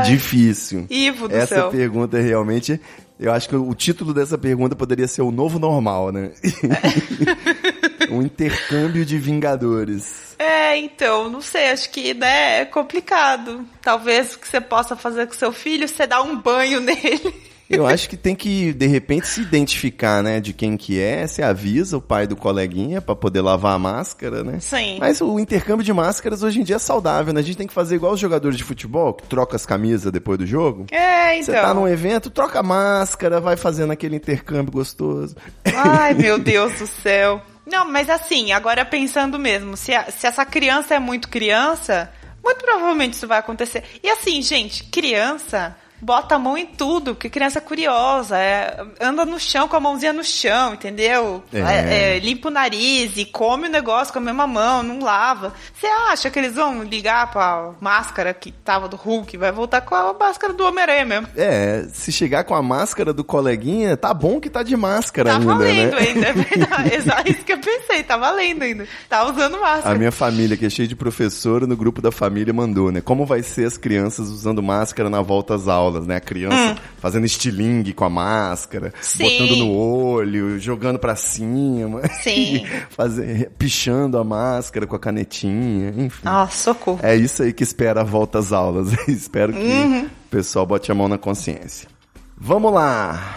Difícil. 0.05 0.87
Ivo 0.91 1.29
do 1.29 1.35
Essa 1.35 1.55
céu. 1.55 1.71
pergunta 1.71 2.21
realmente. 2.21 2.79
Eu 3.19 3.33
acho 3.33 3.49
que 3.49 3.57
o 3.57 3.75
título 3.75 4.13
dessa 4.13 4.37
pergunta 4.37 4.77
poderia 4.77 5.09
ser 5.09 5.23
o 5.23 5.31
novo 5.31 5.59
normal, 5.59 6.13
né? 6.13 6.33
um 8.11 8.23
intercâmbio 8.23 9.05
de 9.05 9.19
Vingadores. 9.19 10.35
É, 10.39 10.77
então, 10.77 11.31
não 11.31 11.41
sei, 11.41 11.71
acho 11.71 11.91
que 11.91 12.13
né, 12.15 12.61
é 12.61 12.65
complicado. 12.65 13.65
Talvez 13.81 14.35
o 14.35 14.39
que 14.39 14.49
você 14.49 14.61
possa 14.61 14.95
fazer 14.95 15.27
com 15.27 15.35
seu 15.35 15.53
filho, 15.53 15.89
você 15.89 16.07
dá 16.07 16.23
um 16.23 16.37
banho 16.37 16.81
nele. 16.83 17.35
Eu 17.69 17.85
acho 17.85 18.09
que 18.09 18.17
tem 18.17 18.35
que, 18.35 18.73
de 18.73 18.87
repente, 18.87 19.27
se 19.27 19.41
identificar, 19.41 20.23
né, 20.23 20.39
de 20.39 20.53
quem 20.53 20.77
que 20.77 21.01
é, 21.01 21.27
você 21.27 21.43
avisa 21.43 21.97
o 21.97 22.01
pai 22.01 22.27
do 22.27 22.37
coleguinha 22.37 23.01
pra 23.01 23.17
poder 23.17 23.41
lavar 23.41 23.75
a 23.75 23.79
máscara, 23.79 24.45
né? 24.45 24.61
Sim. 24.61 24.99
Mas 25.01 25.21
o 25.21 25.39
intercâmbio 25.41 25.85
de 25.85 25.93
máscaras 25.93 26.45
hoje 26.45 26.61
em 26.61 26.63
dia 26.63 26.77
é 26.77 26.79
saudável, 26.79 27.33
né? 27.33 27.41
A 27.41 27.43
gente 27.43 27.57
tem 27.57 27.67
que 27.67 27.75
fazer 27.75 27.97
igual 27.97 28.13
os 28.13 28.21
jogadores 28.21 28.57
de 28.57 28.63
futebol, 28.63 29.13
que 29.15 29.27
troca 29.27 29.57
as 29.57 29.67
camisas 29.67 30.13
depois 30.13 30.39
do 30.39 30.47
jogo. 30.47 30.87
É, 30.93 31.43
Você 31.43 31.51
então. 31.51 31.63
tá 31.63 31.75
num 31.75 31.89
evento, 31.89 32.31
troca 32.31 32.61
a 32.61 32.63
máscara, 32.63 33.41
vai 33.41 33.57
fazendo 33.57 33.93
aquele 33.93 34.15
intercâmbio 34.17 34.73
gostoso. 34.73 35.35
Ai, 35.75 36.15
meu 36.15 36.39
Deus 36.39 36.73
do 36.79 36.87
céu. 36.87 37.43
Não, 37.67 37.85
mas 37.91 38.09
assim, 38.09 38.53
agora 38.53 38.85
pensando 38.85 39.39
mesmo, 39.39 39.77
se, 39.77 39.93
a- 39.95 40.11
se 40.11 40.27
essa 40.27 40.45
criança 40.47 40.95
é 40.95 40.99
muito 41.01 41.29
criança, 41.29 42.13
muito 42.43 42.65
provavelmente 42.65 43.15
isso 43.15 43.27
vai 43.27 43.39
acontecer. 43.39 43.83
E 44.03 44.09
assim, 44.09 44.41
gente, 44.41 44.85
criança 44.85 45.77
bota 46.01 46.35
a 46.35 46.39
mão 46.39 46.57
em 46.57 46.67
tudo, 46.67 47.15
porque 47.15 47.29
criança 47.29 47.59
é 47.59 47.63
curiosa, 47.63 48.37
é, 48.39 48.85
anda 49.01 49.25
no 49.25 49.39
chão 49.39 49.69
com 49.69 49.77
a 49.77 49.81
mãozinha 49.81 50.13
no 50.13 50.25
chão, 50.25 50.75
entendeu? 50.75 51.43
É. 51.53 51.59
É, 51.59 52.17
é, 52.17 52.19
limpa 52.19 52.49
o 52.49 52.51
nariz 52.51 53.17
e 53.17 53.25
come 53.25 53.69
o 53.69 53.71
negócio 53.71 54.13
com 54.13 54.19
a 54.19 54.23
mesma 54.23 54.47
mão, 54.47 54.83
não 54.83 55.01
lava. 55.01 55.53
Você 55.75 55.87
acha 55.87 56.31
que 56.31 56.39
eles 56.39 56.55
vão 56.55 56.83
ligar 56.83 57.31
pra 57.31 57.71
máscara 57.81 58.33
que 58.35 58.51
tava 58.53 58.89
do 58.89 58.97
Hulk? 58.97 59.37
Vai 59.37 59.53
voltar 59.53 59.81
com 59.81 59.95
a 59.95 60.13
máscara 60.13 60.53
do 60.53 60.65
Homem-Aranha 60.65 61.05
mesmo. 61.05 61.29
É, 61.37 61.87
se 61.93 62.13
chegar 62.13 62.45
com 62.45 62.55
a 62.55 62.63
máscara 62.63 63.13
do 63.13 63.25
coleguinha, 63.25 63.97
tá 63.97 64.13
bom 64.13 64.41
que 64.41 64.51
tá 64.51 64.63
de 64.63 64.77
máscara 64.77 65.31
Tá 65.31 65.37
ainda, 65.37 65.55
valendo 65.55 65.95
né? 65.95 65.99
ainda, 65.99 66.27
é 66.27 66.33
verdade. 66.33 66.95
Exato, 66.97 67.31
isso 67.31 67.45
que 67.45 67.53
eu 67.53 67.59
pensei, 67.59 68.03
tá 68.03 68.17
valendo 68.17 68.63
ainda. 68.63 68.87
Tá 69.09 69.25
usando 69.25 69.61
máscara. 69.61 69.95
A 69.95 69.99
minha 69.99 70.13
família, 70.13 70.57
que 70.57 70.67
é 70.67 70.71
cheia 70.71 70.89
de 70.89 70.97
professora, 70.97 71.67
no 71.67 71.77
grupo 71.77 72.01
da 72.01 72.11
família 72.11 72.53
mandou, 72.53 72.91
né? 72.91 73.01
Como 73.01 73.25
vai 73.27 73.43
ser 73.43 73.67
as 73.67 73.77
crianças 73.77 74.29
usando 74.29 74.63
máscara 74.63 75.09
na 75.11 75.23
volta 75.23 75.55
às 75.55 75.69
aulas, 75.69 75.86
né? 76.07 76.17
A 76.17 76.21
criança 76.21 76.77
fazendo 76.99 77.25
estilingue 77.27 77.93
com 77.93 78.05
a 78.05 78.11
máscara, 78.11 78.89
Hum. 78.89 78.99
Sim. 79.01 79.25
botando 79.25 79.57
no 79.59 79.71
olho, 79.73 80.59
jogando 80.59 80.99
pra 80.99 81.15
cima. 81.17 82.03
Sim. 82.23 82.65
Fazer, 82.91 83.51
pichando 83.59 84.19
a 84.19 84.25
máscara 84.25 84.87
com 84.87 84.97
a 84.97 84.99
canetinha, 84.99 85.95
enfim. 85.97 86.21
Nossa, 86.25 86.57
socorro. 86.73 87.01
É 87.03 87.15
isso 87.17 87.43
aí 87.43 87.53
que 87.53 87.63
espera 87.63 88.01
a 88.01 88.05
volta 88.05 88.39
às 88.39 88.53
aulas. 88.53 88.93
Espero 89.09 89.53
que 89.53 89.59
Uhum. 89.59 90.05
o 90.07 90.11
pessoal 90.31 90.67
bote 90.67 90.91
a 90.91 90.95
mão 90.95 91.09
na 91.09 91.19
consciência. 91.19 91.89
Vamos 92.39 92.73
lá. 92.73 93.35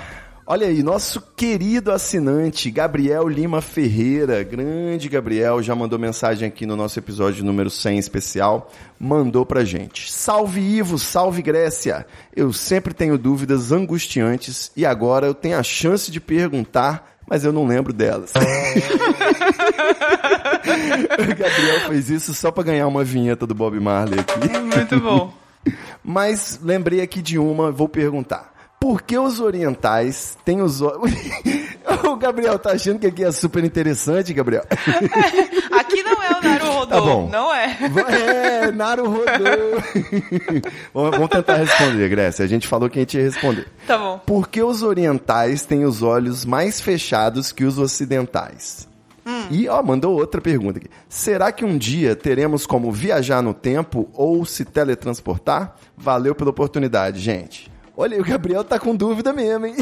Olha 0.51 0.65
aí, 0.65 0.81
nosso 0.81 1.21
querido 1.37 1.91
assinante 1.91 2.71
Gabriel 2.71 3.27
Lima 3.27 3.61
Ferreira, 3.61 4.41
grande 4.41 5.07
Gabriel, 5.07 5.61
já 5.61 5.75
mandou 5.75 5.99
mensagem 5.99 6.47
aqui 6.47 6.65
no 6.65 6.75
nosso 6.75 6.97
episódio 6.97 7.45
número 7.45 7.69
100 7.69 7.99
especial, 7.99 8.71
mandou 8.99 9.45
pra 9.45 9.63
gente. 9.63 10.11
Salve 10.11 10.59
Ivo, 10.59 10.97
salve 10.97 11.43
Grécia. 11.43 12.03
Eu 12.35 12.51
sempre 12.51 12.95
tenho 12.95 13.15
dúvidas 13.15 13.71
angustiantes 13.71 14.71
e 14.75 14.87
agora 14.87 15.27
eu 15.27 15.35
tenho 15.35 15.55
a 15.55 15.61
chance 15.61 16.09
de 16.09 16.19
perguntar, 16.19 17.19
mas 17.29 17.45
eu 17.45 17.53
não 17.53 17.67
lembro 17.67 17.93
delas. 17.93 18.33
o 21.13 21.27
Gabriel 21.27 21.79
fez 21.89 22.09
isso 22.09 22.33
só 22.33 22.49
pra 22.49 22.63
ganhar 22.63 22.87
uma 22.87 23.03
vinheta 23.03 23.45
do 23.45 23.53
Bob 23.53 23.79
Marley 23.79 24.19
aqui. 24.19 24.39
Muito 24.57 24.99
bom. 24.99 25.31
Mas 26.01 26.59
lembrei 26.63 27.01
aqui 27.01 27.21
de 27.21 27.37
uma, 27.37 27.71
vou 27.71 27.87
perguntar. 27.89 28.58
Por 28.79 29.01
que 29.01 29.17
os 29.17 29.39
orientais 29.39 30.37
têm 30.45 30.61
os 30.61 30.81
olhos. 30.81 31.11
o 32.07 32.15
Gabriel 32.15 32.57
tá 32.57 32.71
achando 32.71 32.99
que 32.99 33.07
aqui 33.07 33.23
é 33.23 33.31
super 33.31 33.63
interessante, 33.63 34.33
Gabriel. 34.33 34.63
Aqui 35.71 36.03
não 36.03 36.21
é 36.23 36.29
o 36.29 36.43
Naruhodô, 36.43 36.87
Tá 36.87 37.01
bom. 37.01 37.29
não 37.29 37.53
é. 37.53 37.77
É, 38.09 38.71
Naru 38.71 39.05
rodou. 39.09 39.81
vamos, 41.11 41.29
tentar 41.29 41.55
responder, 41.55 42.09
Grécia. 42.09 42.45
A 42.45 42.47
gente 42.47 42.67
falou 42.67 42.89
que 42.89 42.99
a 42.99 43.01
gente 43.01 43.17
ia 43.17 43.23
responder. 43.23 43.67
Tá 43.87 43.97
bom. 43.97 44.19
Por 44.25 44.47
que 44.47 44.61
os 44.61 44.83
orientais 44.83 45.65
têm 45.65 45.83
os 45.85 46.01
olhos 46.03 46.45
mais 46.45 46.79
fechados 46.79 47.51
que 47.51 47.63
os 47.63 47.77
ocidentais? 47.77 48.87
E, 49.51 49.67
ó, 49.67 49.81
mandou 49.83 50.15
outra 50.15 50.41
pergunta 50.41 50.79
aqui. 50.79 50.87
Será 51.07 51.51
que 51.51 51.63
um 51.63 51.77
dia 51.77 52.15
teremos 52.15 52.65
como 52.65 52.91
viajar 52.91 53.41
no 53.43 53.53
tempo 53.53 54.09
ou 54.13 54.43
se 54.43 54.65
teletransportar? 54.65 55.75
Valeu 55.95 56.33
pela 56.33 56.49
oportunidade, 56.49 57.19
gente. 57.19 57.71
Olha, 58.01 58.17
o 58.17 58.23
Gabriel 58.23 58.63
tá 58.63 58.79
com 58.79 58.95
dúvida 58.95 59.33
mesmo, 59.33 59.65
hein? 59.65 59.75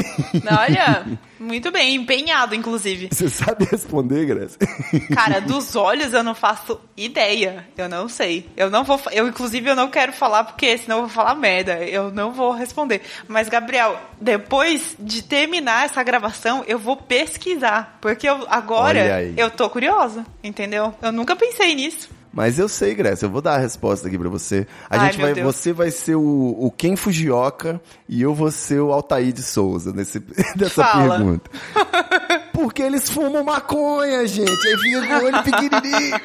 Olha, 0.50 1.06
muito 1.38 1.70
bem, 1.70 1.94
empenhado, 1.94 2.52
inclusive. 2.52 3.10
Você 3.12 3.30
sabe 3.30 3.64
responder, 3.64 4.26
Grécia? 4.26 4.58
Cara, 5.14 5.40
dos 5.40 5.76
olhos 5.76 6.12
eu 6.12 6.24
não 6.24 6.34
faço 6.34 6.80
ideia. 6.96 7.64
Eu 7.76 7.88
não 7.88 8.08
sei. 8.08 8.48
Eu 8.56 8.70
não 8.70 8.82
vou. 8.82 9.00
Eu, 9.12 9.28
inclusive, 9.28 9.70
eu 9.70 9.76
não 9.76 9.88
quero 9.88 10.12
falar, 10.12 10.42
porque 10.42 10.76
senão 10.78 10.96
eu 10.96 11.02
vou 11.02 11.10
falar 11.10 11.36
merda. 11.36 11.74
Eu 11.84 12.10
não 12.10 12.32
vou 12.32 12.50
responder. 12.50 13.02
Mas, 13.28 13.48
Gabriel, 13.48 13.96
depois 14.20 14.96
de 14.98 15.22
terminar 15.22 15.84
essa 15.84 16.02
gravação, 16.02 16.64
eu 16.66 16.76
vou 16.80 16.96
pesquisar. 16.96 17.98
Porque 18.00 18.28
eu, 18.28 18.44
agora 18.50 19.22
eu 19.36 19.48
tô 19.48 19.70
curiosa, 19.70 20.26
entendeu? 20.42 20.92
Eu 21.00 21.12
nunca 21.12 21.36
pensei 21.36 21.72
nisso. 21.72 22.17
Mas 22.32 22.58
eu 22.58 22.68
sei, 22.68 22.94
Grécia, 22.94 23.26
eu 23.26 23.30
vou 23.30 23.40
dar 23.40 23.54
a 23.54 23.58
resposta 23.58 24.06
aqui 24.06 24.18
pra 24.18 24.28
você. 24.28 24.66
A 24.88 25.00
Ai, 25.00 25.06
gente 25.12 25.20
vai, 25.20 25.34
Deus. 25.34 25.54
você 25.54 25.72
vai 25.72 25.90
ser 25.90 26.14
o, 26.14 26.56
o 26.58 26.70
Ken 26.70 26.94
Fujioka 26.96 27.80
e 28.08 28.22
eu 28.22 28.34
vou 28.34 28.50
ser 28.50 28.80
o 28.80 28.92
Altair 28.92 29.32
de 29.32 29.42
Souza 29.42 29.92
nesse, 29.92 30.20
dessa 30.54 30.84
Fala. 30.84 31.16
pergunta. 31.16 31.50
Porque 32.52 32.82
eles 32.82 33.08
fumam 33.08 33.44
maconha, 33.44 34.26
gente. 34.26 34.50
Aí 34.50 34.76
fica 34.78 35.06
com 35.06 35.14
o 35.14 35.24
olho 35.26 35.42
pequenininho. 35.44 36.20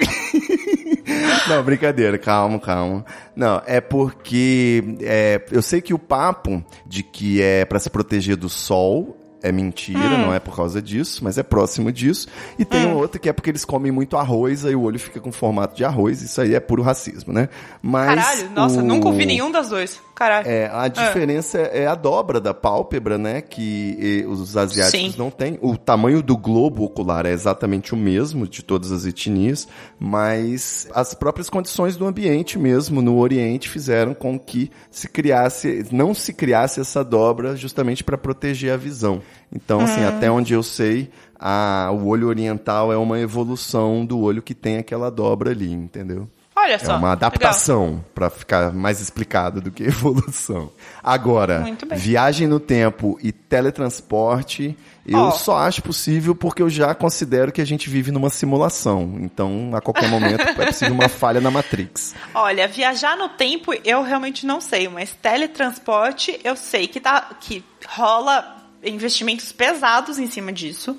Não, 1.47 1.63
brincadeira, 1.63 2.17
calma, 2.17 2.59
calma. 2.59 3.05
Não, 3.35 3.61
é 3.65 3.79
porque 3.81 4.97
é, 5.01 5.43
eu 5.51 5.61
sei 5.61 5.81
que 5.81 5.93
o 5.93 5.99
papo 5.99 6.63
de 6.85 7.03
que 7.03 7.41
é 7.41 7.65
pra 7.65 7.77
se 7.79 7.89
proteger 7.89 8.35
do 8.35 8.49
sol 8.49 9.17
é 9.43 9.51
mentira, 9.51 9.99
Hum. 9.99 10.17
não 10.27 10.33
é 10.33 10.39
por 10.39 10.55
causa 10.55 10.81
disso, 10.81 11.23
mas 11.23 11.37
é 11.37 11.43
próximo 11.43 11.91
disso. 11.91 12.27
E 12.57 12.63
tem 12.65 12.87
um 12.87 12.95
outro 12.95 13.19
que 13.19 13.27
é 13.29 13.33
porque 13.33 13.49
eles 13.51 13.63
comem 13.65 13.91
muito 13.91 14.17
arroz, 14.17 14.65
aí 14.65 14.75
o 14.75 14.81
olho 14.81 14.97
fica 14.97 15.19
com 15.19 15.31
formato 15.31 15.75
de 15.75 15.83
arroz, 15.85 16.21
isso 16.21 16.39
aí 16.41 16.55
é 16.55 16.59
puro 16.59 16.81
racismo, 16.81 17.31
né? 17.33 17.49
Mas 17.81 18.15
Caralho, 18.15 18.49
nossa, 18.51 18.79
o- 18.79 18.83
nunca 18.83 19.07
ouvi 19.09 19.25
nenhum 19.25 19.51
das 19.51 19.69
dois. 19.69 20.01
Caralho. 20.15 20.47
é, 20.47 20.69
a 20.71 20.87
diferença 20.87 21.57
é 21.57 21.87
a 21.87 21.95
dobra 21.95 22.39
da 22.39 22.53
pálpebra, 22.53 23.17
né? 23.17 23.41
Que 23.41 24.25
os 24.27 24.55
asiáticos 24.55 25.13
Sim. 25.13 25.17
não 25.17 25.31
têm. 25.31 25.57
O 25.61 25.77
tamanho 25.77 26.21
do 26.21 26.37
globo 26.37 26.83
ocular 26.83 27.25
é 27.25 27.31
exatamente 27.31 27.93
o 27.93 27.97
mesmo 27.97 28.47
de 28.47 28.63
todas 28.63 28.91
as 28.91 29.05
etnias, 29.05 29.67
mas 29.99 30.87
as 30.93 31.13
próprias 31.13 31.49
condições 31.49 31.97
do 31.97 32.05
ambiente 32.05 32.59
mesmo 32.59 33.01
no 33.01 33.17
Oriente 33.17 33.69
fizeram 33.69 34.13
com 34.13 34.39
que 34.39 34.71
se 34.91 35.07
criasse, 35.07 35.85
não 35.91 36.13
se 36.13 36.33
criasse 36.33 36.79
essa 36.79 37.03
dobra 37.03 37.55
justamente 37.55 38.03
para 38.03 38.17
proteger 38.17 38.73
a 38.73 38.77
visão. 38.77 39.21
Então, 39.53 39.81
assim, 39.81 40.03
até 40.03 40.31
onde 40.31 40.53
eu 40.53 40.63
sei, 40.63 41.09
a, 41.39 41.89
o 41.91 42.07
olho 42.07 42.27
oriental 42.27 42.91
é 42.91 42.97
uma 42.97 43.19
evolução 43.19 44.05
do 44.05 44.19
olho 44.19 44.41
que 44.41 44.53
tem 44.53 44.77
aquela 44.77 45.09
dobra 45.09 45.51
ali, 45.51 45.71
entendeu? 45.71 46.27
Olha 46.55 46.73
É 46.73 46.77
só. 46.77 46.91
uma 46.91 46.95
legal. 46.97 47.11
adaptação, 47.13 48.05
pra 48.13 48.29
ficar 48.29 48.71
mais 48.71 49.01
explicado 49.01 49.59
do 49.59 49.71
que 49.71 49.83
evolução. 49.85 50.71
Agora, 51.03 51.63
viagem 51.95 52.47
no 52.47 52.59
tempo 52.59 53.17
e 53.23 53.31
teletransporte, 53.31 54.77
eu 55.05 55.17
Ó. 55.19 55.31
só 55.31 55.57
acho 55.57 55.81
possível 55.81 56.33
porque 56.35 56.61
eu 56.61 56.69
já 56.69 56.93
considero 56.95 57.51
que 57.51 57.59
a 57.61 57.65
gente 57.65 57.89
vive 57.89 58.11
numa 58.11 58.29
simulação. 58.29 59.17
Então, 59.19 59.71
a 59.73 59.81
qualquer 59.81 60.07
momento 60.09 60.41
é 60.41 60.65
possível 60.65 60.93
uma 60.93 61.09
falha 61.09 61.41
na 61.41 61.51
Matrix. 61.51 62.15
Olha, 62.33 62.67
viajar 62.67 63.17
no 63.17 63.29
tempo 63.29 63.73
eu 63.83 64.01
realmente 64.03 64.45
não 64.45 64.61
sei, 64.61 64.87
mas 64.87 65.11
teletransporte 65.21 66.39
eu 66.43 66.55
sei 66.55 66.87
que 66.87 66.99
tá 66.99 67.29
que 67.39 67.63
rola 67.87 68.62
investimentos 68.85 69.51
pesados 69.51 70.19
em 70.19 70.27
cima 70.27 70.51
disso. 70.51 70.97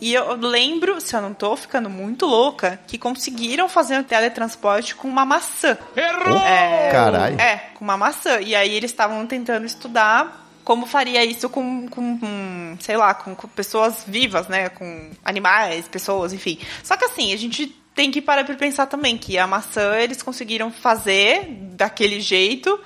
E 0.00 0.14
eu 0.14 0.34
lembro, 0.36 1.00
se 1.00 1.14
eu 1.14 1.20
não 1.20 1.34
tô 1.34 1.56
ficando 1.56 1.90
muito 1.90 2.26
louca, 2.26 2.78
que 2.86 2.98
conseguiram 2.98 3.68
fazer 3.68 3.98
um 3.98 4.02
teletransporte 4.02 4.94
com 4.94 5.08
uma 5.08 5.24
maçã. 5.24 5.76
É, 5.96 6.90
Caralho. 6.90 7.40
É, 7.40 7.56
com 7.74 7.84
uma 7.84 7.96
maçã. 7.96 8.40
E 8.40 8.54
aí 8.54 8.74
eles 8.74 8.90
estavam 8.90 9.26
tentando 9.26 9.66
estudar 9.66 10.44
como 10.66 10.84
faria 10.84 11.24
isso 11.24 11.48
com, 11.48 11.86
com, 11.86 12.18
com, 12.18 12.76
sei 12.80 12.96
lá, 12.96 13.14
com, 13.14 13.36
com 13.36 13.46
pessoas 13.46 14.02
vivas, 14.04 14.48
né? 14.48 14.68
Com 14.68 15.10
animais, 15.24 15.86
pessoas, 15.86 16.32
enfim. 16.32 16.58
Só 16.82 16.96
que 16.96 17.04
assim, 17.04 17.32
a 17.32 17.36
gente 17.36 17.66
tem 17.94 18.10
que 18.10 18.20
parar 18.20 18.44
pra 18.44 18.56
pensar 18.56 18.86
também 18.86 19.16
que 19.16 19.38
a 19.38 19.46
maçã 19.46 19.96
eles 19.96 20.22
conseguiram 20.22 20.72
fazer 20.72 21.46
daquele 21.72 22.20
jeito, 22.20 22.78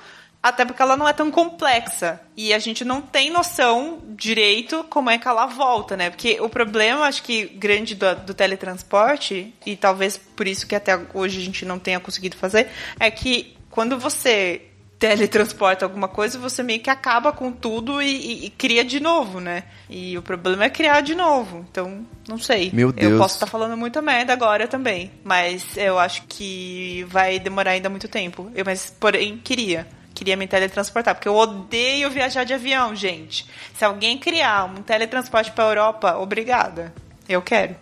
até 0.43 0.65
porque 0.65 0.81
ela 0.81 0.97
não 0.97 1.07
é 1.07 1.13
tão 1.13 1.29
complexa. 1.29 2.19
E 2.35 2.53
a 2.53 2.59
gente 2.59 2.83
não 2.83 3.01
tem 3.01 3.29
noção 3.29 3.99
direito 4.09 4.83
como 4.89 5.09
é 5.09 5.17
que 5.17 5.27
ela 5.27 5.45
volta, 5.45 5.95
né? 5.95 6.09
Porque 6.09 6.39
o 6.41 6.49
problema, 6.49 7.05
acho 7.05 7.21
que, 7.23 7.45
grande 7.45 7.93
do, 7.95 8.15
do 8.15 8.33
teletransporte, 8.33 9.53
e 9.65 9.75
talvez 9.75 10.17
por 10.17 10.47
isso 10.47 10.65
que 10.65 10.75
até 10.75 10.99
hoje 11.13 11.39
a 11.41 11.43
gente 11.45 11.65
não 11.65 11.77
tenha 11.77 11.99
conseguido 11.99 12.35
fazer, 12.37 12.67
é 12.99 13.11
que 13.11 13.55
quando 13.69 13.97
você 13.99 14.63
teletransporta 14.97 15.83
alguma 15.83 16.07
coisa, 16.07 16.37
você 16.37 16.61
meio 16.61 16.79
que 16.79 16.89
acaba 16.89 17.31
com 17.31 17.51
tudo 17.51 18.01
e, 18.01 18.05
e- 18.07 18.45
e 18.45 18.49
cria 18.51 18.85
de 18.85 18.99
novo, 18.99 19.39
né? 19.39 19.63
E 19.89 20.15
o 20.17 20.21
problema 20.21 20.65
é 20.65 20.69
criar 20.69 21.01
de 21.01 21.15
novo. 21.15 21.65
Então, 21.71 22.05
não 22.27 22.37
sei. 22.37 22.69
Meu 22.71 22.91
Deus. 22.91 23.11
Eu 23.13 23.17
posso 23.17 23.33
estar 23.35 23.47
falando 23.47 23.75
muita 23.75 23.99
merda 24.01 24.31
agora 24.31 24.67
também. 24.67 25.11
Mas 25.23 25.75
eu 25.75 25.97
acho 25.97 26.23
que 26.27 27.03
vai 27.09 27.39
demorar 27.39 27.71
ainda 27.71 27.89
muito 27.89 28.07
tempo. 28.07 28.51
Eu, 28.53 28.63
mas, 28.63 28.95
porém, 28.99 29.37
queria. 29.43 29.87
Queria 30.21 30.37
me 30.37 30.45
teletransportar, 30.45 31.15
porque 31.15 31.27
eu 31.27 31.35
odeio 31.35 32.11
viajar 32.11 32.43
de 32.43 32.53
avião, 32.53 32.95
gente. 32.95 33.49
Se 33.73 33.83
alguém 33.83 34.19
criar 34.19 34.65
um 34.65 34.75
teletransporte 34.75 35.51
pra 35.51 35.63
Europa, 35.63 36.15
obrigada. 36.15 36.93
Eu 37.27 37.41
quero. 37.41 37.75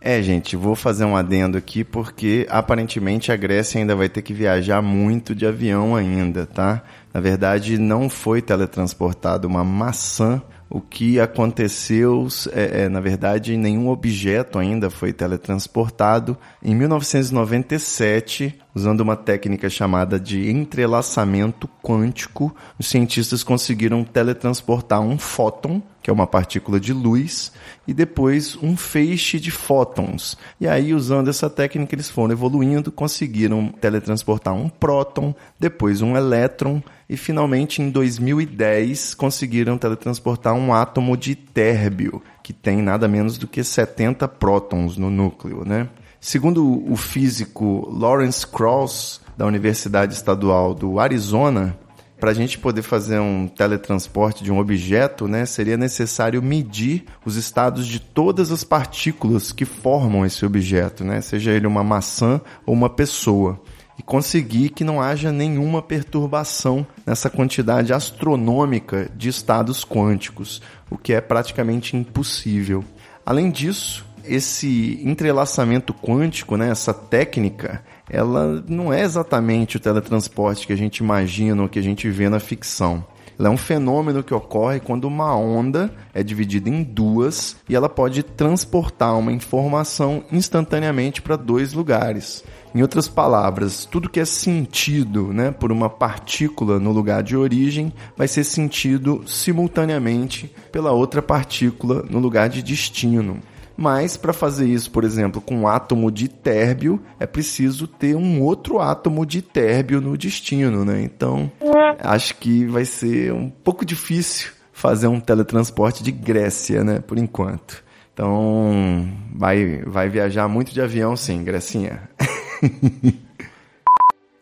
É, 0.00 0.22
gente, 0.22 0.56
vou 0.56 0.74
fazer 0.74 1.04
um 1.04 1.14
adendo 1.14 1.58
aqui 1.58 1.84
porque 1.84 2.46
aparentemente 2.48 3.30
a 3.30 3.36
Grécia 3.36 3.78
ainda 3.78 3.94
vai 3.94 4.08
ter 4.08 4.22
que 4.22 4.32
viajar 4.32 4.80
muito 4.80 5.34
de 5.34 5.44
avião 5.44 5.94
ainda, 5.94 6.46
tá? 6.46 6.80
Na 7.12 7.20
verdade, 7.20 7.76
não 7.76 8.08
foi 8.08 8.40
teletransportada 8.40 9.46
uma 9.46 9.62
maçã. 9.62 10.40
O 10.70 10.80
que 10.80 11.20
aconteceu, 11.20 12.28
é, 12.50 12.84
é, 12.84 12.88
na 12.88 12.98
verdade, 12.98 13.58
nenhum 13.58 13.90
objeto 13.90 14.58
ainda 14.58 14.88
foi 14.88 15.12
teletransportado. 15.12 16.34
Em 16.62 16.74
1997, 16.74 18.58
Usando 18.74 19.00
uma 19.00 19.16
técnica 19.16 19.68
chamada 19.68 20.18
de 20.18 20.50
entrelaçamento 20.50 21.68
quântico, 21.82 22.54
os 22.78 22.86
cientistas 22.86 23.44
conseguiram 23.44 24.02
teletransportar 24.02 25.02
um 25.02 25.18
fóton, 25.18 25.82
que 26.02 26.08
é 26.08 26.12
uma 26.12 26.26
partícula 26.26 26.80
de 26.80 26.90
luz, 26.94 27.52
e 27.86 27.92
depois 27.92 28.56
um 28.62 28.74
feixe 28.74 29.38
de 29.38 29.50
fótons. 29.50 30.38
E 30.58 30.66
aí, 30.66 30.94
usando 30.94 31.28
essa 31.28 31.50
técnica, 31.50 31.94
eles 31.94 32.08
foram 32.08 32.32
evoluindo, 32.32 32.90
conseguiram 32.90 33.68
teletransportar 33.68 34.54
um 34.54 34.70
próton, 34.70 35.34
depois 35.60 36.00
um 36.00 36.16
elétron, 36.16 36.82
e 37.10 37.16
finalmente 37.16 37.82
em 37.82 37.90
2010 37.90 39.12
conseguiram 39.12 39.76
teletransportar 39.76 40.54
um 40.54 40.72
átomo 40.72 41.14
de 41.14 41.34
térbio, 41.34 42.22
que 42.42 42.54
tem 42.54 42.80
nada 42.80 43.06
menos 43.06 43.36
do 43.36 43.46
que 43.46 43.62
70 43.62 44.26
prótons 44.28 44.96
no 44.96 45.10
núcleo, 45.10 45.62
né? 45.62 45.90
Segundo 46.24 46.88
o 46.88 46.94
físico 46.94 47.90
Lawrence 47.92 48.46
Krauss, 48.46 49.20
da 49.36 49.44
Universidade 49.44 50.14
Estadual 50.14 50.72
do 50.72 51.00
Arizona, 51.00 51.76
para 52.20 52.30
a 52.30 52.34
gente 52.34 52.60
poder 52.60 52.82
fazer 52.82 53.18
um 53.18 53.48
teletransporte 53.48 54.44
de 54.44 54.52
um 54.52 54.60
objeto, 54.60 55.26
né, 55.26 55.44
seria 55.44 55.76
necessário 55.76 56.40
medir 56.40 57.06
os 57.26 57.34
estados 57.34 57.88
de 57.88 57.98
todas 57.98 58.52
as 58.52 58.62
partículas 58.62 59.50
que 59.50 59.64
formam 59.64 60.24
esse 60.24 60.46
objeto, 60.46 61.02
né, 61.02 61.20
seja 61.20 61.50
ele 61.50 61.66
uma 61.66 61.82
maçã 61.82 62.40
ou 62.64 62.72
uma 62.72 62.88
pessoa, 62.88 63.60
e 63.98 64.02
conseguir 64.02 64.68
que 64.68 64.84
não 64.84 65.02
haja 65.02 65.32
nenhuma 65.32 65.82
perturbação 65.82 66.86
nessa 67.04 67.28
quantidade 67.28 67.92
astronômica 67.92 69.10
de 69.16 69.28
estados 69.28 69.84
quânticos, 69.84 70.62
o 70.88 70.96
que 70.96 71.14
é 71.14 71.20
praticamente 71.20 71.96
impossível. 71.96 72.84
Além 73.26 73.50
disso, 73.50 74.04
esse 74.24 75.00
entrelaçamento 75.04 75.92
quântico, 75.92 76.56
né, 76.56 76.70
essa 76.70 76.92
técnica, 76.92 77.82
ela 78.08 78.62
não 78.68 78.92
é 78.92 79.02
exatamente 79.02 79.76
o 79.76 79.80
teletransporte 79.80 80.66
que 80.66 80.72
a 80.72 80.76
gente 80.76 80.98
imagina 80.98 81.62
ou 81.62 81.68
que 81.68 81.78
a 81.78 81.82
gente 81.82 82.08
vê 82.10 82.28
na 82.28 82.40
ficção. 82.40 83.04
Ela 83.38 83.48
é 83.48 83.50
um 83.50 83.56
fenômeno 83.56 84.22
que 84.22 84.34
ocorre 84.34 84.78
quando 84.78 85.04
uma 85.04 85.34
onda 85.34 85.92
é 86.14 86.22
dividida 86.22 86.68
em 86.68 86.82
duas 86.82 87.56
e 87.68 87.74
ela 87.74 87.88
pode 87.88 88.22
transportar 88.22 89.18
uma 89.18 89.32
informação 89.32 90.22
instantaneamente 90.30 91.22
para 91.22 91.36
dois 91.36 91.72
lugares. 91.72 92.44
Em 92.74 92.82
outras 92.82 93.08
palavras, 93.08 93.84
tudo 93.84 94.08
que 94.08 94.20
é 94.20 94.24
sentido 94.24 95.32
né, 95.32 95.50
por 95.50 95.72
uma 95.72 95.90
partícula 95.90 96.78
no 96.78 96.92
lugar 96.92 97.22
de 97.22 97.36
origem 97.36 97.92
vai 98.16 98.28
ser 98.28 98.44
sentido 98.44 99.22
simultaneamente 99.26 100.54
pela 100.70 100.92
outra 100.92 101.20
partícula 101.20 102.04
no 102.08 102.18
lugar 102.18 102.48
de 102.48 102.62
destino. 102.62 103.40
Mas 103.76 104.16
para 104.16 104.32
fazer 104.32 104.66
isso, 104.66 104.90
por 104.90 105.04
exemplo, 105.04 105.40
com 105.40 105.56
um 105.56 105.68
átomo 105.68 106.10
de 106.10 106.28
térbio, 106.28 107.00
é 107.18 107.26
preciso 107.26 107.86
ter 107.86 108.14
um 108.14 108.40
outro 108.42 108.80
átomo 108.80 109.24
de 109.24 109.42
térbio 109.42 110.00
no 110.00 110.16
destino, 110.16 110.84
né? 110.84 111.02
Então, 111.02 111.50
acho 111.98 112.36
que 112.36 112.64
vai 112.66 112.84
ser 112.84 113.32
um 113.32 113.48
pouco 113.48 113.84
difícil 113.84 114.50
fazer 114.72 115.06
um 115.06 115.20
teletransporte 115.20 116.02
de 116.02 116.10
Grécia, 116.10 116.82
né, 116.82 116.98
por 117.00 117.18
enquanto. 117.18 117.84
Então, 118.12 119.08
vai 119.34 119.82
vai 119.86 120.08
viajar 120.08 120.48
muito 120.48 120.72
de 120.72 120.80
avião 120.80 121.16
sim, 121.16 121.42
Grecinha. 121.44 122.08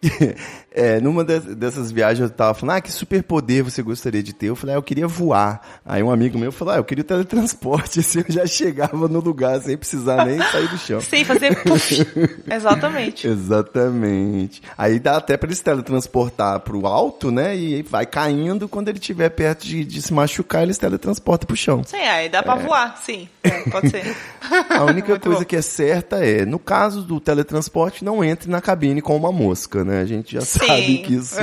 É, 0.73 1.01
numa 1.01 1.25
dessas 1.25 1.91
viagens 1.91 2.31
eu 2.31 2.35
tava 2.35 2.55
falando, 2.55 2.77
ah, 2.77 2.81
que 2.81 2.93
superpoder 2.93 3.64
você 3.64 3.83
gostaria 3.83 4.23
de 4.23 4.33
ter? 4.33 4.47
Eu 4.47 4.57
falei, 4.57 4.77
ah, 4.77 4.79
eu 4.79 4.83
queria 4.83 5.07
voar. 5.07 5.81
Aí 5.85 6.01
um 6.01 6.11
amigo 6.11 6.39
meu 6.39 6.53
falou, 6.53 6.75
ah, 6.75 6.77
eu 6.77 6.85
queria 6.85 7.03
o 7.03 7.05
teletransporte, 7.05 7.99
assim 8.01 8.21
eu 8.21 8.33
já 8.33 8.47
chegava 8.47 9.09
no 9.09 9.18
lugar 9.18 9.61
sem 9.61 9.77
precisar 9.77 10.25
nem 10.25 10.39
sair 10.39 10.68
do 10.68 10.79
chão. 10.79 11.01
Sem 11.01 11.25
fazer 11.25 11.61
puff. 11.64 12.07
Exatamente. 12.49 13.27
Exatamente. 13.27 14.62
Aí 14.79 15.01
dá 15.01 15.16
até 15.16 15.37
para 15.37 15.49
ele 15.49 15.57
se 15.57 15.64
teletransportar 15.64 16.61
pro 16.61 16.87
alto, 16.87 17.33
né? 17.33 17.57
E 17.57 17.83
vai 17.83 18.07
caindo, 18.07 18.68
quando 18.68 18.89
ele 18.89 18.99
estiver 18.99 19.29
perto 19.31 19.66
de, 19.66 19.85
de, 19.85 20.01
se 20.01 20.12
machucar, 20.12 20.62
ele 20.62 20.73
se 20.73 20.81
teletransporta 20.81 21.47
pro 21.47 21.57
chão. 21.57 21.83
Sim, 21.85 21.97
aí 21.97 22.29
dá 22.29 22.45
pra 22.45 22.57
é. 22.57 22.62
voar, 22.62 22.97
sim. 23.05 23.29
É, 23.43 23.51
pode 23.71 23.91
ser. 23.91 24.16
A 24.71 24.85
única 24.85 25.18
coisa 25.18 25.41
bom. 25.41 25.45
que 25.45 25.57
é 25.57 25.62
certa 25.62 26.25
é, 26.25 26.45
no 26.45 26.59
caso 26.59 27.03
do 27.03 27.18
teletransporte, 27.18 28.05
não 28.05 28.23
entre 28.23 28.49
na 28.49 28.61
cabine 28.61 29.03
com 29.03 29.16
uma 29.16 29.33
mosca, 29.33 29.85
né? 29.85 30.01
A 30.01 30.05
gente 30.05 30.35
já 30.35 30.41
Sim. 30.41 30.59
Sabe 30.66 30.98
que 30.98 31.14
isso 31.14 31.36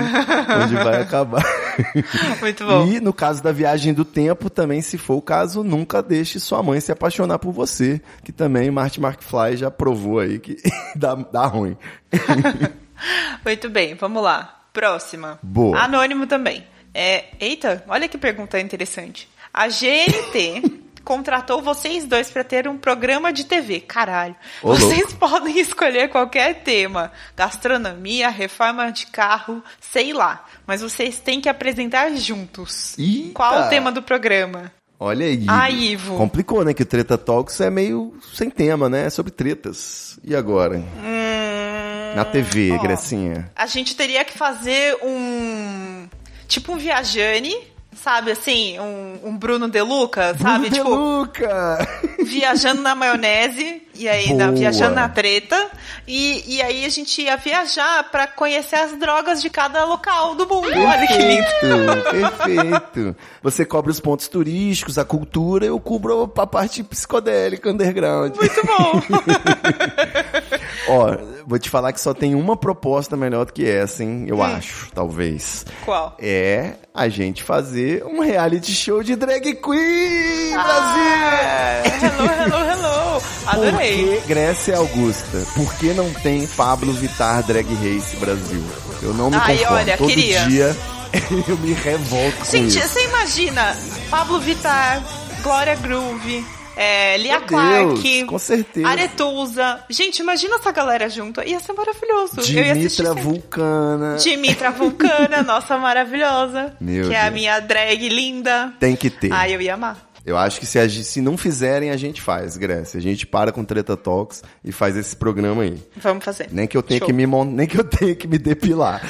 onde 0.64 0.76
vai 0.76 1.02
acabar. 1.02 1.44
Muito 2.42 2.66
bom. 2.66 2.88
E 2.88 3.00
no 3.00 3.14
caso 3.14 3.42
da 3.42 3.52
viagem 3.52 3.94
do 3.94 4.06
tempo, 4.06 4.50
também, 4.50 4.82
se 4.82 4.98
for 4.98 5.16
o 5.16 5.22
caso, 5.22 5.64
nunca 5.64 6.02
deixe 6.02 6.40
sua 6.40 6.64
mãe 6.64 6.80
se 6.80 6.92
apaixonar 6.92 7.40
por 7.40 7.52
você, 7.52 8.02
que 8.24 8.32
também 8.32 8.72
Marty 8.72 9.00
McFly 9.00 9.58
já 9.58 9.72
provou 9.72 10.20
aí 10.20 10.40
que 10.40 10.58
dá, 10.96 11.16
dá 11.16 11.46
ruim. 11.46 11.78
Muito 13.46 13.70
bem, 13.70 13.96
vamos 13.96 14.24
lá. 14.24 14.62
Próxima. 14.74 15.40
Boa. 15.42 15.78
Anônimo 15.80 16.28
também. 16.28 16.66
É, 16.94 17.26
eita, 17.40 17.84
olha 17.88 18.08
que 18.08 18.18
pergunta 18.18 18.60
interessante. 18.60 19.28
A 19.54 19.68
GNT 19.68 20.87
contratou 21.08 21.62
vocês 21.62 22.06
dois 22.06 22.30
para 22.30 22.44
ter 22.44 22.68
um 22.68 22.78
programa 22.78 23.32
de 23.32 23.46
TV. 23.46 23.80
Caralho. 23.80 24.36
Ô, 24.62 24.76
vocês 24.76 25.04
louco. 25.04 25.16
podem 25.16 25.58
escolher 25.58 26.10
qualquer 26.10 26.64
tema: 26.64 27.14
gastronomia, 27.34 28.28
reforma 28.28 28.92
de 28.92 29.08
carro, 29.08 29.64
sei 29.80 30.12
lá. 30.12 30.46
Mas 30.68 30.82
vocês 30.82 31.18
têm 31.18 31.40
que 31.40 31.48
apresentar 31.48 32.14
juntos. 32.18 32.94
Eita. 33.00 33.36
Qual 33.36 33.62
o 33.62 33.70
tema 33.70 33.90
do 33.90 34.04
programa? 34.04 34.70
Olha 35.00 35.28
aí. 35.28 35.46
Ah, 35.48 35.70
Ivo. 35.72 36.18
Complicou, 36.18 36.66
né? 36.66 36.74
Que 36.74 36.84
o 36.84 36.86
Treta 36.86 37.18
Talks 37.18 37.62
é 37.62 37.70
meio 37.70 38.14
sem 38.34 38.50
tema, 38.50 38.90
né? 38.90 39.06
É 39.06 39.10
sobre 39.10 39.32
tretas. 39.32 40.20
E 40.26 40.36
agora? 40.36 40.78
Hum... 40.78 42.16
Na 42.16 42.26
TV, 42.26 42.72
ó, 42.72 42.80
Grecinha. 42.80 43.50
A 43.56 43.68
gente 43.68 43.96
teria 43.96 44.26
que 44.26 44.38
fazer 44.38 44.98
um. 45.02 46.08
Tipo 46.48 46.74
um 46.74 46.78
Viajane 46.78 47.56
sabe 48.02 48.32
assim, 48.32 48.80
um, 48.80 49.20
um 49.24 49.38
Bruno 49.38 49.68
De 49.68 49.82
Luca, 49.82 50.36
sabe? 50.38 50.70
Bruno 50.70 50.76
tipo, 50.76 50.90
De 50.90 50.96
Luca! 50.96 51.88
Viajando 52.24 52.82
na 52.82 52.96
maionese, 52.96 53.82
e 53.96 54.08
aí 54.08 54.34
na, 54.34 54.52
viajando 54.52 54.96
na 54.96 55.10
treta, 55.10 55.70
e, 56.08 56.56
e 56.56 56.62
aí 56.62 56.86
a 56.86 56.90
gente 56.90 57.22
ia 57.22 57.36
viajar 57.38 58.10
para 58.12 58.28
conhecer 58.28 58.76
as 58.76 58.98
drogas 58.98 59.42
de 59.42 59.50
cada 59.50 59.86
local 59.86 60.36
do 60.36 60.48
mundo. 60.48 60.68
Perfeito, 60.68 60.88
Olha 60.88 61.08
que 61.08 61.18
lindo! 61.18 62.04
Perfeito! 62.38 63.16
Você 63.42 63.66
cobre 63.66 63.92
os 63.92 64.00
pontos 64.00 64.28
turísticos, 64.28 64.98
a 64.98 65.06
cultura, 65.06 65.66
eu 65.66 65.80
cubro 65.80 66.32
a 66.36 66.48
parte 66.48 66.84
psicodélica 66.84 67.70
underground. 67.72 68.36
Muito 68.36 68.66
bom! 68.66 69.02
Ó, 70.88 71.18
vou 71.46 71.60
te 71.60 71.70
falar 71.70 71.92
que 71.94 72.00
só 72.02 72.14
tem 72.14 72.34
uma 72.36 72.56
proposta 72.56 73.16
melhor 73.18 73.46
do 73.46 73.54
que 73.54 73.66
essa, 73.70 74.04
hein? 74.04 74.26
Eu 74.28 74.38
hum. 74.38 74.44
acho, 74.44 74.90
talvez. 74.94 75.66
Qual? 75.86 76.16
É 76.20 76.74
a 76.94 77.10
gente 77.10 77.44
fazer 77.44 78.04
um 78.06 78.20
reality 78.22 78.72
show 78.74 79.04
de 79.04 79.16
drag 79.16 79.56
queen, 79.56 80.54
ah, 80.56 80.64
Brasil! 80.64 82.18
Hello, 82.18 82.32
hello, 82.42 82.72
hello! 82.72 83.22
Adorei! 83.48 84.06
Por 84.06 84.22
que 84.22 84.28
Grécia 84.28 84.78
Augusta? 84.78 85.46
Por 85.56 85.74
que 85.76 85.94
não 85.94 86.12
tem 86.14 86.48
Pablo 86.48 86.92
Vitar 86.94 87.44
Drag 87.44 87.68
Race 87.76 88.16
Brasil? 88.18 88.64
Eu 89.02 89.14
não 89.14 89.30
me 89.30 89.38
Ai, 89.38 89.58
conformo. 89.58 89.76
olha, 89.78 89.98
Todo 89.98 90.08
queria. 90.08 90.42
dia 90.48 90.76
eu 91.48 91.58
me 91.58 91.74
revolto 91.74 92.38
com 92.38 92.46
Gente, 92.46 92.78
isso. 92.78 92.88
você 92.90 93.06
imagina 93.06 93.78
Pablo 94.10 94.40
Vitar, 94.40 95.02
Glória 95.44 95.76
Groove, 95.76 96.46
é, 96.78 97.18
Lia 97.18 97.40
Meu 97.40 97.48
Clark, 97.48 98.02
Deus, 98.04 98.30
com 98.30 98.38
certeza. 98.38 98.88
Aretusa. 98.88 99.84
Gente, 99.90 100.20
imagina 100.20 100.56
essa 100.58 100.72
galera 100.72 101.10
junto. 101.10 101.42
Ia 101.42 101.60
ser 101.60 101.74
maravilhoso. 101.74 102.42
Dimitra 102.42 103.14
Vulcana. 103.16 104.18
Dimitra 104.18 104.70
Vulcana, 104.70 105.42
nossa 105.44 105.76
maravilhosa. 105.78 106.76
Meu 106.80 107.06
que 107.06 107.10
Deus. 107.10 107.16
é 107.16 107.28
a 107.28 107.32
minha 107.32 107.60
drag 107.60 108.08
linda. 108.10 108.74
Tem 108.80 108.96
que 108.96 109.10
ter. 109.10 109.34
Ai, 109.34 109.56
eu 109.56 109.62
ia 109.62 109.74
amar. 109.74 110.08
Eu 110.28 110.38
acho 110.38 110.60
que 110.60 110.66
se, 110.66 110.78
a, 110.78 110.90
se 110.90 111.22
não 111.22 111.38
fizerem, 111.38 111.90
a 111.90 111.96
gente 111.96 112.22
faz, 112.22 112.58
Grécia. 112.58 112.98
A 112.98 113.02
gente 113.02 113.26
para 113.26 113.50
com 113.50 113.64
Treta 113.64 113.96
Talks 113.96 114.44
e 114.62 114.74
faz 114.74 114.98
esse 114.98 115.16
programa 115.16 115.64
aí. 115.64 115.82
Vamos 115.96 116.26
fazer. 116.26 116.50
Nem 116.52 116.68
que 116.68 116.76
eu 116.76 116.84
tenha 116.84 117.00
que 117.00 117.14
me 117.14 117.26
nem 117.26 117.66
que 117.66 117.80
eu 117.80 117.84
tenha 117.86 118.14
que 118.14 118.28
me 118.28 118.38
depilar. 118.38 119.02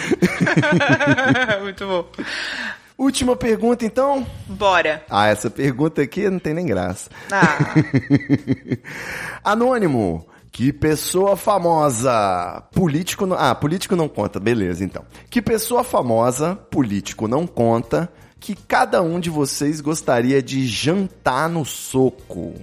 Muito 1.64 1.88
bom. 1.88 2.06
Última 2.98 3.36
pergunta, 3.36 3.86
então? 3.86 4.26
Bora. 4.48 5.06
Ah, 5.08 5.28
essa 5.28 5.52
pergunta 5.52 6.02
aqui 6.02 6.28
não 6.28 6.40
tem 6.40 6.54
nem 6.54 6.66
graça. 6.66 7.12
Ah. 7.32 7.76
Anônimo. 9.44 10.28
Que 10.52 10.74
pessoa 10.74 11.38
famosa, 11.38 12.64
político 12.74 13.28
não... 13.28 13.38
Ah, 13.38 13.54
político 13.54 13.96
não 13.96 14.10
conta, 14.10 14.40
beleza, 14.40 14.84
então. 14.84 15.06
Que 15.30 15.40
pessoa 15.40 15.84
famosa, 15.84 16.56
político 16.56 17.28
não 17.28 17.46
conta, 17.46 18.12
que 18.40 18.56
cada 18.56 19.04
um 19.04 19.20
de 19.20 19.30
vocês 19.30 19.80
gostaria 19.82 20.42
de 20.42 20.66
jantar 20.66 21.48
no 21.48 21.64
soco? 21.64 22.56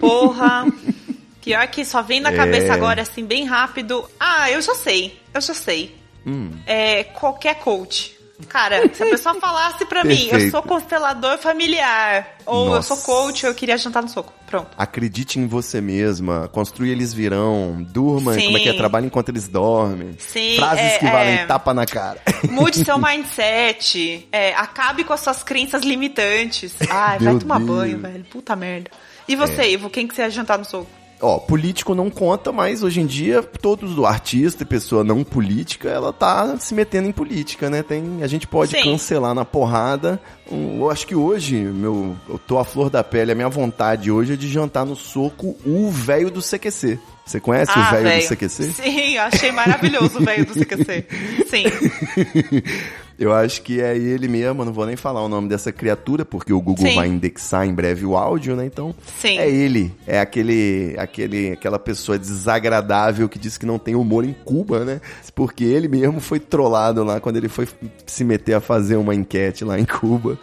Porra! 0.00 0.64
Pior 1.44 1.68
que 1.68 1.84
só 1.84 2.00
vem 2.00 2.18
na 2.18 2.32
é... 2.32 2.36
cabeça 2.36 2.72
agora, 2.72 3.02
assim, 3.02 3.26
bem 3.26 3.44
rápido. 3.44 4.08
Ah, 4.18 4.50
eu 4.50 4.62
já 4.62 4.74
sei, 4.74 5.20
eu 5.34 5.40
já 5.42 5.52
sei. 5.52 5.94
Hum. 6.26 6.50
É 6.66 7.04
qualquer 7.04 7.56
coach 7.56 8.15
Cara, 8.48 8.92
se 8.92 9.02
a 9.02 9.06
pessoa 9.06 9.34
falasse 9.36 9.84
pra 9.86 10.04
mim, 10.04 10.28
eu 10.30 10.50
sou 10.50 10.62
constelador 10.62 11.38
familiar, 11.38 12.36
ou 12.44 12.66
eu 12.66 12.74
Nossa. 12.76 12.94
sou 12.94 12.98
coach, 12.98 13.46
eu 13.46 13.54
queria 13.54 13.78
jantar 13.78 14.02
no 14.02 14.08
soco. 14.08 14.32
Pronto. 14.46 14.68
Acredite 14.76 15.38
em 15.40 15.46
você 15.46 15.80
mesma, 15.80 16.48
construa 16.52 16.88
eles 16.88 17.12
virão, 17.12 17.82
durma, 17.90 18.34
Sim. 18.34 18.44
como 18.44 18.58
é 18.58 18.60
que 18.60 18.68
é, 18.68 18.72
trabalhe 18.74 19.06
enquanto 19.06 19.30
eles 19.30 19.48
dormem. 19.48 20.14
Sim, 20.18 20.56
Frases 20.56 20.84
é, 20.84 20.98
que 20.98 21.06
valem 21.06 21.34
é. 21.34 21.46
tapa 21.46 21.72
na 21.74 21.86
cara. 21.86 22.20
Mude 22.50 22.84
seu 22.84 22.98
mindset. 22.98 24.28
é, 24.30 24.54
acabe 24.54 25.02
com 25.02 25.12
as 25.12 25.20
suas 25.20 25.42
crenças 25.42 25.82
limitantes. 25.82 26.74
Ai, 26.90 27.18
vai 27.18 27.32
Meu 27.32 27.40
tomar 27.40 27.58
Deus. 27.58 27.70
banho, 27.70 27.98
velho. 27.98 28.24
Puta 28.24 28.54
merda. 28.54 28.90
E 29.26 29.34
você, 29.34 29.70
Ivo, 29.72 29.90
quem 29.90 30.06
que 30.06 30.14
você 30.14 30.22
ia 30.22 30.30
jantar 30.30 30.58
no 30.58 30.64
soco? 30.64 30.90
Ó, 31.20 31.38
político 31.38 31.94
não 31.94 32.10
conta, 32.10 32.52
mas 32.52 32.82
hoje 32.82 33.00
em 33.00 33.06
dia 33.06 33.42
todos 33.42 33.94
do 33.94 34.04
artista 34.04 34.62
e 34.62 34.66
pessoa 34.66 35.02
não 35.02 35.24
política, 35.24 35.88
ela 35.88 36.12
tá 36.12 36.56
se 36.58 36.74
metendo 36.74 37.08
em 37.08 37.12
política, 37.12 37.70
né? 37.70 37.82
Tem, 37.82 38.22
a 38.22 38.26
gente 38.26 38.46
pode 38.46 38.72
Sim. 38.72 38.82
cancelar 38.82 39.34
na 39.34 39.44
porrada. 39.44 40.20
Um, 40.50 40.80
eu 40.80 40.90
acho 40.90 41.06
que 41.06 41.14
hoje, 41.14 41.56
meu, 41.56 42.14
eu 42.28 42.38
tô 42.38 42.58
à 42.58 42.64
flor 42.64 42.90
da 42.90 43.02
pele, 43.02 43.32
a 43.32 43.34
minha 43.34 43.48
vontade 43.48 44.10
hoje 44.10 44.34
é 44.34 44.36
de 44.36 44.48
jantar 44.48 44.84
no 44.84 44.94
soco 44.94 45.56
o 45.64 45.90
velho 45.90 46.30
do 46.30 46.40
CQC. 46.40 46.98
Você 47.24 47.40
conhece 47.40 47.72
o 47.76 47.90
velho 47.90 48.20
do. 48.20 48.28
CQC? 48.28 48.62
Sim, 48.72 49.14
eu 49.16 49.22
achei 49.22 49.50
maravilhoso 49.50 50.18
o 50.18 50.24
velho 50.24 50.46
do 50.46 50.52
CQC. 50.52 51.06
Sim. 51.50 51.64
Eu 53.18 53.32
acho 53.32 53.62
que 53.62 53.80
é 53.80 53.96
ele 53.96 54.28
mesmo, 54.28 54.64
não 54.64 54.72
vou 54.72 54.84
nem 54.84 54.94
falar 54.94 55.22
o 55.22 55.28
nome 55.28 55.48
dessa 55.48 55.72
criatura, 55.72 56.24
porque 56.24 56.52
o 56.52 56.60
Google 56.60 56.86
Sim. 56.86 56.94
vai 56.94 57.08
indexar 57.08 57.66
em 57.66 57.72
breve 57.72 58.04
o 58.04 58.16
áudio, 58.16 58.54
né? 58.54 58.66
Então, 58.66 58.94
Sim. 59.20 59.38
é 59.38 59.48
ele. 59.48 59.94
É 60.06 60.20
aquele, 60.20 60.94
aquele, 60.98 61.52
aquela 61.52 61.78
pessoa 61.78 62.18
desagradável 62.18 63.28
que 63.28 63.38
diz 63.38 63.56
que 63.56 63.64
não 63.64 63.78
tem 63.78 63.94
humor 63.94 64.24
em 64.24 64.34
Cuba, 64.44 64.84
né? 64.84 65.00
Porque 65.34 65.64
ele 65.64 65.88
mesmo 65.88 66.20
foi 66.20 66.38
trollado 66.38 67.02
lá 67.04 67.18
quando 67.18 67.36
ele 67.36 67.48
foi 67.48 67.66
se 68.04 68.22
meter 68.22 68.54
a 68.54 68.60
fazer 68.60 68.96
uma 68.96 69.14
enquete 69.14 69.64
lá 69.64 69.78
em 69.78 69.86
Cuba. 69.86 70.38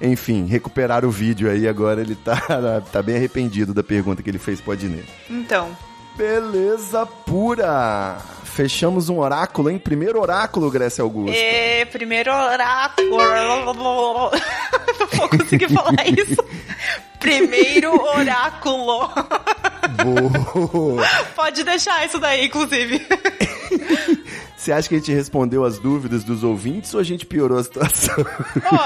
Enfim, 0.00 0.44
recuperar 0.46 1.04
o 1.04 1.10
vídeo 1.10 1.50
aí, 1.50 1.66
agora 1.66 2.00
ele 2.02 2.14
tá, 2.14 2.36
tá 2.92 3.02
bem 3.02 3.16
arrependido 3.16 3.72
da 3.72 3.82
pergunta 3.82 4.22
que 4.22 4.30
ele 4.30 4.38
fez 4.38 4.60
pro 4.60 4.72
Adnet. 4.72 5.08
Então. 5.30 5.70
Beleza 6.16 7.06
pura! 7.06 8.37
Fechamos 8.58 9.08
um 9.08 9.20
oráculo, 9.20 9.70
hein? 9.70 9.78
Primeiro 9.78 10.20
oráculo, 10.20 10.68
Grécia 10.68 11.00
Augusta. 11.02 11.30
E, 11.38 11.86
primeiro 11.86 12.32
oráculo. 12.34 13.16
Não 13.16 13.72
vou 15.14 15.28
conseguir 15.28 15.72
falar 15.72 15.94
isso. 16.08 16.44
Primeiro 17.20 17.92
oráculo. 18.04 19.08
Boa! 20.02 21.06
Pode 21.36 21.62
deixar 21.62 22.04
isso 22.04 22.18
daí, 22.18 22.46
inclusive. 22.46 23.06
Você 24.58 24.72
acha 24.72 24.88
que 24.88 24.96
a 24.96 24.98
gente 24.98 25.12
respondeu 25.12 25.64
as 25.64 25.78
dúvidas 25.78 26.24
dos 26.24 26.42
ouvintes 26.42 26.92
ou 26.94 26.98
a 26.98 27.04
gente 27.04 27.24
piorou 27.24 27.58
a 27.60 27.62
situação? 27.62 28.16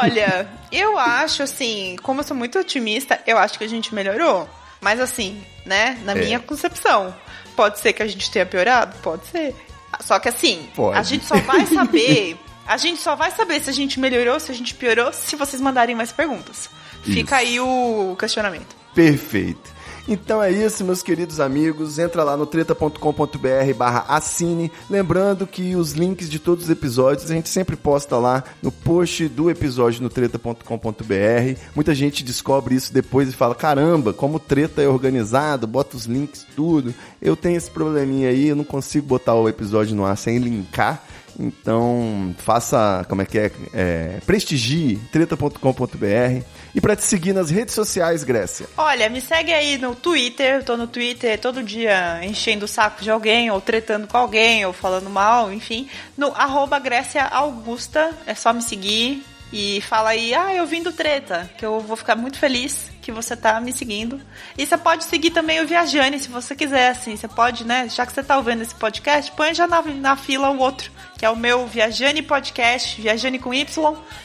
Olha, 0.03 0.51
eu 0.71 0.99
acho 0.99 1.45
assim, 1.45 1.97
como 2.03 2.21
eu 2.21 2.25
sou 2.25 2.37
muito 2.37 2.59
otimista, 2.59 3.19
eu 3.27 3.39
acho 3.39 3.57
que 3.59 3.65
a 3.65 3.69
gente 3.69 3.95
melhorou. 3.95 4.47
Mas 4.83 5.01
assim, 5.01 5.43
né, 5.65 5.99
na 6.05 6.13
É. 6.13 6.17
minha 6.17 6.41
concepção, 6.41 7.15
pode 7.63 7.79
ser 7.79 7.93
que 7.93 8.03
a 8.03 8.09
gente 8.09 8.29
tenha 8.29 8.45
piorado? 8.45 8.97
Pode 9.03 9.25
ser. 9.27 9.55
Só 10.01 10.19
que 10.19 10.29
assim, 10.29 10.69
Pode. 10.75 10.99
a 10.99 11.03
gente 11.05 11.25
só 11.25 11.37
vai 11.37 11.65
saber. 11.67 12.37
A 12.65 12.77
gente 12.77 13.01
só 13.01 13.17
vai 13.17 13.33
saber 13.33 13.61
se 13.61 13.69
a 13.69 13.73
gente 13.73 13.99
melhorou, 13.99 14.39
se 14.39 14.53
a 14.53 14.55
gente 14.55 14.73
piorou, 14.73 15.13
se 15.13 15.35
vocês 15.35 15.61
mandarem 15.61 15.97
mais 15.97 16.13
perguntas. 16.13 16.71
Fica 17.03 17.39
aí 17.39 17.59
o 17.59 18.17
questionamento. 18.17 18.77
Perfeito. 18.95 19.72
Então 20.07 20.43
é 20.43 20.51
isso, 20.51 20.85
meus 20.85 21.03
queridos 21.03 21.39
amigos. 21.39 21.99
Entra 21.99 22.25
lá 22.25 22.37
no 22.37 22.45
treta.com.br 22.45 23.75
barra 23.77 24.05
assine. 24.09 24.71
Lembrando 24.91 25.47
que 25.47 25.77
os 25.77 25.93
links 25.93 26.29
de 26.29 26.39
todos 26.39 26.65
os 26.65 26.71
episódios 26.71 27.31
a 27.31 27.35
gente 27.35 27.49
sempre 27.49 27.77
posta 27.77 28.17
lá 28.19 28.43
no 28.61 28.73
post 28.73 29.29
do 29.29 29.49
episódio 29.49 30.03
no 30.03 30.09
treta.com.br. 30.09 31.61
Muita 31.75 31.95
gente 31.95 32.25
descobre 32.25 32.75
isso 32.75 32.93
depois 32.93 33.29
e 33.29 33.33
fala: 33.33 33.55
caramba, 33.55 34.13
como 34.13 34.41
treta 34.41 34.83
é 34.83 34.89
organizado, 34.89 35.67
bota 35.67 35.97
os 35.97 36.07
links, 36.07 36.45
tudo. 36.57 36.93
Eu 37.21 37.37
tenho 37.37 37.57
esse 37.57 37.71
probleminha 37.71 38.29
aí, 38.29 38.49
eu 38.49 38.57
não 38.57 38.65
consigo 38.65 39.07
botar 39.07 39.35
o 39.35 39.49
episódio 39.49 39.95
no 39.95 40.05
ar 40.05 40.17
sem 40.17 40.39
linkar. 40.39 41.07
Então, 41.39 42.35
faça, 42.39 43.05
como 43.09 43.23
é 43.23 43.27
que 43.27 43.39
é? 43.39 43.51
é 43.73 44.19
prestigie 44.27 44.97
treta.com.br. 45.11 46.45
E 46.75 46.81
para 46.81 46.97
te 46.97 47.05
seguir 47.05 47.33
nas 47.33 47.51
redes 47.51 47.75
sociais, 47.75 48.25
Grécia. 48.25 48.67
Olha, 48.77 49.09
me 49.09 49.21
segue 49.21 49.53
aí 49.53 49.79
no 49.79 49.95
Twitter, 49.95 50.57
eu 50.57 50.65
tô 50.65 50.77
no 50.77 50.87
Twitter 50.87 51.39
todo 51.39 51.63
dia 51.63 52.25
enchendo 52.25 52.65
o 52.65 52.69
saco 52.69 53.03
de 53.03 53.11
alguém, 53.11 53.51
ou 53.51 53.61
tretando 53.61 54.07
com 54.07 54.17
alguém, 54.17 54.65
ou 54.65 54.73
falando 54.73 55.11
mal, 55.11 55.53
enfim. 55.53 55.89
No 56.17 56.29
arroba 56.29 56.79
Grécia 56.79 57.25
Augusta, 57.25 58.11
é 58.27 58.35
só 58.35 58.53
me 58.53 58.63
seguir 58.63 59.25
e 59.53 59.81
fala 59.83 60.11
aí, 60.11 60.35
ah, 60.35 60.55
eu 60.55 60.67
vim 60.67 60.83
do 60.83 60.93
treta, 60.93 61.51
que 61.59 61.65
eu 61.65 61.81
vou 61.81 61.97
ficar 61.97 62.17
muito 62.17 62.39
feliz 62.39 62.92
que 63.03 63.13
você 63.13 63.37
tá 63.37 63.61
me 63.61 63.73
seguindo. 63.73 64.19
E 64.57 64.65
você 64.65 64.79
pode 64.79 65.05
seguir 65.05 65.31
também 65.33 65.61
o 65.61 65.67
Viajane, 65.67 66.19
se 66.21 66.29
você 66.29 66.55
quiser, 66.55 66.89
assim, 66.91 67.17
você 67.17 67.29
pode, 67.29 67.65
né, 67.67 67.89
já 67.91 68.07
que 68.07 68.13
você 68.13 68.23
tá 68.23 68.37
ouvindo 68.37 68.63
esse 68.63 68.75
podcast, 68.75 69.31
põe 69.33 69.53
já 69.53 69.67
na, 69.67 69.83
na 69.83 70.17
fila 70.17 70.49
o 70.51 70.59
outro, 70.59 70.91
que 71.19 71.27
é 71.27 71.31
o 71.31 71.37
meu 71.37 71.67
Viajane 71.67 72.23
Podcast, 72.23 73.01
Viajane 73.03 73.39
com 73.41 73.53
Y, 73.53 73.67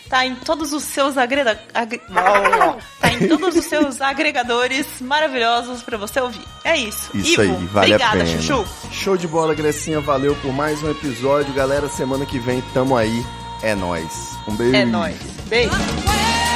tá 0.08 0.26
em 0.26 0.36
todos 0.36 0.72
os 0.74 0.84
seus 0.84 1.18
agrega... 1.18 1.60
agre- 1.74 2.02
tá 3.02 3.12
em 3.12 3.28
todos 3.28 3.56
os 3.56 3.66
seus 3.66 4.00
agregadores 4.00 4.86
maravilhosos 5.02 5.82
pra 5.82 5.98
você 5.98 6.22
ouvir. 6.22 6.42
É 6.64 6.78
isso. 6.78 7.10
Isso 7.16 7.42
Ivo, 7.42 7.58
aí, 7.58 7.66
vale 7.68 7.94
obrigada, 7.96 8.22
a 8.22 8.26
pena. 8.26 8.42
Chuchu. 8.42 8.66
Show 8.92 9.18
de 9.18 9.28
bola, 9.28 9.56
Grecinha. 9.56 10.00
Valeu 10.00 10.36
por 10.36 10.54
mais 10.54 10.84
um 10.84 10.92
episódio. 10.92 11.52
Galera, 11.54 11.90
semana 11.90 12.26
que 12.26 12.38
vem 12.40 12.62
tamo 12.74 12.96
aí. 12.96 13.26
É 13.64 13.74
nóis. 13.74 14.38
Um 14.48 14.56
beijo. 14.56 14.76
É 14.76 14.86
nóis. 14.86 15.18
Beijo. 15.48 16.47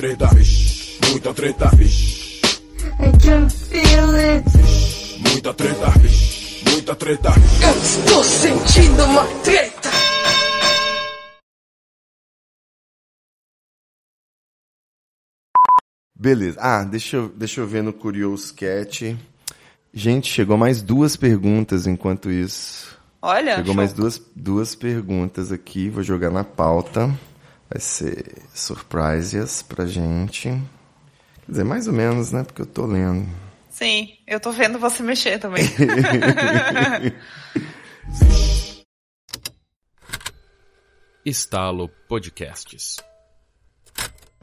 Treta, 0.00 0.26
vixe. 0.28 0.98
Muita 1.10 1.34
treta, 1.34 1.68
vixe. 1.76 2.40
I 3.00 3.12
can 3.22 3.50
feel 3.50 4.14
it. 4.14 4.48
Muita 5.28 5.52
treta, 5.52 5.90
vixe. 5.98 6.64
Muita 6.70 6.94
treta. 6.94 7.28
Eu 7.62 7.82
estou 7.82 8.24
sentindo 8.24 9.04
uma 9.04 9.26
treta. 9.44 9.90
Beleza. 16.14 16.58
Ah, 16.60 16.82
deixa 16.84 17.16
eu, 17.18 17.28
deixa 17.28 17.60
eu 17.60 17.66
ver 17.66 17.82
no 17.82 17.92
Curious 17.92 18.50
Cat. 18.50 19.18
Gente, 19.92 20.32
chegou 20.32 20.56
mais 20.56 20.80
duas 20.80 21.14
perguntas 21.14 21.86
enquanto 21.86 22.30
isso. 22.30 22.98
Olha, 23.20 23.56
Chegou 23.56 23.66
show. 23.66 23.74
mais 23.74 23.92
duas, 23.92 24.22
duas 24.34 24.74
perguntas 24.74 25.52
aqui. 25.52 25.90
Vou 25.90 26.02
jogar 26.02 26.30
na 26.30 26.44
pauta. 26.44 27.14
Vai 27.70 27.80
ser 27.80 28.42
surprises 28.52 29.62
pra 29.62 29.86
gente. 29.86 30.48
Quer 30.48 30.60
dizer, 31.48 31.64
mais 31.64 31.86
ou 31.86 31.92
menos, 31.92 32.32
né? 32.32 32.42
Porque 32.42 32.62
eu 32.62 32.66
tô 32.66 32.84
lendo. 32.84 33.28
Sim, 33.70 34.18
eu 34.26 34.40
tô 34.40 34.50
vendo 34.50 34.78
você 34.78 35.02
mexer 35.04 35.38
também. 35.38 35.64
Estalo 41.24 41.88
Podcasts. 42.08 42.96